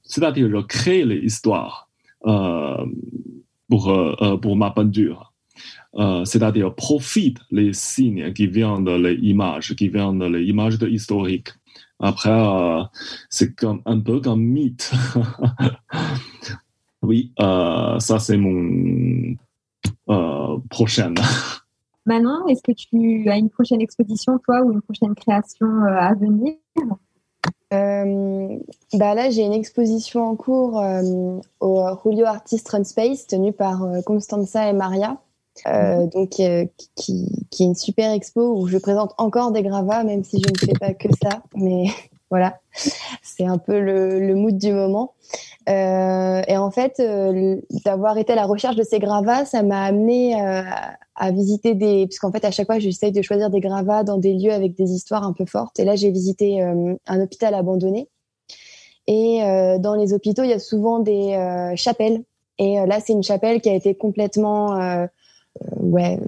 c'est-à-dire 0.03 0.49
je 0.49 0.61
crée 0.61 1.03
les 1.03 1.19
histoires 1.19 1.89
pour, 3.73 3.89
euh, 3.89 4.15
euh, 4.21 4.37
pour. 4.37 4.55
Euh, 5.95 6.25
c'est-à-dire 6.25 6.75
profite 6.75 7.39
les 7.49 7.73
signes 7.73 8.31
qui 8.33 8.45
viennent 8.45 8.83
de 8.83 8.95
l'image, 8.95 9.75
qui 9.75 9.89
viennent 9.89 10.19
de 10.19 10.25
l'image 10.25 10.77
historique. 10.81 11.49
Après, 11.99 12.39
c'est 13.29 13.55
comme 13.55 13.81
un 13.85 13.99
peu 13.99 14.19
comme 14.19 14.43
mythe. 14.43 14.91
oui, 17.01 17.31
ça 17.39 18.19
c'est 18.19 18.37
mon 18.37 19.35
prochaine. 20.69 21.15
Maintenant, 22.05 22.45
est-ce 22.47 22.61
que 22.61 22.73
tu 22.73 23.29
as 23.29 23.37
une 23.37 23.49
prochaine 23.49 23.81
exposition, 23.81 24.37
toi, 24.45 24.61
ou 24.61 24.73
une 24.73 24.81
prochaine 24.81 25.15
création 25.15 25.67
à 25.85 26.13
venir? 26.13 26.53
Euh, 27.73 28.57
bah 28.93 29.15
là, 29.15 29.29
j'ai 29.29 29.41
une 29.41 29.53
exposition 29.53 30.27
en 30.27 30.35
cours 30.35 30.79
euh, 30.79 31.39
au 31.59 31.81
Julio 32.03 32.25
Artist 32.25 32.67
Run 32.69 32.83
Space 32.83 33.25
tenue 33.27 33.53
par 33.53 33.83
euh, 33.83 34.01
Constanza 34.01 34.69
et 34.69 34.73
Maria. 34.73 35.17
Mhm. 35.67 36.09
donc 36.09 36.29
qui, 36.31 36.71
qui, 36.95 37.63
est 37.63 37.65
une 37.65 37.75
super 37.75 38.11
expo 38.11 38.57
où 38.57 38.67
je 38.67 38.79
présente 38.79 39.13
encore 39.19 39.51
des 39.51 39.61
gravats 39.61 40.03
même 40.03 40.23
si 40.23 40.41
je 40.41 40.51
ne 40.51 40.57
fais 40.57 40.73
pas 40.79 40.95
que 40.95 41.09
ça 41.21 41.43
mais 41.55 41.85
voilà 42.31 42.59
c'est 43.21 43.45
un 43.45 43.59
peu 43.59 43.79
le, 43.79 44.19
le, 44.19 44.33
mood 44.33 44.57
du 44.57 44.73
moment 44.73 45.13
et 45.67 46.57
en 46.57 46.71
fait 46.71 47.01
d'avoir 47.85 48.17
été 48.17 48.33
à 48.33 48.35
la 48.35 48.45
recherche 48.45 48.75
de 48.75 48.83
ces 48.83 48.99
gravats 48.99 49.45
ça 49.45 49.63
m'a 49.63 49.83
amené 49.83 50.35
à 51.15 51.31
visiter 51.31 51.75
des 51.75 52.07
puisqu'en 52.07 52.31
fait 52.31 52.43
à 52.45 52.51
chaque 52.51 52.65
fois 52.65 52.79
j'essaye 52.79 53.11
de 53.11 53.21
choisir 53.21 53.49
des 53.49 53.59
gravats 53.59 54.03
dans 54.03 54.17
des 54.17 54.33
lieux 54.33 54.51
avec 54.51 54.75
des 54.75 54.91
histoires 54.91 55.23
un 55.23 55.33
peu 55.33 55.45
fortes. 55.45 55.79
Et 55.79 55.85
là 55.85 55.95
j'ai 55.95 56.11
visité 56.11 56.61
euh, 56.61 56.95
un 57.07 57.21
hôpital 57.21 57.53
abandonné. 57.53 58.09
Et 59.05 59.43
euh, 59.43 59.77
dans 59.79 59.95
les 59.95 60.13
hôpitaux 60.13 60.43
il 60.43 60.49
y 60.49 60.53
a 60.53 60.59
souvent 60.59 60.99
des 60.99 61.33
euh, 61.33 61.75
chapelles. 61.75 62.23
Et 62.57 62.77
là 62.85 62.99
c'est 62.99 63.13
une 63.13 63.23
chapelle 63.23 63.61
qui 63.61 63.69
a 63.69 63.73
été 63.73 63.95
complètement 63.95 65.07
ouais 65.79 66.19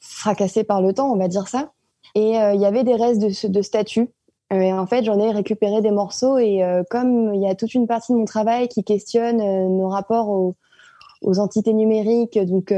fracassée 0.00 0.64
par 0.64 0.82
le 0.82 0.92
temps 0.92 1.10
on 1.10 1.16
va 1.16 1.28
dire 1.28 1.48
ça. 1.48 1.72
Et 2.14 2.32
il 2.32 2.60
y 2.60 2.66
avait 2.66 2.84
des 2.84 2.94
restes 2.94 3.46
de 3.46 3.62
statues 3.62 4.10
et 4.52 4.72
en 4.72 4.86
fait 4.86 5.04
j'en 5.04 5.18
ai 5.18 5.30
récupéré 5.30 5.80
des 5.80 5.90
morceaux 5.90 6.38
et 6.38 6.62
comme 6.90 7.34
il 7.34 7.40
y 7.40 7.48
a 7.48 7.54
toute 7.54 7.74
une 7.74 7.86
partie 7.86 8.12
de 8.12 8.18
mon 8.18 8.26
travail 8.26 8.68
qui 8.68 8.84
questionne 8.84 9.38
nos 9.38 9.88
rapports 9.88 10.28
aux, 10.28 10.54
aux 11.22 11.38
entités 11.38 11.72
numériques 11.72 12.38
donc 12.38 12.72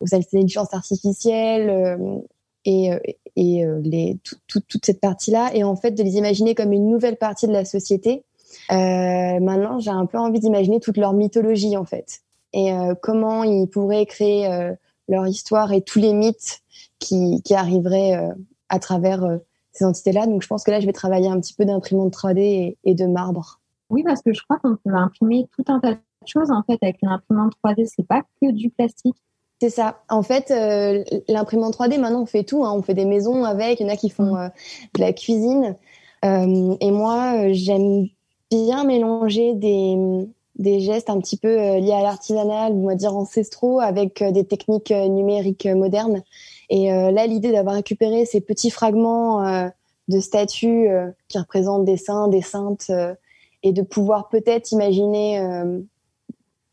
aux 0.00 0.14
intelligences 0.14 0.72
artificielles 0.74 1.70
euh, 1.70 2.18
et, 2.64 2.92
euh, 2.92 2.98
et 3.36 3.64
euh, 3.64 3.80
les, 3.82 4.18
toute 4.46 4.84
cette 4.84 5.00
partie-là, 5.00 5.50
et 5.54 5.64
en 5.64 5.76
fait 5.76 5.92
de 5.92 6.02
les 6.02 6.16
imaginer 6.16 6.54
comme 6.54 6.72
une 6.72 6.88
nouvelle 6.88 7.16
partie 7.16 7.46
de 7.46 7.52
la 7.52 7.64
société. 7.64 8.24
maintenant, 8.68 9.78
j'ai 9.78 9.90
un 9.90 10.06
peu 10.06 10.18
envie 10.18 10.40
d'imaginer 10.40 10.80
toute 10.80 10.96
leur 10.96 11.12
mythologie 11.12 11.76
en 11.76 11.84
fait, 11.84 12.20
et 12.52 12.72
comment 13.00 13.44
ils 13.44 13.68
pourraient 13.68 14.06
créer 14.06 14.72
leur 15.08 15.26
histoire 15.26 15.72
et 15.72 15.82
tous 15.82 16.00
les 16.00 16.12
mythes 16.12 16.60
qui, 16.98 17.42
qui 17.42 17.54
arriveraient 17.54 18.30
à 18.68 18.78
travers 18.80 19.38
ces 19.72 19.84
entités-là. 19.84 20.26
Donc, 20.26 20.42
je 20.42 20.48
pense 20.48 20.64
que 20.64 20.70
là, 20.70 20.80
je 20.80 20.86
vais 20.86 20.92
travailler 20.92 21.28
un 21.28 21.40
petit 21.40 21.54
peu 21.54 21.64
d'imprimante 21.64 22.12
3D 22.12 22.38
et, 22.40 22.78
et, 22.84 22.94
de 22.94 23.06
marbre. 23.06 23.60
Oui, 23.88 24.02
parce 24.04 24.22
que 24.22 24.32
je 24.32 24.42
crois 24.42 24.58
qu'on 24.58 24.76
peut 24.76 24.94
imprimer 24.94 25.48
tout 25.56 25.64
un 25.72 25.80
tas 25.80 25.94
de 25.94 25.98
choses 26.26 26.50
en 26.50 26.62
fait 26.62 26.78
avec 26.82 26.98
une 27.02 27.08
imprimante 27.08 27.52
3D. 27.64 27.86
C'est 27.86 28.06
pas 28.06 28.22
que 28.40 28.50
du 28.50 28.70
plastique. 28.70 29.16
C'est 29.60 29.70
ça. 29.70 30.02
En 30.08 30.22
fait, 30.22 30.50
euh, 30.50 31.04
l'imprimante 31.28 31.76
3D, 31.76 31.98
maintenant, 31.98 32.22
on 32.22 32.26
fait 32.26 32.44
tout. 32.44 32.64
Hein. 32.64 32.72
On 32.74 32.82
fait 32.82 32.94
des 32.94 33.04
maisons 33.04 33.44
avec. 33.44 33.80
Il 33.80 33.86
y 33.86 33.90
en 33.90 33.92
a 33.92 33.96
qui 33.96 34.08
font 34.08 34.34
mm. 34.34 34.38
euh, 34.38 34.48
de 34.94 35.00
la 35.00 35.12
cuisine. 35.12 35.76
Euh, 36.24 36.76
et 36.80 36.90
moi, 36.90 37.52
j'aime 37.52 38.06
bien 38.50 38.84
mélanger 38.84 39.54
des, 39.54 39.96
des 40.60 40.78
gestes 40.80 41.10
un 41.10 41.18
petit 41.18 41.36
peu 41.36 41.78
liés 41.78 41.92
à 41.92 42.02
l'artisanal, 42.02 42.72
on 42.72 42.86
va 42.86 42.94
dire 42.94 43.16
ancestraux, 43.16 43.80
avec 43.80 44.22
des 44.22 44.44
techniques 44.44 44.90
numériques 44.90 45.66
modernes. 45.66 46.22
Et 46.68 46.90
là, 46.90 47.26
l'idée 47.26 47.50
d'avoir 47.50 47.74
récupéré 47.74 48.26
ces 48.26 48.40
petits 48.40 48.70
fragments 48.70 49.70
de 50.08 50.20
statues 50.20 50.88
qui 51.28 51.38
représentent 51.38 51.84
des 51.84 51.96
saints, 51.96 52.28
des 52.28 52.42
saintes, 52.42 52.92
et 53.62 53.72
de 53.72 53.82
pouvoir 53.82 54.28
peut-être 54.28 54.70
imaginer 54.70 55.40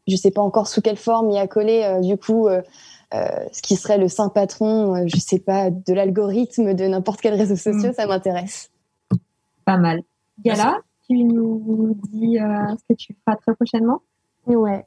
je 0.07 0.15
sais 0.15 0.31
pas 0.31 0.41
encore 0.41 0.67
sous 0.67 0.81
quelle 0.81 0.97
forme 0.97 1.29
y 1.31 1.37
a 1.37 1.47
collé 1.47 1.83
euh, 1.83 1.99
du 1.99 2.17
coup 2.17 2.47
euh, 2.47 2.61
euh, 3.13 3.27
ce 3.51 3.61
qui 3.61 3.75
serait 3.75 3.97
le 3.97 4.09
saint 4.09 4.27
patron, 4.27 5.07
je 5.07 5.17
sais 5.17 5.39
pas, 5.39 5.69
de 5.69 5.93
l'algorithme 5.93 6.73
de 6.73 6.85
n'importe 6.85 7.21
quel 7.21 7.35
réseau 7.35 7.55
social, 7.55 7.91
mm. 7.91 7.93
ça 7.93 8.05
m'intéresse. 8.05 8.69
Pas 9.63 9.77
mal. 9.77 10.01
Gala, 10.43 10.79
tu 11.07 11.23
nous 11.23 11.97
dis 12.11 12.37
ce 12.37 12.83
que 12.89 12.93
tu 12.93 13.15
feras 13.25 13.37
très 13.37 13.55
prochainement 13.55 14.01
Ouais. 14.47 14.85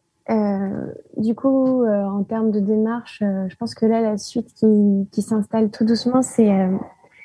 du 1.17 1.35
coup, 1.35 1.85
en 1.85 2.23
termes 2.25 2.51
de 2.51 2.61
démarche, 2.61 3.19
je 3.21 3.57
pense 3.57 3.75
que 3.75 3.87
là, 3.87 4.01
la 4.01 4.17
suite 4.17 4.53
qui, 4.55 5.09
qui 5.13 5.23
s'installe 5.23 5.71
tout 5.71 5.85
doucement, 5.85 6.23
c'est 6.23 6.69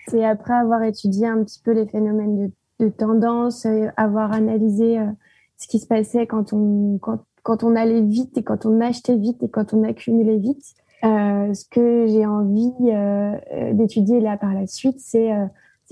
c'est 0.07 0.23
après 0.23 0.53
avoir 0.53 0.83
étudié 0.83 1.27
un 1.27 1.43
petit 1.43 1.59
peu 1.63 1.71
les 1.71 1.87
phénomènes 1.87 2.47
de, 2.79 2.85
de 2.85 2.89
tendance, 2.89 3.65
avoir 3.97 4.33
analysé 4.33 4.99
ce 5.57 5.67
qui 5.67 5.79
se 5.79 5.87
passait 5.87 6.27
quand 6.27 6.53
on 6.53 6.97
quand 6.99 7.19
quand 7.45 7.63
on 7.63 7.75
allait 7.75 8.01
vite 8.01 8.37
et 8.39 8.43
quand 8.43 8.65
on 8.65 8.81
achetait 8.81 9.15
vite 9.15 9.41
et 9.43 9.49
quand 9.49 9.73
on 9.73 9.83
accumulait 9.83 10.37
vite. 10.37 10.73
Euh, 11.03 11.53
ce 11.53 11.63
que 11.69 12.07
j'ai 12.07 12.25
envie 12.25 12.73
euh, 12.81 13.35
d'étudier 13.73 14.19
là 14.19 14.35
par 14.35 14.53
la 14.53 14.65
suite, 14.65 14.99
c'est 14.99 15.31
euh, 15.31 15.45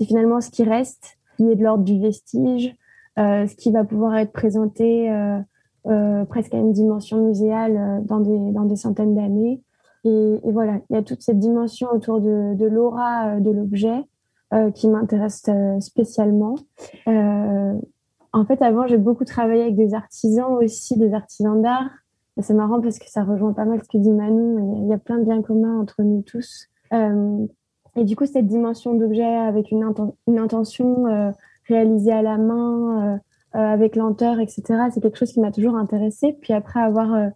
finalement 0.04 0.40
ce 0.40 0.50
qui 0.50 0.64
reste, 0.64 1.16
qui 1.36 1.48
est 1.48 1.54
de 1.54 1.62
l'ordre 1.62 1.84
du 1.84 2.00
vestige, 2.00 2.66
euh, 2.66 2.72
ce 3.16 3.54
qui 3.56 3.70
va 3.70 3.84
pouvoir 3.84 4.16
être 4.16 4.32
présenté 4.32 5.10
euh, 5.10 5.38
euh, 5.86 6.24
presque 6.24 6.54
à 6.54 6.58
une 6.58 6.72
dimension 6.72 7.26
muséale 7.26 8.02
dans, 8.04 8.20
des, 8.20 8.38
dans 8.52 8.64
des 8.64 8.76
centaines 8.76 9.14
d'années. 9.14 9.62
Et, 10.04 10.40
et, 10.44 10.52
voilà, 10.52 10.80
il 10.90 10.94
y 10.94 10.98
a 10.98 11.02
toute 11.02 11.22
cette 11.22 11.38
dimension 11.38 11.88
autour 11.92 12.20
de, 12.20 12.54
de 12.54 12.66
l'aura 12.66 13.40
de 13.40 13.50
l'objet 13.50 14.04
qui 14.74 14.86
m'intéresse 14.86 15.50
spécialement. 15.80 16.54
En 18.34 18.44
fait, 18.44 18.60
avant, 18.62 18.88
j'ai 18.88 18.98
beaucoup 18.98 19.24
travaillé 19.24 19.62
avec 19.62 19.76
des 19.76 19.94
artisans 19.94 20.52
aussi, 20.54 20.98
des 20.98 21.14
artisans 21.14 21.62
d'art. 21.62 21.88
C'est 22.40 22.52
marrant 22.52 22.80
parce 22.80 22.98
que 22.98 23.08
ça 23.08 23.22
rejoint 23.22 23.52
pas 23.52 23.64
mal 23.64 23.80
ce 23.80 23.88
que 23.88 23.96
dit 23.96 24.10
Manon. 24.10 24.82
Il 24.82 24.88
y 24.88 24.92
a 24.92 24.98
plein 24.98 25.18
de 25.18 25.24
biens 25.24 25.40
communs 25.40 25.78
entre 25.80 26.02
nous 26.02 26.22
tous. 26.22 26.66
Euh, 26.92 27.46
et 27.94 28.02
du 28.02 28.16
coup, 28.16 28.26
cette 28.26 28.48
dimension 28.48 28.94
d'objet 28.94 29.22
avec 29.22 29.70
une, 29.70 29.84
intention 30.36 31.06
euh, 31.06 31.30
réalisée 31.68 32.12
à 32.12 32.22
la 32.22 32.38
main, 32.38 33.14
euh, 33.54 33.58
avec 33.58 33.96
lenteur, 33.96 34.40
etc., 34.40 34.62
c'est 34.92 35.00
quelque 35.00 35.18
chose 35.18 35.32
qui 35.32 35.40
m'a 35.40 35.52
toujours 35.52 35.76
intéressée. 35.76 36.36
Puis 36.40 36.52
après 36.52 36.80
avoir 36.80 37.30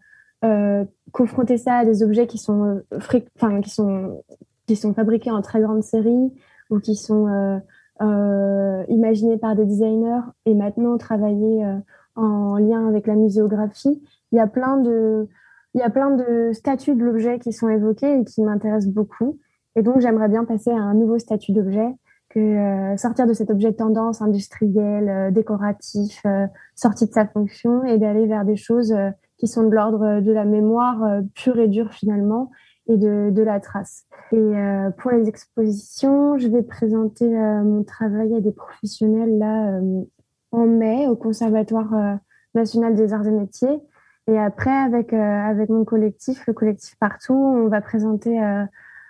confronté 1.10 1.58
ça 1.58 1.78
à 1.78 1.84
des 1.84 2.04
objets 2.04 2.28
qui 2.28 2.38
sont, 2.38 2.80
enfin, 2.94 3.60
qui 3.60 3.70
sont, 3.70 4.22
qui 4.66 4.76
sont 4.76 4.94
fabriqués 4.94 5.32
en 5.32 5.42
très 5.42 5.60
grande 5.60 5.82
série 5.82 6.32
ou 6.70 6.78
qui 6.78 6.94
sont 6.94 7.60
euh, 8.00 8.84
imaginé 8.88 9.38
par 9.38 9.56
des 9.56 9.64
designers 9.64 10.20
et 10.46 10.54
maintenant 10.54 10.98
travaillé 10.98 11.64
euh, 11.64 11.78
en 12.14 12.56
lien 12.56 12.86
avec 12.86 13.08
la 13.08 13.16
muséographie. 13.16 14.00
Il 14.30 14.36
y 14.36 14.40
a 14.40 14.46
plein 14.46 14.76
de, 14.76 15.26
il 15.74 15.80
y 15.80 15.82
a 15.82 15.90
plein 15.90 16.10
de 16.10 16.52
statuts 16.52 16.94
de 16.94 17.02
l'objet 17.02 17.40
qui 17.40 17.52
sont 17.52 17.68
évoqués 17.68 18.20
et 18.20 18.24
qui 18.24 18.42
m'intéressent 18.42 18.92
beaucoup. 18.92 19.40
Et 19.74 19.82
donc, 19.82 20.00
j'aimerais 20.00 20.28
bien 20.28 20.44
passer 20.44 20.70
à 20.70 20.76
un 20.76 20.94
nouveau 20.94 21.18
statut 21.18 21.50
d'objet, 21.50 21.88
que 22.30 22.38
euh, 22.38 22.96
sortir 22.96 23.26
de 23.26 23.32
cet 23.32 23.50
objet 23.50 23.70
de 23.70 23.76
tendance 23.76 24.20
industriel, 24.20 25.08
euh, 25.08 25.30
décoratif, 25.30 26.20
euh, 26.26 26.46
sorti 26.74 27.06
de 27.06 27.12
sa 27.12 27.26
fonction, 27.26 27.84
et 27.84 27.98
d'aller 27.98 28.26
vers 28.26 28.44
des 28.44 28.56
choses 28.56 28.94
qui 29.38 29.46
sont 29.46 29.62
de 29.62 29.74
l'ordre 29.74 30.20
de 30.20 30.32
la 30.32 30.44
mémoire 30.44 31.22
pure 31.34 31.58
et 31.58 31.68
dure 31.68 31.92
finalement, 31.92 32.50
et 32.88 32.96
de, 32.96 33.30
de 33.30 33.42
la 33.42 33.60
trace. 33.60 34.04
Et 34.32 34.36
euh, 34.36 34.90
pour 34.90 35.10
les 35.10 35.28
expositions, 35.28 36.38
je 36.38 36.48
vais 36.48 36.62
présenter 36.62 37.24
euh, 37.24 37.62
mon 37.62 37.84
travail 37.84 38.34
à 38.34 38.40
des 38.40 38.52
professionnels 38.52 39.38
là 39.38 39.78
euh, 39.78 40.02
en 40.50 40.66
mai 40.66 41.06
au 41.06 41.16
Conservatoire 41.16 42.18
national 42.54 42.94
des 42.94 43.12
arts 43.12 43.26
et 43.26 43.30
métiers. 43.30 43.82
Et 44.26 44.38
après, 44.38 44.72
avec, 44.72 45.12
avec 45.12 45.68
mon 45.68 45.84
collectif, 45.84 46.46
le 46.46 46.54
collectif 46.54 46.96
Partout, 46.98 47.34
on 47.34 47.68
va 47.68 47.82
présenter 47.82 48.40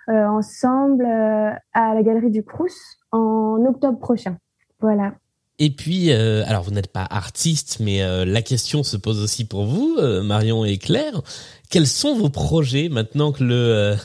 ensemble 0.09 1.05
à 1.05 1.93
la 1.93 2.03
Galerie 2.03 2.29
du 2.29 2.43
Crous 2.43 2.98
en 3.11 3.63
octobre 3.65 3.99
prochain. 3.99 4.37
Voilà. 4.79 5.13
Et 5.61 5.71
puis, 5.71 6.11
euh, 6.11 6.43
alors 6.45 6.63
vous 6.63 6.71
n'êtes 6.71 6.91
pas 6.91 7.05
artiste, 7.09 7.81
mais 7.81 8.01
euh, 8.01 8.23
la 8.23 8.41
question 8.41 8.81
se 8.81 8.95
pose 8.95 9.21
aussi 9.21 9.45
pour 9.45 9.65
vous, 9.65 9.97
euh, 9.99 10.23
Marion 10.23 10.63
et 10.63 10.77
Claire. 10.77 11.21
Quels 11.69 11.85
sont 11.85 12.15
vos 12.15 12.29
projets 12.29 12.87
maintenant 12.87 13.33
que 13.33 13.43
le 13.43 13.95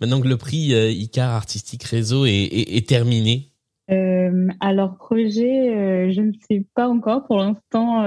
maintenant 0.00 0.20
que 0.20 0.28
le 0.28 0.36
prix 0.36 0.72
Icar 0.72 1.34
Artistique 1.34 1.82
Réseau 1.82 2.24
est, 2.24 2.30
est, 2.30 2.76
est 2.76 2.88
terminé? 2.88 3.48
Alors 4.60 4.96
projet, 4.96 6.12
je 6.12 6.20
ne 6.20 6.32
sais 6.48 6.64
pas 6.74 6.88
encore. 6.88 7.26
Pour 7.26 7.38
l'instant, 7.38 8.06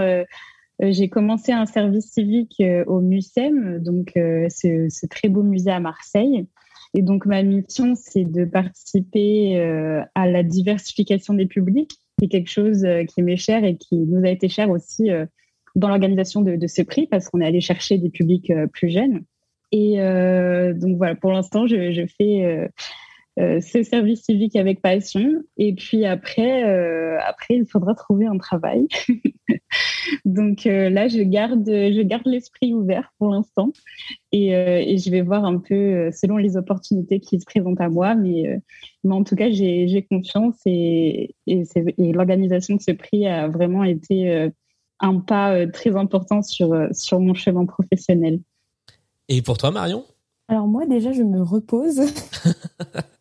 j'ai 0.79 1.09
commencé 1.09 1.51
un 1.51 1.65
service 1.65 2.05
civique 2.05 2.63
au 2.87 3.01
MUSEM, 3.01 3.83
donc 3.83 4.13
ce, 4.15 4.87
ce, 4.89 5.05
très 5.07 5.27
beau 5.27 5.43
musée 5.43 5.71
à 5.71 5.81
Marseille. 5.81 6.47
Et 6.93 7.01
donc 7.01 7.25
ma 7.25 7.41
mission, 7.41 7.95
c'est 7.95 8.23
de 8.23 8.45
participer 8.45 9.57
à 10.13 10.27
la 10.27 10.43
diversification 10.43 11.33
des 11.33 11.47
publics 11.47 11.97
c'est 12.19 12.27
quelque 12.27 12.49
chose 12.49 12.85
euh, 12.85 13.03
qui 13.03 13.21
m'est 13.21 13.37
cher 13.37 13.63
et 13.63 13.75
qui 13.75 13.95
nous 13.95 14.23
a 14.25 14.29
été 14.29 14.47
cher 14.47 14.69
aussi 14.69 15.11
euh, 15.11 15.25
dans 15.75 15.87
l'organisation 15.89 16.41
de, 16.41 16.67
ce 16.67 16.81
prix 16.81 17.07
parce 17.07 17.29
qu'on 17.29 17.41
est 17.41 17.45
allé 17.45 17.61
chercher 17.61 17.97
des 17.97 18.09
publics 18.09 18.49
euh, 18.51 18.67
plus 18.67 18.89
jeunes. 18.89 19.23
Et 19.71 19.97
donc 20.75 20.97
voilà, 20.97 21.15
pour 21.15 21.31
l'instant, 21.31 21.65
je, 21.65 22.05
fais 22.15 22.69
ce 23.37 23.83
service 23.83 24.23
civique 24.23 24.55
avec 24.55 24.81
passion. 24.81 25.43
Et 25.57 25.73
puis 25.73 26.05
après, 26.05 26.63
après, 27.19 27.55
il 27.55 27.65
faudra 27.65 27.95
trouver 27.95 28.25
un 28.25 28.37
travail. 28.37 28.87
Donc 30.25 30.65
là, 30.65 31.07
je 31.07 31.21
garde, 31.21 31.65
je 31.65 32.01
garde 32.01 32.27
l'esprit 32.27 32.73
ouvert 32.73 33.11
pour 33.17 33.31
l'instant 33.31 33.71
et, 34.31 34.49
et, 34.49 34.97
je 34.97 35.09
vais 35.09 35.21
voir 35.21 35.45
un 35.45 35.57
peu 35.57 36.11
selon 36.11 36.37
les 36.37 36.57
opportunités 36.57 37.19
qui 37.19 37.39
se 37.39 37.45
présentent 37.45 37.81
à 37.81 37.89
moi. 37.89 38.13
Mais, 38.15 38.61
mais 39.03 39.15
en 39.15 39.23
tout 39.23 39.35
cas, 39.35 39.49
j'ai 39.49 40.07
confiance 40.09 40.59
et, 40.65 41.35
et, 41.47 41.63
et 41.97 42.11
l'organisation 42.11 42.75
de 42.75 42.81
ce 42.81 42.91
prix 42.91 43.25
a 43.25 43.47
vraiment 43.47 43.83
été 43.83 44.49
un 44.99 45.19
pas 45.19 45.67
très 45.67 45.95
important 45.95 46.41
sur, 46.41 46.87
sur 46.91 47.19
mon 47.19 47.33
chemin 47.33 47.65
professionnel. 47.65 48.39
Et 49.29 49.41
pour 49.41 49.57
toi, 49.57 49.71
Marion? 49.71 50.05
Alors 50.47 50.67
moi, 50.67 50.85
déjà, 50.85 51.11
je 51.11 51.23
me 51.23 51.41
repose. 51.41 52.01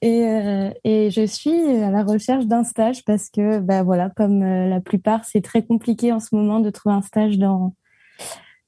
Et, 0.00 0.26
euh, 0.26 0.70
et, 0.84 1.10
je 1.10 1.26
suis 1.26 1.82
à 1.82 1.90
la 1.90 2.02
recherche 2.02 2.46
d'un 2.46 2.64
stage 2.64 3.04
parce 3.04 3.30
que, 3.30 3.58
bah 3.58 3.82
voilà, 3.82 4.10
comme 4.10 4.42
euh, 4.42 4.68
la 4.68 4.80
plupart, 4.80 5.24
c'est 5.24 5.40
très 5.40 5.64
compliqué 5.64 6.12
en 6.12 6.20
ce 6.20 6.34
moment 6.34 6.60
de 6.60 6.70
trouver 6.70 6.94
un 6.94 7.02
stage 7.02 7.38
dans 7.38 7.74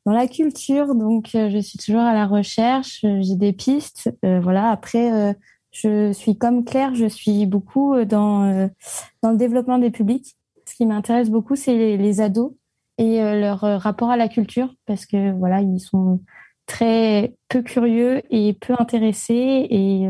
dans 0.05 0.13
la 0.13 0.29
culture. 0.29 0.95
Donc, 0.95 1.35
euh, 1.35 1.51
je 1.51 1.59
suis 1.59 1.79
toujours 1.79 2.01
à 2.01 2.15
la 2.15 2.27
recherche. 2.27 3.01
J'ai 3.03 3.37
des 3.37 3.53
pistes. 3.53 4.11
voilà. 4.23 4.71
Après, 4.71 5.37
je 5.73 6.13
suis 6.13 6.39
comme 6.39 6.65
Claire, 6.65 6.95
je 6.95 7.07
suis 7.07 7.47
beaucoup 7.47 7.97
dans 8.05 8.71
dans 9.23 9.31
le 9.31 9.37
développement 9.37 9.79
des 9.79 9.91
publics. 9.91 10.37
Ce 10.69 10.75
qui 10.75 10.87
m'intéresse 10.87 11.31
beaucoup, 11.31 11.57
c'est 11.57 11.75
les, 11.75 11.97
les, 11.97 12.21
ados 12.21 12.53
et 12.99 13.21
leur 13.21 13.61
rapport 13.61 14.11
à 14.11 14.17
la 14.17 14.29
culture 14.29 14.75
parce 14.87 15.07
que 15.07 15.33
voilà, 15.33 15.61
ils 15.61 15.81
sont 15.81 16.21
très 16.67 17.35
peu 17.49 17.63
curieux 17.63 18.23
et 18.31 18.55
peu 18.55 18.75
intéressés 18.79 19.67
et 19.71 20.09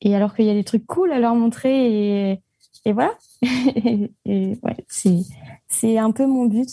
et 0.00 0.14
alors 0.14 0.34
qu'il 0.34 0.46
y 0.46 0.50
a 0.50 0.54
des 0.54 0.64
trucs 0.64 0.86
cool 0.86 1.12
à 1.12 1.18
leur 1.18 1.34
montrer 1.34 2.32
et, 2.84 2.92
voilà. 2.92 3.14
et, 3.42 4.10
ouais, 4.62 4.76
c'est, 4.88 5.18
c'est 5.68 5.98
un 5.98 6.10
peu 6.10 6.26
mon 6.26 6.46
but, 6.46 6.68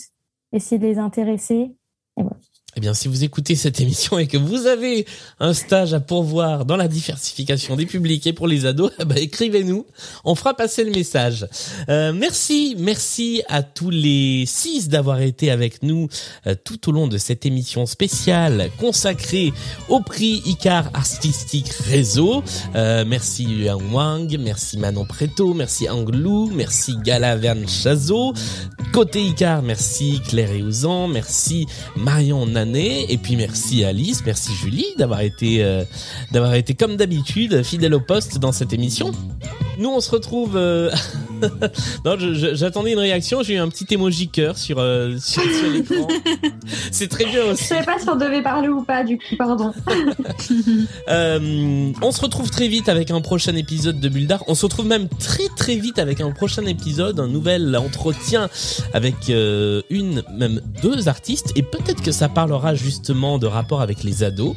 essayer 0.52 0.78
de 0.78 0.86
les 0.86 0.98
intéresser. 0.98 1.76
Et 2.16 2.22
voilà. 2.22 2.36
Eh 2.78 2.80
bien, 2.80 2.92
si 2.92 3.08
vous 3.08 3.24
écoutez 3.24 3.56
cette 3.56 3.80
émission 3.80 4.18
et 4.18 4.26
que 4.26 4.36
vous 4.36 4.66
avez 4.66 5.06
un 5.40 5.54
stage 5.54 5.94
à 5.94 6.00
pourvoir 6.00 6.66
dans 6.66 6.76
la 6.76 6.88
diversification 6.88 7.74
des 7.74 7.86
publics 7.86 8.26
et 8.26 8.34
pour 8.34 8.46
les 8.46 8.66
ados, 8.66 8.92
eh 9.00 9.06
ben, 9.06 9.16
écrivez-nous. 9.16 9.86
On 10.26 10.34
fera 10.34 10.52
passer 10.52 10.84
le 10.84 10.90
message. 10.90 11.48
Euh, 11.88 12.12
merci, 12.12 12.76
merci 12.78 13.42
à 13.48 13.62
tous 13.62 13.88
les 13.88 14.44
six 14.46 14.90
d'avoir 14.90 15.22
été 15.22 15.50
avec 15.50 15.82
nous 15.82 16.08
euh, 16.46 16.54
tout 16.64 16.90
au 16.90 16.92
long 16.92 17.08
de 17.08 17.16
cette 17.16 17.46
émission 17.46 17.86
spéciale 17.86 18.68
consacrée 18.78 19.54
au 19.88 20.00
prix 20.00 20.42
Icar 20.44 20.90
Artistique 20.92 21.70
Réseau. 21.88 22.44
Euh, 22.74 23.06
merci 23.06 23.44
Yuan 23.44 23.80
Wang, 23.90 24.36
merci 24.38 24.76
Manon 24.76 25.06
Preto, 25.06 25.54
merci 25.54 25.88
Anglou, 25.88 26.50
merci 26.54 26.94
Gala 27.02 27.36
Verne 27.36 27.66
Chazot. 27.66 28.34
Côté 28.92 29.22
Icar, 29.22 29.62
merci 29.62 30.20
Claire 30.28 30.52
et 30.52 30.62
Ouzan, 30.62 31.08
merci 31.08 31.66
Marion 31.96 32.44
Nan 32.44 32.65
et 32.74 33.18
puis 33.18 33.36
merci 33.36 33.84
Alice, 33.84 34.22
merci 34.24 34.52
Julie 34.54 34.86
d'avoir 34.98 35.20
été 35.20 35.62
euh, 35.62 35.84
d'avoir 36.32 36.54
été 36.54 36.74
comme 36.74 36.96
d'habitude 36.96 37.62
fidèle 37.62 37.94
au 37.94 38.00
poste 38.00 38.38
dans 38.38 38.52
cette 38.52 38.72
émission. 38.72 39.12
Nous 39.78 39.90
on 39.90 40.00
se 40.00 40.10
retrouve. 40.10 40.56
Euh, 40.56 40.90
non, 42.04 42.16
j'attendais 42.18 42.92
une 42.92 42.98
réaction. 42.98 43.42
J'ai 43.42 43.54
eu 43.54 43.58
un 43.58 43.68
petit 43.68 43.86
emoji 43.92 44.28
cœur 44.28 44.56
sur 44.56 44.78
euh, 44.78 45.16
sur, 45.18 45.42
l'écran. 45.70 46.08
C'est 46.90 47.08
très 47.08 47.26
bien 47.26 47.44
aussi. 47.44 47.64
Je 47.64 47.68
sais 47.68 47.82
pas 47.82 47.98
si 47.98 48.08
on 48.08 48.16
devait 48.16 48.42
parler 48.42 48.68
ou 48.68 48.82
pas. 48.82 49.04
Du 49.04 49.18
coup, 49.18 49.36
pardon. 49.36 49.72
on 51.08 52.12
se 52.12 52.20
retrouve 52.20 52.50
très 52.50 52.68
vite 52.68 52.88
avec 52.88 53.10
un 53.10 53.20
prochain 53.20 53.54
épisode 53.54 54.00
de 54.00 54.08
Bulldar. 54.08 54.42
On 54.48 54.54
se 54.54 54.64
retrouve 54.64 54.86
même 54.86 55.08
très 55.08 55.48
très 55.56 55.76
vite 55.76 55.98
avec 55.98 56.20
un 56.20 56.30
prochain 56.30 56.64
épisode, 56.64 57.20
un 57.20 57.28
nouvel 57.28 57.76
entretien 57.76 58.48
avec 58.94 59.28
une 59.28 60.22
même 60.32 60.62
deux 60.82 61.08
artistes 61.08 61.52
et 61.54 61.62
peut-être 61.62 62.02
que 62.02 62.12
ça 62.12 62.28
parlera 62.56 62.74
justement 62.74 63.38
de 63.38 63.46
rapport 63.46 63.82
avec 63.82 64.02
les 64.02 64.24
ados. 64.24 64.56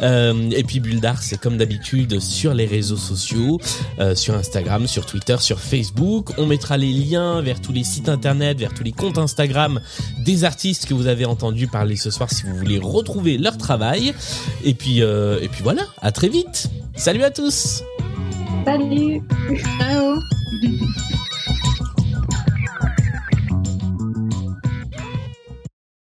Euh, 0.00 0.50
et 0.50 0.62
puis 0.62 0.78
Bulldar, 0.78 1.22
c'est 1.22 1.40
comme 1.40 1.56
d'habitude 1.56 2.20
sur 2.20 2.54
les 2.54 2.66
réseaux 2.66 2.96
sociaux, 2.96 3.58
euh, 3.98 4.14
sur 4.14 4.34
Instagram, 4.34 4.86
sur 4.86 5.06
Twitter, 5.06 5.36
sur 5.40 5.58
Facebook. 5.58 6.30
On 6.38 6.46
mettra 6.46 6.76
les 6.76 6.92
liens 6.92 7.40
vers 7.42 7.60
tous 7.60 7.72
les 7.72 7.82
sites 7.82 8.08
internet, 8.08 8.58
vers 8.58 8.72
tous 8.72 8.84
les 8.84 8.92
comptes 8.92 9.18
Instagram 9.18 9.80
des 10.24 10.44
artistes 10.44 10.86
que 10.86 10.94
vous 10.94 11.08
avez 11.08 11.24
entendu 11.24 11.66
parler 11.66 11.96
ce 11.96 12.10
soir 12.10 12.30
si 12.30 12.44
vous 12.44 12.56
voulez 12.56 12.78
retrouver 12.78 13.38
leur 13.38 13.58
travail. 13.58 14.14
Et 14.64 14.74
puis, 14.74 15.02
euh, 15.02 15.40
et 15.42 15.48
puis 15.48 15.62
voilà, 15.64 15.82
à 16.00 16.12
très 16.12 16.28
vite. 16.28 16.70
Salut 16.94 17.24
à 17.24 17.30
tous. 17.30 17.82
Salut. 18.64 19.20
Ciao. 19.78 20.14